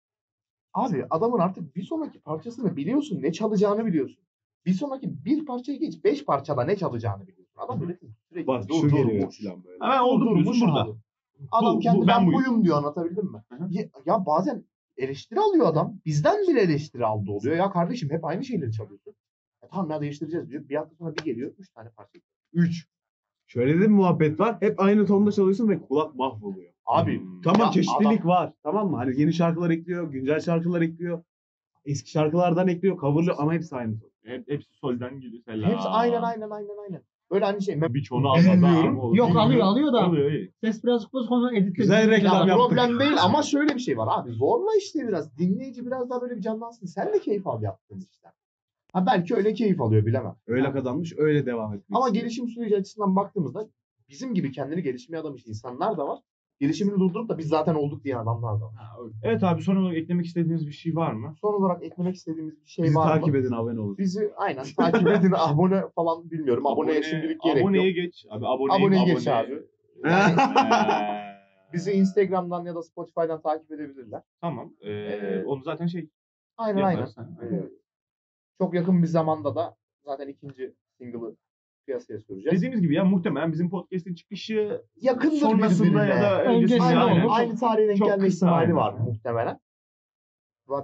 [0.73, 3.21] Abi adamın artık bir sonraki parçasını biliyorsun.
[3.21, 4.23] Ne çalacağını biliyorsun.
[4.65, 6.03] Bir sonraki bir parçayı geç.
[6.03, 7.53] Beş parçada ne çalacağını biliyorsun.
[7.57, 9.43] Adam üretim sürekli Bak şu geliyor durdurmuş.
[9.43, 9.77] falan böyle.
[9.83, 10.81] Hemen oldu diyorsun burada.
[10.81, 10.91] abi.
[11.51, 12.63] Adam Bu- kendi bu- ben, ben buyum.
[12.63, 13.43] diyor anlatabildim mi?
[13.49, 13.67] Hı hı.
[13.71, 14.63] Ya, ya bazen
[14.97, 15.95] eleştiri alıyor adam.
[16.05, 17.55] Bizden bile eleştiri aldı oluyor.
[17.55, 19.13] Ya kardeşim hep aynı şeyleri çalıyorsun.
[19.63, 20.69] Ya tamam ya değiştireceğiz diyor.
[20.69, 21.51] Bir hafta sonra bir geliyor.
[21.57, 22.19] Üç tane parça.
[22.53, 22.87] Üç.
[23.47, 24.57] Şöyle de bir muhabbet var.
[24.59, 26.73] Hep aynı tonda çalıyorsun ve kulak mahvoluyor.
[26.85, 27.21] Abi.
[27.43, 28.53] Tamam Ya çeşitlilik var.
[28.63, 28.97] Tamam mı?
[28.97, 31.23] Hani yeni şarkılar ekliyor, güncel şarkılar ekliyor.
[31.85, 33.95] Eski şarkılardan ekliyor, coverlıyor ama hepsi aynı.
[34.23, 35.43] Hep, hepsi solden geliyor.
[35.43, 35.71] Selam.
[35.71, 37.01] hepsi aynen aynen aynen aynen.
[37.31, 37.81] Böyle hani şey.
[37.81, 38.27] Birçoğunu
[38.99, 39.15] olur.
[39.15, 40.03] Yok alıyor alıyor da.
[40.03, 40.53] Alıyor iyi.
[40.61, 41.71] Ses birazcık bozuk onu editle.
[41.71, 42.77] Güzel reklam Ya yaptık.
[42.77, 44.31] problem değil ama şöyle bir şey var abi.
[44.31, 45.37] Zorla işte biraz.
[45.37, 46.85] Dinleyici biraz daha böyle bir canlansın.
[46.85, 48.31] Sen de keyif al yaptığın işten.
[48.93, 50.35] Ha belki öyle keyif alıyor bilemem.
[50.47, 53.67] Öyle kazanmış, öyle devam etmek Ama gelişim süreci açısından baktığımızda
[54.09, 56.19] bizim gibi kendini gelişmeye adamış insanlar da var.
[56.63, 58.73] Gelişimini durdurup da biz zaten olduk diyen adamlar da var.
[59.23, 61.35] Evet abi son olarak eklemek istediğiniz bir şey var mı?
[61.41, 63.37] Son olarak eklemek istediğimiz bir şey Bizi var takip mı?
[63.39, 63.97] edin, abone olun.
[63.97, 65.33] Bizi aynen takip edin.
[65.37, 66.67] abone falan bilmiyorum.
[66.67, 67.95] Aboneye şimdilik gerek aboneye yok.
[67.95, 68.25] geç.
[68.29, 69.63] Abi aboneye, Aboneye geç abi.
[70.03, 70.35] Yani
[71.73, 74.21] bizi Instagram'dan ya da Spotify'dan takip edebilirler.
[74.41, 74.73] tamam.
[74.81, 76.09] Ee, Ee, onu zaten şey
[76.57, 77.01] Aynen aynen.
[77.01, 77.53] Ha, aynen.
[77.57, 77.69] Ee,
[78.57, 81.35] çok yakın bir zamanda da zaten ikinci single'ı
[81.85, 82.57] piyasaya süreceğiz.
[82.57, 87.31] Dediğimiz gibi ya muhtemelen bizim podcast'in çıkışı Yakındır sonrasında ya da Öncesinde Aynen, olur.
[87.33, 89.59] aynı tarihe denk gelme ihtimali var muhtemelen.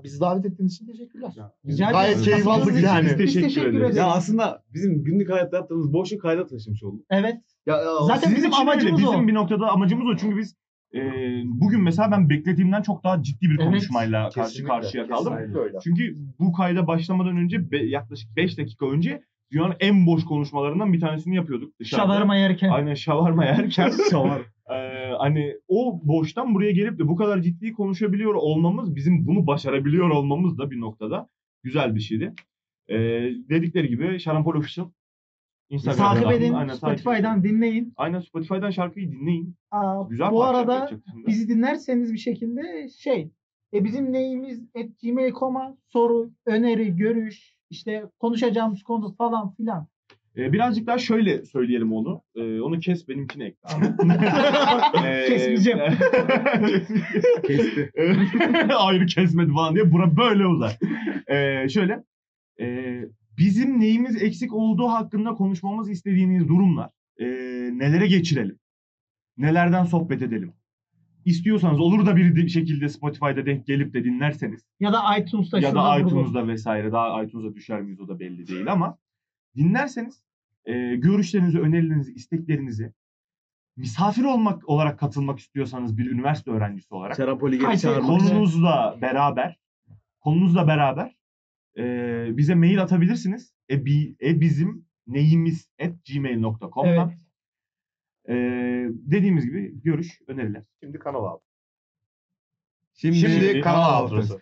[0.03, 1.31] Bizi davet ettiğiniz için teşekkürler.
[1.65, 3.05] Rica gayet keyif aldık yani.
[3.05, 3.81] Biz Teşekkür teşekkür ederiz.
[3.81, 3.97] ederiz.
[3.97, 7.05] Ya aslında bizim günlük hayatta yaptığımız boşu kayda taşımış olduk.
[7.09, 7.35] Evet.
[7.65, 7.77] Ya,
[8.07, 8.71] Zaten Sizin bizim için öyle.
[8.71, 9.27] amacımız bizim o.
[9.27, 10.17] bir noktada amacımız o.
[10.17, 10.55] Çünkü biz
[10.93, 10.99] e,
[11.45, 15.33] bugün mesela ben beklediğimden çok daha ciddi bir Evet, konuşmayla karşı karşıya kaldım.
[15.33, 15.77] kesinlikle öyle.
[15.83, 20.99] Çünkü bu kayda başlamadan önce be- yaklaşık 5 dakika önce dünyanın en boş konuşmalarından bir
[20.99, 22.05] tanesini yapıyorduk dışarıda.
[22.05, 22.69] Şavarma yerken.
[22.69, 23.91] Aynen şavarma yerken.
[24.11, 24.41] Şavar.
[24.69, 30.09] Ee, hani o boştan buraya gelip de bu kadar ciddi konuşabiliyor olmamız bizim bunu başarabiliyor
[30.09, 31.29] olmamız da bir noktada
[31.63, 32.33] güzel bir şeydi.
[32.89, 32.95] Ee,
[33.49, 34.89] dedikleri gibi Şarampol Official
[35.69, 36.53] Instagram'dan, Takip edin.
[36.53, 37.49] aynen, takip Spotify'dan edin.
[37.49, 37.93] dinleyin.
[37.97, 39.55] Aynen Spotify'dan şarkıyı dinleyin.
[39.71, 40.89] Aa, Güzel bu arada
[41.27, 43.31] bizi dinlerseniz bir şekilde şey
[43.73, 49.87] e bizim neyimiz et gmail.com'a soru, öneri, görüş, işte konuşacağımız konu falan filan.
[50.37, 52.21] Ee, birazcık daha şöyle söyleyelim onu.
[52.35, 53.69] Ee, onu kes benimkine ekle.
[55.05, 55.79] Ee, Kesmeyeceğim.
[57.47, 57.91] Kesti.
[58.77, 59.91] Ayrı kesmedi falan diye.
[59.91, 60.77] Bura böyle uzar.
[61.27, 62.03] Ee, şöyle.
[62.59, 63.01] ee,
[63.37, 66.89] bizim neyimiz eksik olduğu hakkında konuşmamız istediğiniz durumlar.
[67.19, 67.25] ee,
[67.73, 68.59] nelere geçirelim?
[69.37, 70.53] Nelerden sohbet edelim?
[71.25, 75.75] İstiyorsanız olur da bir de- şekilde Spotify'da denk gelip de dinlerseniz Ya da iTunes'ta ya
[75.75, 78.97] da iTunes'da vesaire daha iTunes'a düşer miyiz o da belli değil ama
[79.55, 80.23] dinlerseniz
[80.65, 82.93] e, görüşlerinizi, önerilerinizi, isteklerinizi
[83.77, 88.07] misafir olmak olarak katılmak istiyorsanız bir üniversite öğrencisi olarak çağırmak.
[88.07, 89.59] konu- konunuzla beraber
[90.19, 91.15] konunuzla beraber
[91.77, 91.83] e,
[92.37, 93.53] bize mail atabilirsiniz.
[93.69, 97.09] E, bi, e bizim neyimiz at gmail.com'dan.
[97.09, 97.17] Evet.
[98.29, 100.63] Ee, dediğimiz gibi görüş, öneriler.
[100.83, 101.43] Şimdi kanal altı.
[102.93, 104.41] Şimdi, Şimdi kanal altısı.